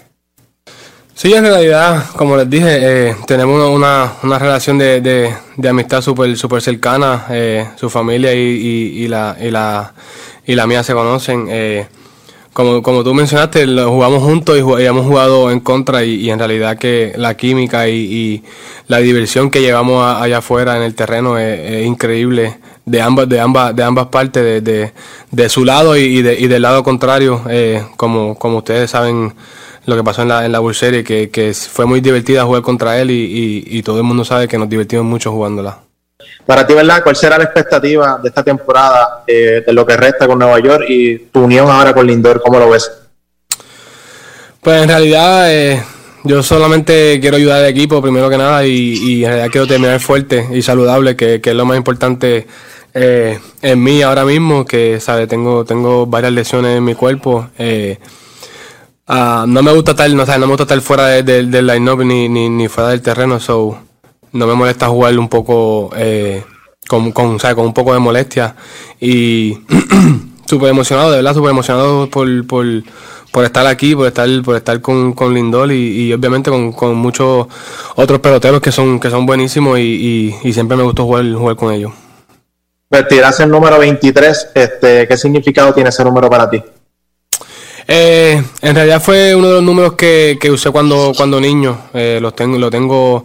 [1.14, 6.00] Sí, en realidad, como les dije, eh, tenemos una, una relación de, de, de amistad
[6.00, 7.26] súper super cercana.
[7.30, 9.92] eh, su familia y, y, y la, y, la,
[10.44, 11.46] y la mía se conocen.
[11.48, 11.86] eh,
[12.52, 16.38] como, como tú mencionaste, lo jugamos juntos y, jug- hemos jugado en contra y, en
[16.38, 18.42] realidad que la química y,
[18.88, 23.74] la diversión que llevamos allá afuera en el terreno es, increíble de ambas de ambas
[23.76, 24.92] de ambas partes de,
[25.30, 29.34] de, su lado y, de- y del lado contrario eh, como como ustedes saben
[29.86, 33.00] lo que pasó en la en la World que, que fue muy divertida jugar contra
[33.00, 35.78] él y todo el mundo sabe que nos divertimos mucho jugándola
[36.44, 37.02] Para ti, ¿verdad?
[37.02, 40.84] ¿Cuál será la expectativa de esta temporada, eh, de lo que resta con Nueva York
[40.88, 42.42] y tu unión ahora con Lindor?
[42.42, 42.90] ¿Cómo lo ves?
[44.60, 45.82] Pues en realidad eh,
[46.24, 50.46] yo solamente quiero ayudar al equipo primero que nada y, en realidad quiero terminar fuerte
[50.52, 52.46] y saludable, que, es lo más importante
[52.94, 57.48] eh, en mí ahora mismo, que sabe tengo tengo varias lesiones en mi cuerpo.
[59.06, 61.66] ah, no me gusta estar, no, sabe, no me gusta estar fuera de- de- del
[61.66, 63.78] line-up ni, ni, ni fuera del terreno, so
[64.32, 66.42] no me molesta jugar un poco eh,
[66.88, 68.56] con, con, con un poco de molestia
[69.00, 69.58] y
[70.46, 72.66] súper emocionado, de verdad súper emocionado por, por,
[73.30, 76.96] por estar aquí, por estar, por estar con, con Lindor y, y obviamente con, con
[76.96, 77.46] muchos
[77.96, 79.82] otros peloteros que son, que son buenísimos y,
[80.42, 81.92] y, y siempre me gustó jugar, jugar con ellos.
[83.08, 86.62] Tiras el número 23, este, ¿qué significado tiene ese número para ti?
[87.88, 91.86] Eh, en realidad fue uno de los números que, que usé cuando, cuando niño.
[91.94, 93.24] Eh, los tengo, lo tengo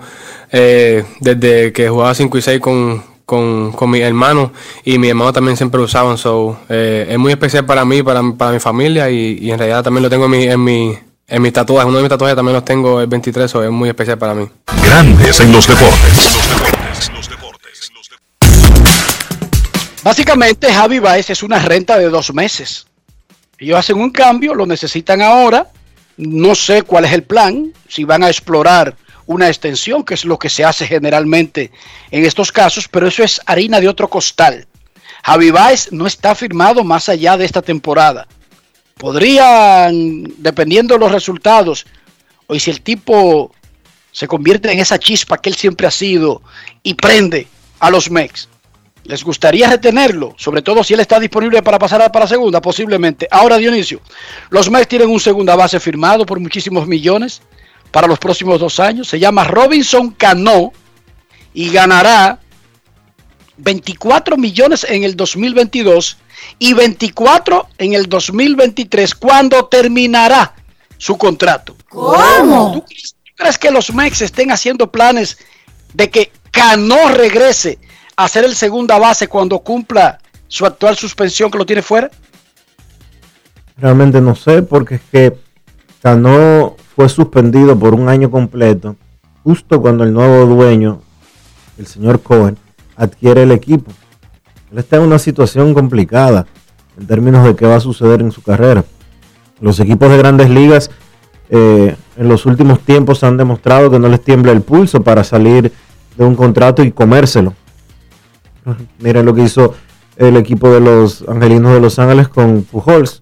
[0.52, 4.53] eh, desde que jugaba 5 y 6 con, con, con mi hermano
[4.84, 6.18] y mi hermano también siempre lo usaban.
[6.18, 9.84] So, eh, es muy especial para mí, para, para mi familia y, y en realidad
[9.84, 10.98] también lo tengo en mi, en mi,
[11.28, 11.88] en mis tatuajes.
[11.88, 14.48] Uno de mis tatuajes también los tengo el 23, so es muy especial para mí.
[14.84, 16.40] Grandes en los deportes.
[20.03, 22.88] Básicamente, Javi Baez es una renta de dos meses.
[23.57, 25.68] Ellos hacen un cambio, lo necesitan ahora.
[26.15, 28.95] No sé cuál es el plan, si van a explorar
[29.27, 31.71] una extensión, que es lo que se hace generalmente
[32.09, 34.65] en estos casos, pero eso es harina de otro costal.
[35.23, 38.27] Javi Baez no está firmado más allá de esta temporada.
[38.97, 41.85] Podrían, dependiendo de los resultados,
[42.47, 43.51] o si el tipo
[44.11, 46.41] se convierte en esa chispa que él siempre ha sido
[46.81, 47.47] y prende
[47.79, 48.49] a los Mex.
[49.03, 50.33] ¿Les gustaría retenerlo?
[50.37, 53.27] Sobre todo si él está disponible para pasar para la segunda, posiblemente.
[53.31, 54.01] Ahora, Dionisio,
[54.49, 57.41] los Mets tienen un segunda base firmado por muchísimos millones
[57.91, 59.07] para los próximos dos años.
[59.07, 60.72] Se llama Robinson Cano
[61.53, 62.39] y ganará
[63.57, 66.18] 24 millones en el 2022
[66.59, 70.53] y 24 en el 2023 cuando terminará
[70.97, 71.76] su contrato.
[71.89, 72.73] ¿Cómo?
[72.73, 72.85] ¿Tú
[73.35, 75.38] crees que los Mex estén haciendo planes
[75.93, 77.80] de que Cano regrese
[78.15, 82.09] a ser el segunda base cuando cumpla su actual suspensión que lo tiene fuera?
[83.77, 85.38] Realmente no sé, porque es que
[86.01, 88.95] Cano fue suspendido por un año completo,
[89.44, 90.99] justo cuando el nuevo dueño,
[91.78, 92.57] el señor Cohen,
[92.95, 93.91] adquiere el equipo.
[94.72, 96.48] Él está en una situación complicada
[96.99, 98.84] en términos de qué va a suceder en su carrera.
[99.61, 100.90] Los equipos de grandes ligas
[101.52, 105.72] eh, en los últimos tiempos han demostrado que no les tiembla el pulso para salir
[106.18, 107.53] de un contrato y comérselo.
[108.98, 109.76] Miren lo que hizo
[110.15, 113.22] el equipo de los Angelinos de Los Ángeles con Pujols.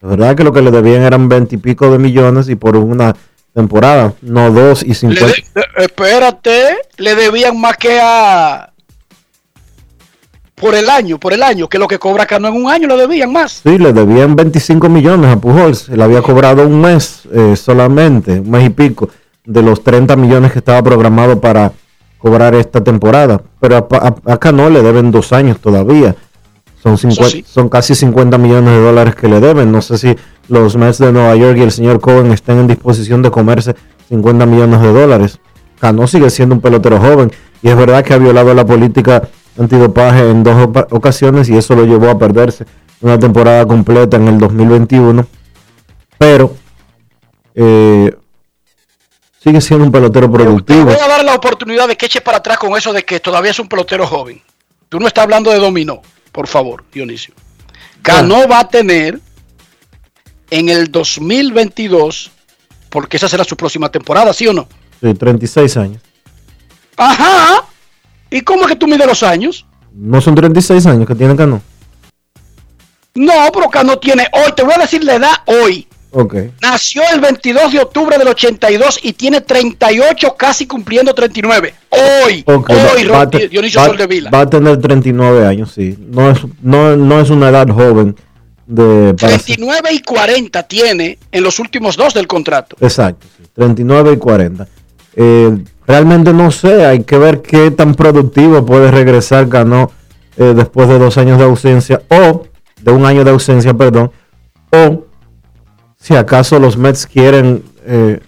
[0.00, 2.76] La verdad que lo que le debían eran 20 y pico de millones y por
[2.76, 3.14] una
[3.54, 5.26] temporada, no dos y Le 50.
[5.26, 8.72] de- de- espérate, le debían más que a
[10.54, 12.96] por el año, por el año, que lo que cobra Cano en un año le
[12.96, 13.60] debían más.
[13.64, 15.88] Sí, le debían 25 millones a Pujols.
[15.88, 19.08] Él había cobrado un mes eh, solamente, un mes y pico,
[19.44, 21.70] de los 30 millones que estaba programado para
[22.18, 23.40] cobrar esta temporada.
[23.60, 26.16] Pero a, a- a Cano le deben dos años todavía.
[26.96, 27.44] Son, 50 sí.
[27.46, 29.70] son casi 50 millones de dólares que le deben.
[29.70, 30.16] No sé si
[30.48, 33.74] los Mets de Nueva York y el señor Cohen estén en disposición de comerse
[34.08, 35.38] 50 millones de dólares.
[35.80, 37.30] Cano sigue siendo un pelotero joven
[37.62, 39.28] y es verdad que ha violado la política
[39.58, 42.64] antidopaje en dos ocasiones y eso lo llevó a perderse
[43.00, 45.26] una temporada completa en el 2021.
[46.18, 46.54] Pero
[47.54, 48.14] eh,
[49.40, 50.84] sigue siendo un pelotero Te productivo.
[50.84, 53.50] voy a dar la oportunidad de que eche para atrás con eso de que todavía
[53.50, 54.40] es un pelotero joven.
[54.88, 56.00] Tú no estás hablando de dominó,
[56.38, 57.34] por favor, Dionisio.
[58.00, 59.20] Cano va a tener
[60.50, 62.30] en el 2022,
[62.90, 64.68] porque esa será su próxima temporada, ¿sí o no?
[65.02, 66.00] Sí, 36 años.
[66.96, 67.64] Ajá.
[68.30, 69.66] ¿Y cómo es que tú mides los años?
[69.92, 71.60] No son 36 años que tiene Cano.
[73.16, 75.87] No, pero Cano tiene hoy, te voy a decir la edad hoy.
[76.62, 81.74] Nació el 22 de octubre del 82 y tiene 38, casi cumpliendo 39.
[81.90, 84.30] Hoy, Ok, hoy, va- va Dionisio va- Soldevila.
[84.30, 85.96] Va a tener 39 años, sí.
[86.10, 88.16] No es, no, no es una edad joven
[88.66, 92.76] de para ser- 39 y 40 tiene en los últimos dos del contrato.
[92.80, 94.66] Exacto, sí, 39 y 40.
[95.14, 99.90] Eh, realmente no sé, hay que ver qué tan productivo puede regresar Cano
[100.36, 102.44] eh, después de dos años de ausencia, o
[102.80, 104.12] de un año de ausencia, perdón,
[104.70, 105.04] o
[106.00, 108.20] si acaso los Mets quieren eh,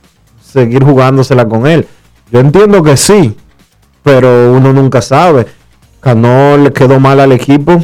[0.42, 1.86] seguir jugándosela con él.
[2.30, 3.36] Yo entiendo que sí,
[4.02, 5.47] pero uno nunca sabe.
[6.01, 7.82] Cano le quedó mal al equipo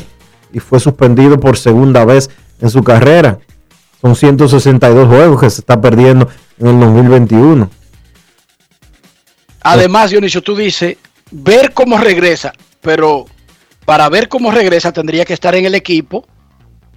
[0.52, 2.30] y fue suspendido por segunda vez
[2.60, 3.38] en su carrera.
[4.00, 7.70] Son 162 juegos que se está perdiendo en el 2021.
[9.62, 10.96] Además, Dionisio, tú dices,
[11.30, 13.26] ver cómo regresa, pero
[13.84, 16.26] para ver cómo regresa tendría que estar en el equipo.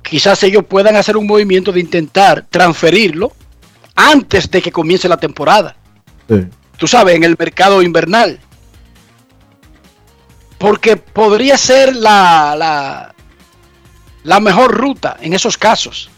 [0.10, 3.32] Quizás ellos puedan hacer un movimiento de intentar transferirlo
[3.96, 5.76] antes de que comience la temporada.
[6.28, 6.46] Sí.
[6.78, 8.40] Tú sabes, en el mercado invernal.
[10.58, 13.14] Porque podría ser la, la,
[14.24, 16.10] la mejor ruta en esos casos.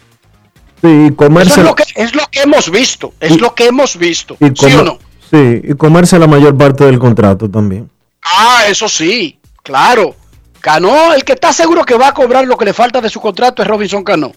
[0.82, 3.14] Sí, y Eso es comerse, lo que, es lo que hemos visto.
[3.20, 4.36] Es lo que hemos visto.
[4.40, 5.00] y ¿Sí comer- o no?
[5.30, 7.90] sí, y comerse la mayor parte del contrato también.
[8.24, 10.16] Ah, eso sí, claro.
[10.62, 13.20] Cano, el que está seguro que va a cobrar lo que le falta de su
[13.20, 14.32] contrato es Robinson Cano.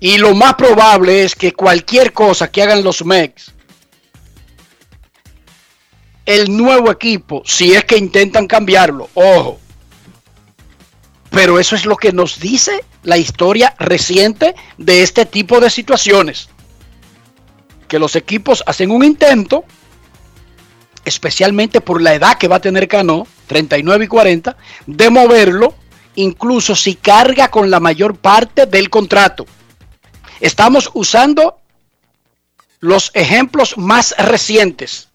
[0.00, 3.52] Y lo más probable es que cualquier cosa que hagan los Mex,
[6.24, 9.58] el nuevo equipo, si es que intentan cambiarlo, ojo.
[11.30, 16.48] Pero eso es lo que nos dice la historia reciente de este tipo de situaciones.
[17.88, 19.64] Que los equipos hacen un intento,
[21.08, 24.56] especialmente por la edad que va a tener Cano, 39 y 40,
[24.86, 25.74] de moverlo,
[26.14, 29.46] incluso si carga con la mayor parte del contrato.
[30.40, 31.58] Estamos usando
[32.80, 35.08] los ejemplos más recientes.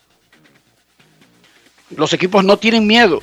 [1.95, 3.21] Los equipos no tienen miedo.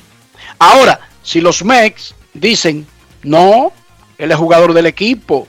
[0.57, 2.87] Ahora, si los Mex dicen,
[3.21, 3.73] no,
[4.17, 5.47] él es jugador del equipo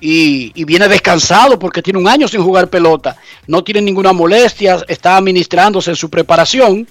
[0.00, 3.16] y, y viene descansado porque tiene un año sin jugar pelota,
[3.46, 6.88] no tiene ninguna molestia, está administrándose en su preparación,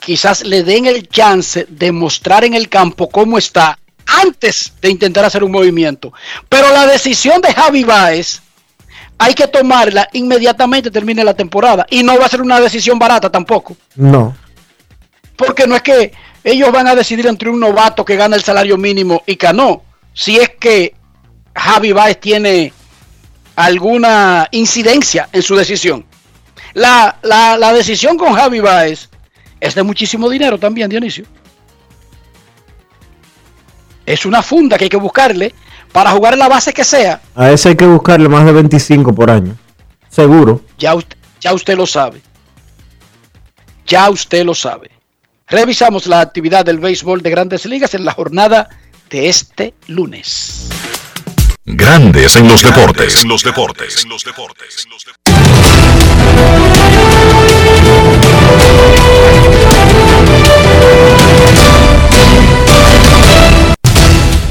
[0.00, 5.24] quizás le den el chance de mostrar en el campo cómo está antes de intentar
[5.24, 6.12] hacer un movimiento.
[6.48, 8.42] Pero la decisión de Javi Baez
[9.18, 11.86] hay que tomarla inmediatamente termine la temporada.
[11.90, 13.76] Y no va a ser una decisión barata tampoco.
[13.94, 14.36] No.
[15.36, 16.12] Porque no es que
[16.42, 19.82] ellos van a decidir entre un novato que gana el salario mínimo y Cano.
[20.12, 20.94] Si es que
[21.54, 22.72] Javi Baez tiene
[23.56, 26.04] alguna incidencia en su decisión.
[26.74, 29.08] La, la, la decisión con Javi Baez
[29.60, 31.24] es de muchísimo dinero también, Dionisio.
[34.04, 35.54] Es una funda que hay que buscarle
[35.92, 37.20] para jugar en la base que sea.
[37.34, 39.56] A ese hay que buscarle más de 25 por año.
[40.10, 40.60] Seguro.
[40.76, 42.20] Ya usted, ya usted lo sabe.
[43.86, 44.90] Ya usted lo sabe.
[45.46, 48.68] Revisamos la actividad del béisbol de grandes ligas en la jornada
[49.10, 50.68] de este lunes.
[51.66, 53.22] Grandes en los deportes.
[53.22, 54.04] En los deportes.
[54.04, 54.86] En los deportes.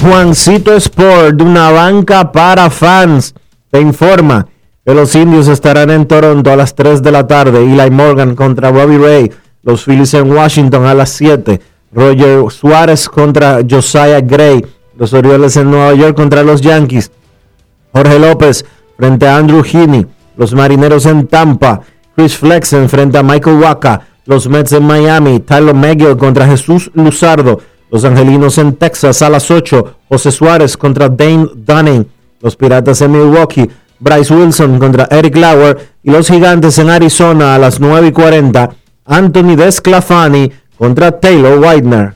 [0.02, 3.36] Juancito Sport, una banca para fans,
[3.70, 4.48] te informa
[4.84, 7.60] que los indios estarán en Toronto a las 3 de la tarde.
[7.60, 9.32] Eli Morgan contra Bobby Ray.
[9.62, 11.62] Los Phillies en Washington a las 7.
[11.92, 14.66] Roger Suárez contra Josiah Gray.
[14.98, 17.12] Los Orioles en Nueva York contra los Yankees.
[17.92, 18.66] Jorge López
[18.98, 20.06] frente a Andrew Heaney.
[20.38, 21.82] Los Marineros en Tampa.
[22.16, 24.02] Chris Flexen frente a Michael Waka.
[24.26, 25.40] Los Mets en Miami.
[25.40, 27.60] Tyler McGill contra Jesús Luzardo.
[27.92, 29.98] Los Angelinos en Texas a las 8.
[30.10, 32.08] José Suárez contra Dane Dunning.
[32.42, 33.70] Los Piratas en Milwaukee.
[34.00, 35.90] Bryce Wilson contra Eric Lauer.
[36.04, 38.70] Y los Gigantes en Arizona a las 9 y 40.
[39.06, 42.16] Anthony Desclafani contra Taylor Widener.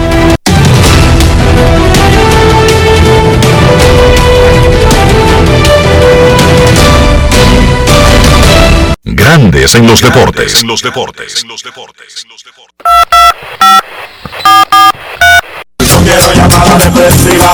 [9.21, 10.63] Grandes en los deportes.
[10.63, 11.43] En los deportes.
[11.43, 12.25] En los deportes.
[15.79, 17.53] No quiero llamada depresiva.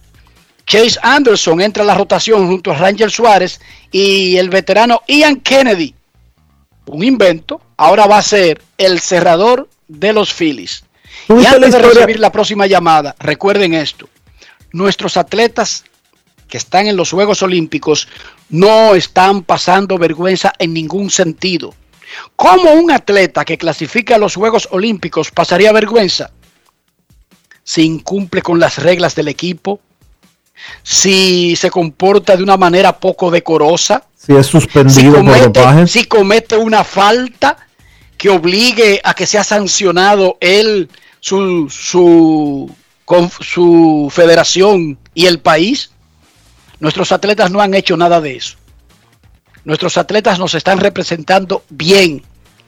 [0.69, 5.97] Chase Anderson entra a la rotación junto a Ranger Suárez y el veterano Ian Kennedy,
[6.87, 10.85] un invento, ahora va a ser el cerrador de los Phillies.
[11.25, 14.09] Y ¿Tuviste la antes de recibir la próxima llamada, recuerden esto.
[14.73, 15.85] Nuestros atletas
[16.49, 18.09] que están en los Juegos Olímpicos
[18.51, 21.75] no están pasando vergüenza en ningún sentido.
[22.37, 26.31] ¿Cómo un atleta que clasifica a los Juegos Olímpicos pasaría vergüenza?
[27.65, 29.81] Si incumple con las reglas del equipo,
[30.83, 35.87] si se comporta de una manera poco decorosa, Si es si suspendido por comete, dopaje.
[35.87, 37.57] si comete una falta
[38.23, 40.89] que obligue a que sea sancionado él,
[41.19, 42.73] su, su,
[43.05, 45.91] con su federación y el país,
[46.79, 48.59] nuestros atletas no han hecho nada de eso.
[49.65, 52.23] Nuestros atletas nos están representando bien.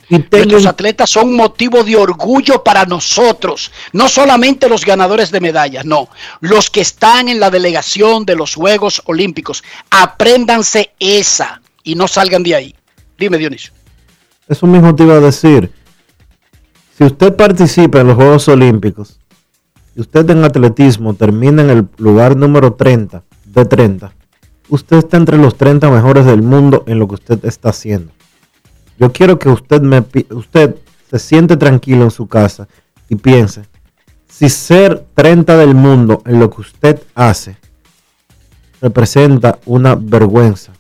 [0.09, 6.09] Nuestros atletas son motivo de orgullo para nosotros, no solamente los ganadores de medallas, no,
[6.41, 9.63] los que están en la delegación de los Juegos Olímpicos.
[9.89, 12.75] Apréndanse esa y no salgan de ahí.
[13.17, 13.73] Dime, Dionisio.
[14.49, 15.71] Eso mismo te iba a decir.
[16.97, 19.19] Si usted participa en los Juegos Olímpicos
[19.97, 24.13] y usted en atletismo termina en el lugar número 30 de 30,
[24.69, 28.13] usted está entre los 30 mejores del mundo en lo que usted está haciendo.
[28.99, 29.83] Yo quiero que usted
[30.31, 30.77] usted
[31.11, 32.69] se siente tranquilo en su casa
[33.09, 33.63] y piense,
[34.29, 37.57] si ser 30 del mundo en lo que usted hace
[38.81, 40.73] representa una vergüenza,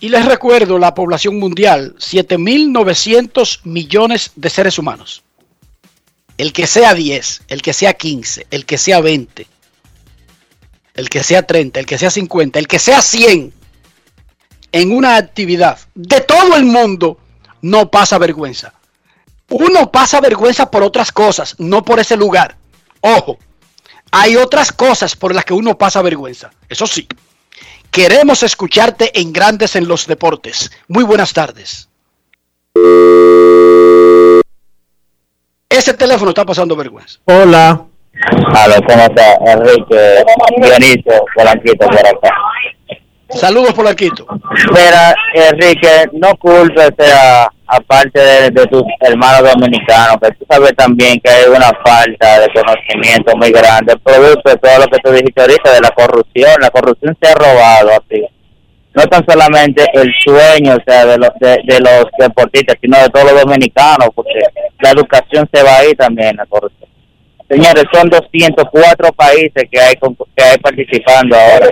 [0.00, 5.22] Y les recuerdo la población mundial, 7.900 millones de seres humanos.
[6.38, 9.46] El que sea 10, el que sea 15, el que sea 20,
[10.94, 13.52] el que sea 30, el que sea 50, el que sea 100,
[14.72, 17.18] en una actividad de todo el mundo,
[17.60, 18.72] no pasa vergüenza.
[19.50, 22.56] Uno pasa vergüenza por otras cosas, no por ese lugar.
[23.02, 23.38] Ojo,
[24.10, 26.50] hay otras cosas por las que uno pasa vergüenza.
[26.68, 27.06] Eso sí,
[27.90, 30.70] queremos escucharte en Grandes en los Deportes.
[30.88, 31.88] Muy buenas tardes.
[35.68, 37.18] Ese teléfono está pasando vergüenza.
[37.24, 37.86] Hola.
[38.32, 39.34] Hola, ¿cómo está?
[39.46, 40.24] Enrique
[40.58, 42.34] Dionisio Polanquito por acá.
[43.34, 44.26] Saludos, Polanquito.
[44.70, 50.74] Mira, Enrique, no culpes, o sea, aparte de, de tus hermanos dominicanos, que tú sabes
[50.74, 55.10] también que hay una falta de conocimiento muy grande, producto de todo lo que tú
[55.12, 56.52] dijiste ahorita de la corrupción.
[56.60, 58.26] La corrupción se ha robado así.
[58.92, 63.32] No tan solamente el sueño, o sea, de los, de los deportistas, sino de todos
[63.32, 64.40] los dominicanos, porque
[64.80, 66.90] la educación se va ahí también, la corrupción.
[67.50, 69.94] Señores, son 204 países que hay
[70.36, 71.66] que hay participando ahora.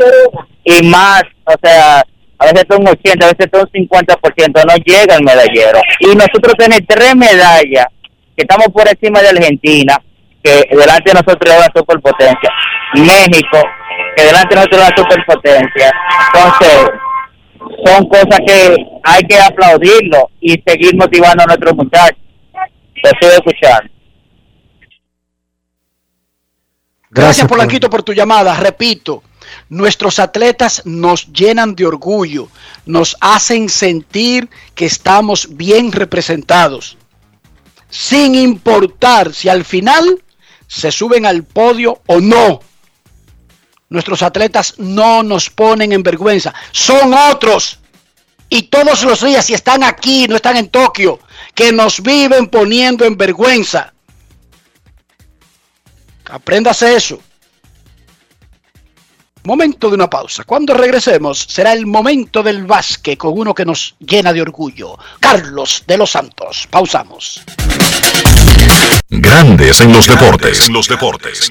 [0.65, 2.03] Y más, o sea,
[2.39, 5.81] a veces son un 80, a veces son un 50%, no llega el medallero.
[6.01, 7.87] Y nosotros tenemos tres medallas,
[8.37, 10.03] que estamos por encima de Argentina,
[10.43, 12.51] que delante de nosotros es una superpotencia.
[12.95, 13.63] México,
[14.17, 15.93] que delante de nosotros es una superpotencia.
[16.35, 16.91] Entonces,
[17.85, 22.19] son cosas que hay que aplaudirlo y seguir motivando a nuestros muchachos.
[23.01, 23.98] Te estoy escuchando.
[27.11, 28.55] Gracias, Polanquito, por tu llamada.
[28.55, 29.23] Repito,
[29.69, 32.49] nuestros atletas nos llenan de orgullo,
[32.87, 36.97] nos hacen sentir que estamos bien representados,
[37.89, 40.23] sin importar si al final
[40.67, 42.61] se suben al podio o no.
[43.89, 47.79] Nuestros atletas no nos ponen en vergüenza, son otros.
[48.51, 51.21] Y todos los días, si están aquí, no están en Tokio,
[51.55, 53.93] que nos viven poniendo en vergüenza.
[56.29, 57.21] Apréndase eso.
[59.45, 60.45] Momento de una pausa.
[60.45, 64.99] Cuando regresemos será el momento del básquet con uno que nos llena de orgullo.
[65.21, 66.67] Carlos de los Santos.
[66.71, 67.43] Pausamos.
[69.09, 70.67] Grandes en los deportes.
[70.67, 71.51] En los deportes.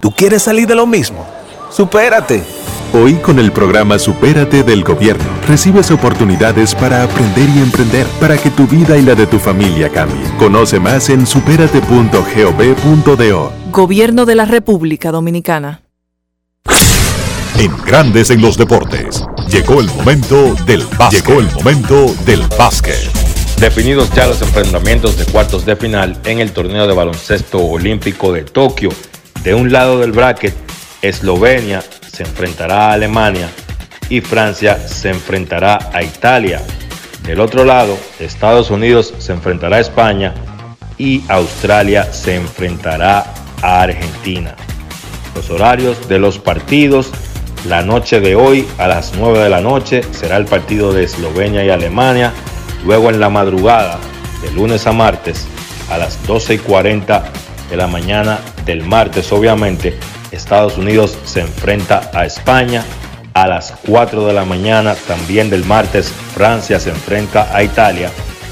[0.00, 1.26] ¿Tú quieres salir de lo mismo?
[1.70, 2.42] Supérate.
[2.94, 8.50] Hoy con el programa Supérate del Gobierno recibes oportunidades para aprender y emprender para que
[8.50, 10.30] tu vida y la de tu familia cambien.
[10.38, 13.52] Conoce más en superate.gov.do.
[13.72, 15.82] Gobierno de la República Dominicana.
[17.58, 19.24] En Grandes en los deportes.
[19.50, 21.26] Llegó el momento del básquet.
[21.26, 23.10] Llegó el momento del básquet.
[23.58, 28.44] Definidos ya los enfrentamientos de cuartos de final en el torneo de baloncesto olímpico de
[28.44, 28.90] Tokio.
[29.42, 30.54] De un lado del bracket,
[31.00, 31.82] Eslovenia
[32.12, 33.48] se enfrentará a Alemania
[34.10, 36.60] y Francia se enfrentará a Italia.
[37.22, 40.34] Del otro lado, Estados Unidos se enfrentará a España
[40.96, 43.24] y Australia se enfrentará
[43.62, 44.56] a Argentina.
[45.34, 47.12] Los horarios de los partidos,
[47.66, 51.64] la noche de hoy a las 9 de la noche será el partido de Eslovenia
[51.64, 52.32] y Alemania.
[52.84, 53.98] Luego en la madrugada,
[54.42, 55.46] de lunes a martes,
[55.90, 57.24] a las 12 y 40
[57.70, 59.98] de la mañana del martes, obviamente,
[60.30, 62.84] Estados Unidos se enfrenta a España.
[63.32, 68.10] A las 4 de la mañana también del martes, Francia se enfrenta a Italia.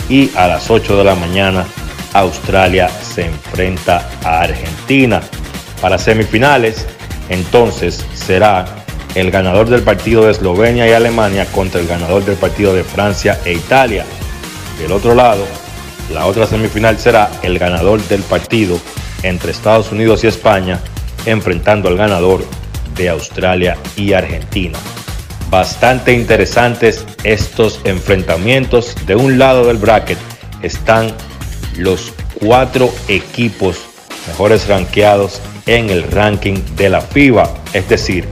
[0.09, 1.67] Y a las 8 de la mañana,
[2.15, 5.21] Australia se enfrenta a Argentina.
[5.83, 6.87] Para semifinales,
[7.29, 8.65] entonces será
[9.15, 13.39] el ganador del partido de Eslovenia y Alemania contra el ganador del partido de Francia
[13.45, 14.07] e Italia.
[14.79, 15.45] Del otro lado,
[16.15, 18.81] la otra semifinal será el ganador del partido
[19.23, 20.81] entre Estados Unidos y España,
[21.25, 22.45] enfrentando al ganador
[22.97, 24.79] de Australia y Argentina.
[25.51, 28.97] Bastante interesantes estos enfrentamientos.
[29.07, 30.19] De un lado del bracket
[30.63, 31.13] están
[31.77, 33.79] los cuatro equipos
[34.27, 38.27] mejores rankeados en el ranking de la FIBA, es decir,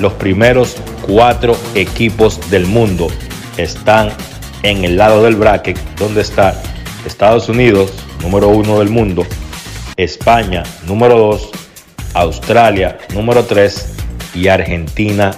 [0.00, 3.08] los primeros cuatro equipos del mundo
[3.56, 4.10] están
[4.62, 6.60] en el lado del bracket donde está
[7.06, 7.92] Estados Unidos,
[8.22, 9.24] número uno del mundo,
[9.96, 11.50] España, número dos,
[12.12, 13.94] Australia, número tres
[14.34, 15.30] y Argentina,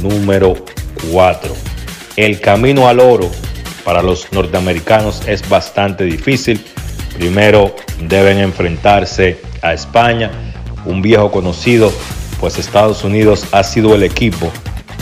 [0.00, 0.54] número
[1.10, 1.54] cuatro.
[2.16, 3.30] El camino al oro
[3.84, 6.64] para los norteamericanos es bastante difícil.
[7.18, 10.30] Primero deben enfrentarse a España,
[10.86, 11.92] un viejo conocido,
[12.40, 14.50] pues Estados Unidos ha sido el equipo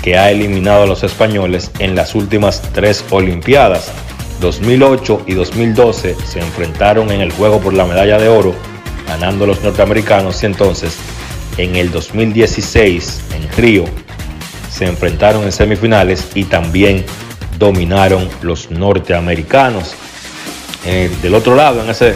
[0.03, 3.93] que ha eliminado a los españoles en las últimas tres Olimpiadas.
[4.41, 8.55] 2008 y 2012 se enfrentaron en el juego por la medalla de oro,
[9.07, 10.97] ganando los norteamericanos y entonces
[11.57, 13.85] en el 2016 en Río
[14.71, 17.05] se enfrentaron en semifinales y también
[17.59, 19.95] dominaron los norteamericanos.
[20.85, 22.15] Del otro lado, en ese,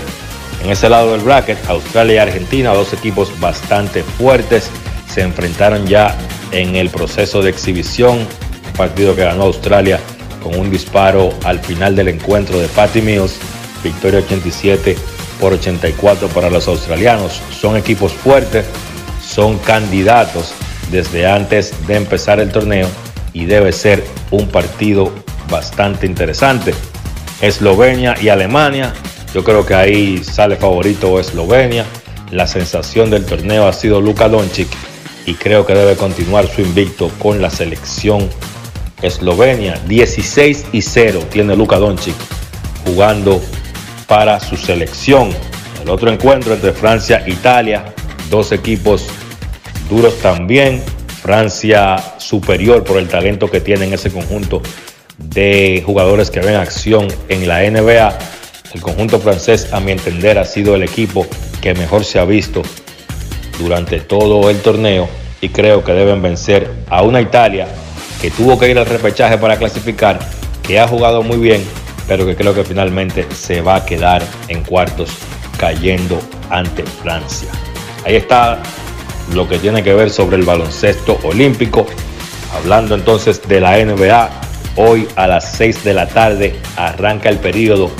[0.63, 4.71] en ese lado del bracket, Australia y Argentina, dos equipos bastante fuertes,
[5.13, 6.15] se enfrentaron ya
[6.53, 9.99] en el proceso de exhibición, un partido que ganó Australia
[10.43, 13.39] con un disparo al final del encuentro de Patty Mills,
[13.83, 14.97] victoria 87
[15.41, 17.41] por 84 para los australianos.
[17.51, 18.67] Son equipos fuertes,
[19.27, 20.53] son candidatos
[20.91, 22.89] desde antes de empezar el torneo
[23.33, 25.13] y debe ser un partido
[25.49, 26.75] bastante interesante.
[27.41, 28.93] Eslovenia y Alemania,
[29.35, 31.87] yo creo que ahí sale favorito Eslovenia.
[32.31, 34.69] La sensación del torneo ha sido Luka Doncic
[35.27, 38.29] y creo que debe continuar su invicto con la selección
[39.03, 39.81] Eslovenia.
[39.87, 42.15] 16 y 0 tiene Luka Doncic
[42.85, 43.41] jugando
[44.11, 45.31] para su selección.
[45.81, 47.95] El otro encuentro entre Francia e Italia,
[48.29, 49.07] dos equipos
[49.89, 50.83] duros también.
[51.23, 54.63] Francia superior por el talento que tiene en ese conjunto
[55.17, 58.19] de jugadores que ven acción en la NBA.
[58.75, 61.25] El conjunto francés, a mi entender, ha sido el equipo
[61.61, 62.63] que mejor se ha visto
[63.61, 65.09] durante todo el torneo
[65.41, 67.69] y creo que deben vencer a una Italia
[68.21, 70.19] que tuvo que ir al repechaje para clasificar,
[70.67, 71.63] que ha jugado muy bien,
[72.11, 75.11] pero que creo que finalmente se va a quedar en cuartos
[75.57, 76.21] cayendo
[76.51, 77.49] ante Francia.
[78.05, 78.61] Ahí está
[79.33, 81.87] lo que tiene que ver sobre el baloncesto olímpico.
[82.53, 84.29] Hablando entonces de la NBA,
[84.75, 87.93] hoy a las 6 de la tarde arranca el periodo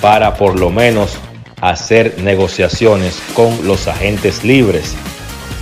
[0.00, 1.18] para por lo menos
[1.60, 4.94] hacer negociaciones con los agentes libres.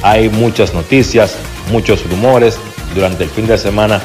[0.02, 1.34] Hay muchas noticias,
[1.72, 2.58] muchos rumores
[2.94, 4.02] durante el fin de semana,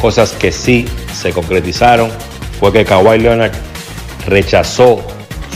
[0.00, 2.10] cosas que sí se concretizaron.
[2.60, 3.52] Fue que Kawhi Leonard
[4.26, 5.00] rechazó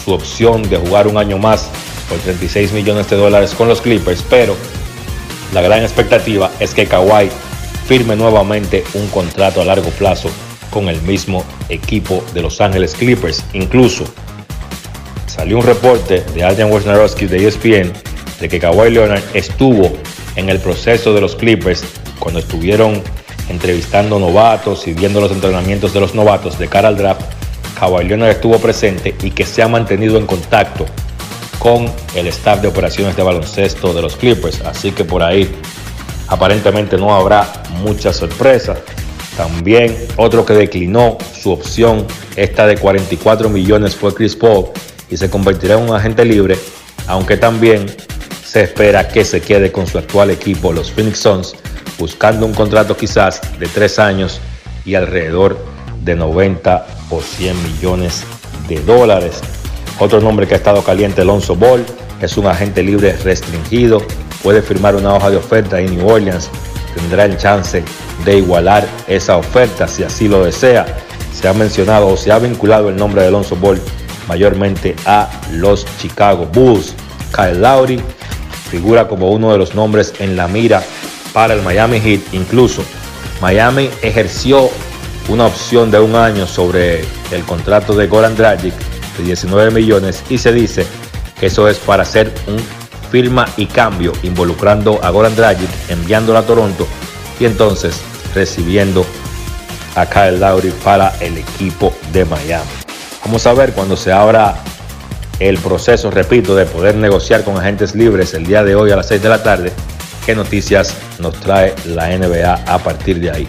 [0.05, 1.69] su opción de jugar un año más
[2.09, 4.57] por 36 millones de dólares con los Clippers, pero
[5.53, 7.31] la gran expectativa es que Kawhi
[7.87, 10.31] firme nuevamente un contrato a largo plazo
[10.70, 13.45] con el mismo equipo de Los Ángeles Clippers.
[13.53, 14.05] Incluso
[15.27, 17.93] salió un reporte de Adrian Wojnarowski de ESPN
[18.41, 19.93] de que Kawhi Leonard estuvo
[20.37, 21.85] en el proceso de los Clippers
[22.19, 23.03] cuando estuvieron
[23.53, 27.23] entrevistando novatos y viendo los entrenamientos de los novatos de cara al draft.
[27.79, 30.87] Kawhi Leonard estuvo presente y que se ha mantenido en contacto
[31.59, 34.61] con el staff de operaciones de baloncesto de los Clippers.
[34.62, 35.49] Así que por ahí
[36.29, 37.47] aparentemente no habrá
[37.83, 38.77] mucha sorpresa.
[39.37, 42.07] También otro que declinó su opción,
[42.37, 44.66] esta de 44 millones, fue Chris Paul
[45.11, 46.59] y se convertirá en un agente libre,
[47.07, 47.87] aunque también
[48.45, 51.55] se espera que se quede con su actual equipo, los Phoenix Suns,
[52.03, 54.41] buscando un contrato quizás de tres años
[54.85, 55.57] y alrededor
[56.03, 58.24] de 90 o 100 millones
[58.66, 59.41] de dólares.
[60.01, 61.87] Otro nombre que ha estado caliente, Alonso Ball,
[62.20, 64.03] es un agente libre restringido,
[64.43, 66.51] puede firmar una hoja de oferta en New Orleans,
[66.97, 67.85] tendrá el chance
[68.24, 70.85] de igualar esa oferta si así lo desea.
[71.33, 73.81] Se ha mencionado o se ha vinculado el nombre de Alonso Ball
[74.27, 76.97] mayormente a los Chicago Bulls.
[77.33, 78.03] Kyle Lowry
[78.73, 80.83] figura como uno de los nombres en la mira
[81.32, 82.20] para el Miami Heat.
[82.32, 82.82] Incluso
[83.40, 84.70] Miami ejerció
[85.28, 88.74] una opción de un año sobre el contrato de Goran Dragic
[89.18, 90.86] de 19 millones y se dice
[91.38, 92.59] que eso es para hacer un
[93.10, 96.86] firma y cambio involucrando a Goran Dragic, enviándolo a Toronto
[97.38, 98.00] y entonces
[98.34, 99.04] recibiendo
[99.94, 102.70] a Kyle Lowry para el equipo de Miami.
[103.24, 104.56] Vamos a ver cuando se abra
[105.38, 109.09] el proceso, repito, de poder negociar con agentes libres el día de hoy a las
[109.09, 109.72] 6 de la tarde,
[110.24, 113.49] qué noticias nos trae la NBA a partir de ahí.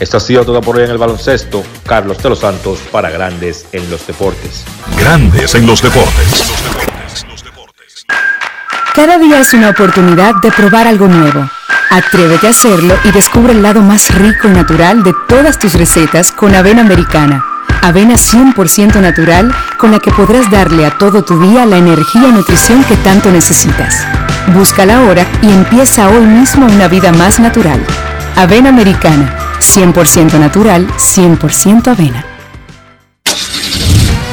[0.00, 1.62] Esto ha sido todo por hoy en el baloncesto.
[1.86, 4.64] Carlos de los Santos para Grandes en los Deportes.
[4.98, 6.30] Grandes en los Deportes.
[6.30, 8.06] Los deportes, los deportes.
[8.94, 11.48] Cada día es una oportunidad de probar algo nuevo.
[11.90, 16.32] Atrévete a hacerlo y descubre el lado más rico y natural de todas tus recetas
[16.32, 17.44] con avena americana.
[17.82, 22.32] Avena 100% natural con la que podrás darle a todo tu día la energía y
[22.32, 24.06] nutrición que tanto necesitas.
[24.48, 27.80] Búscala ahora y empieza hoy mismo una vida más natural.
[28.36, 32.31] Avena americana, 100% natural, 100% avena.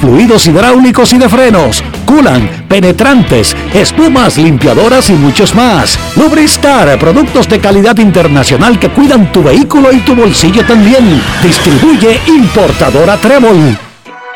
[0.00, 5.98] fluidos hidráulicos y de frenos, culan, penetrantes, espumas, limpiadoras y muchos más.
[6.16, 11.22] Lubristar, productos de calidad internacional que cuidan tu vehículo y tu bolsillo también.
[11.42, 13.78] Distribuye importadora Trébol.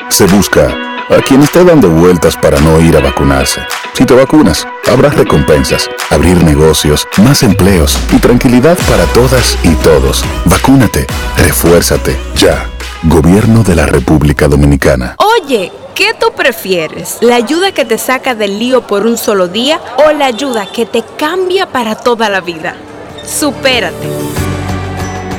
[0.08, 0.74] Se busca
[1.10, 3.60] a quien esté dando vueltas para no ir a vacunarse.
[3.94, 10.24] Si te vacunas, habrá recompensas, abrir negocios, más empleos y tranquilidad para todas y todos.
[10.44, 11.06] Vacúnate,
[11.36, 12.66] refuérzate, ya.
[13.04, 15.16] Gobierno de la República Dominicana.
[15.18, 17.16] Oye, ¿qué tú prefieres?
[17.22, 20.84] ¿La ayuda que te saca del lío por un solo día o la ayuda que
[20.84, 22.76] te cambia para toda la vida?
[23.24, 24.06] Supérate.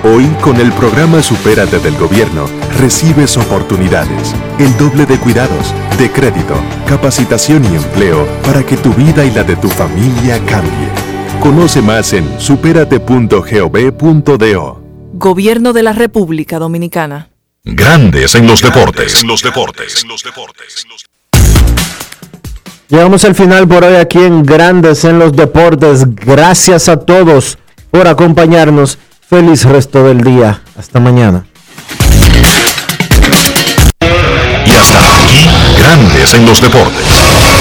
[0.04, 2.48] Hoy, con el programa Supérate del Gobierno,
[2.80, 6.56] recibes oportunidades, el doble de cuidados, de crédito,
[6.88, 10.90] capacitación y empleo para que tu vida y la de tu familia cambie.
[11.40, 14.82] Conoce más en superate.gov.do.
[15.14, 17.31] Gobierno de la República Dominicana.
[17.64, 19.24] Grandes en los deportes.
[19.24, 20.04] los deportes.
[22.90, 26.16] Llegamos al final por hoy aquí en Grandes en los Deportes.
[26.16, 27.60] Gracias a todos
[27.92, 28.98] por acompañarnos.
[29.30, 30.64] Feliz resto del día.
[30.76, 31.46] Hasta mañana.
[34.66, 35.48] Y hasta aquí,
[35.78, 37.61] Grandes en los deportes.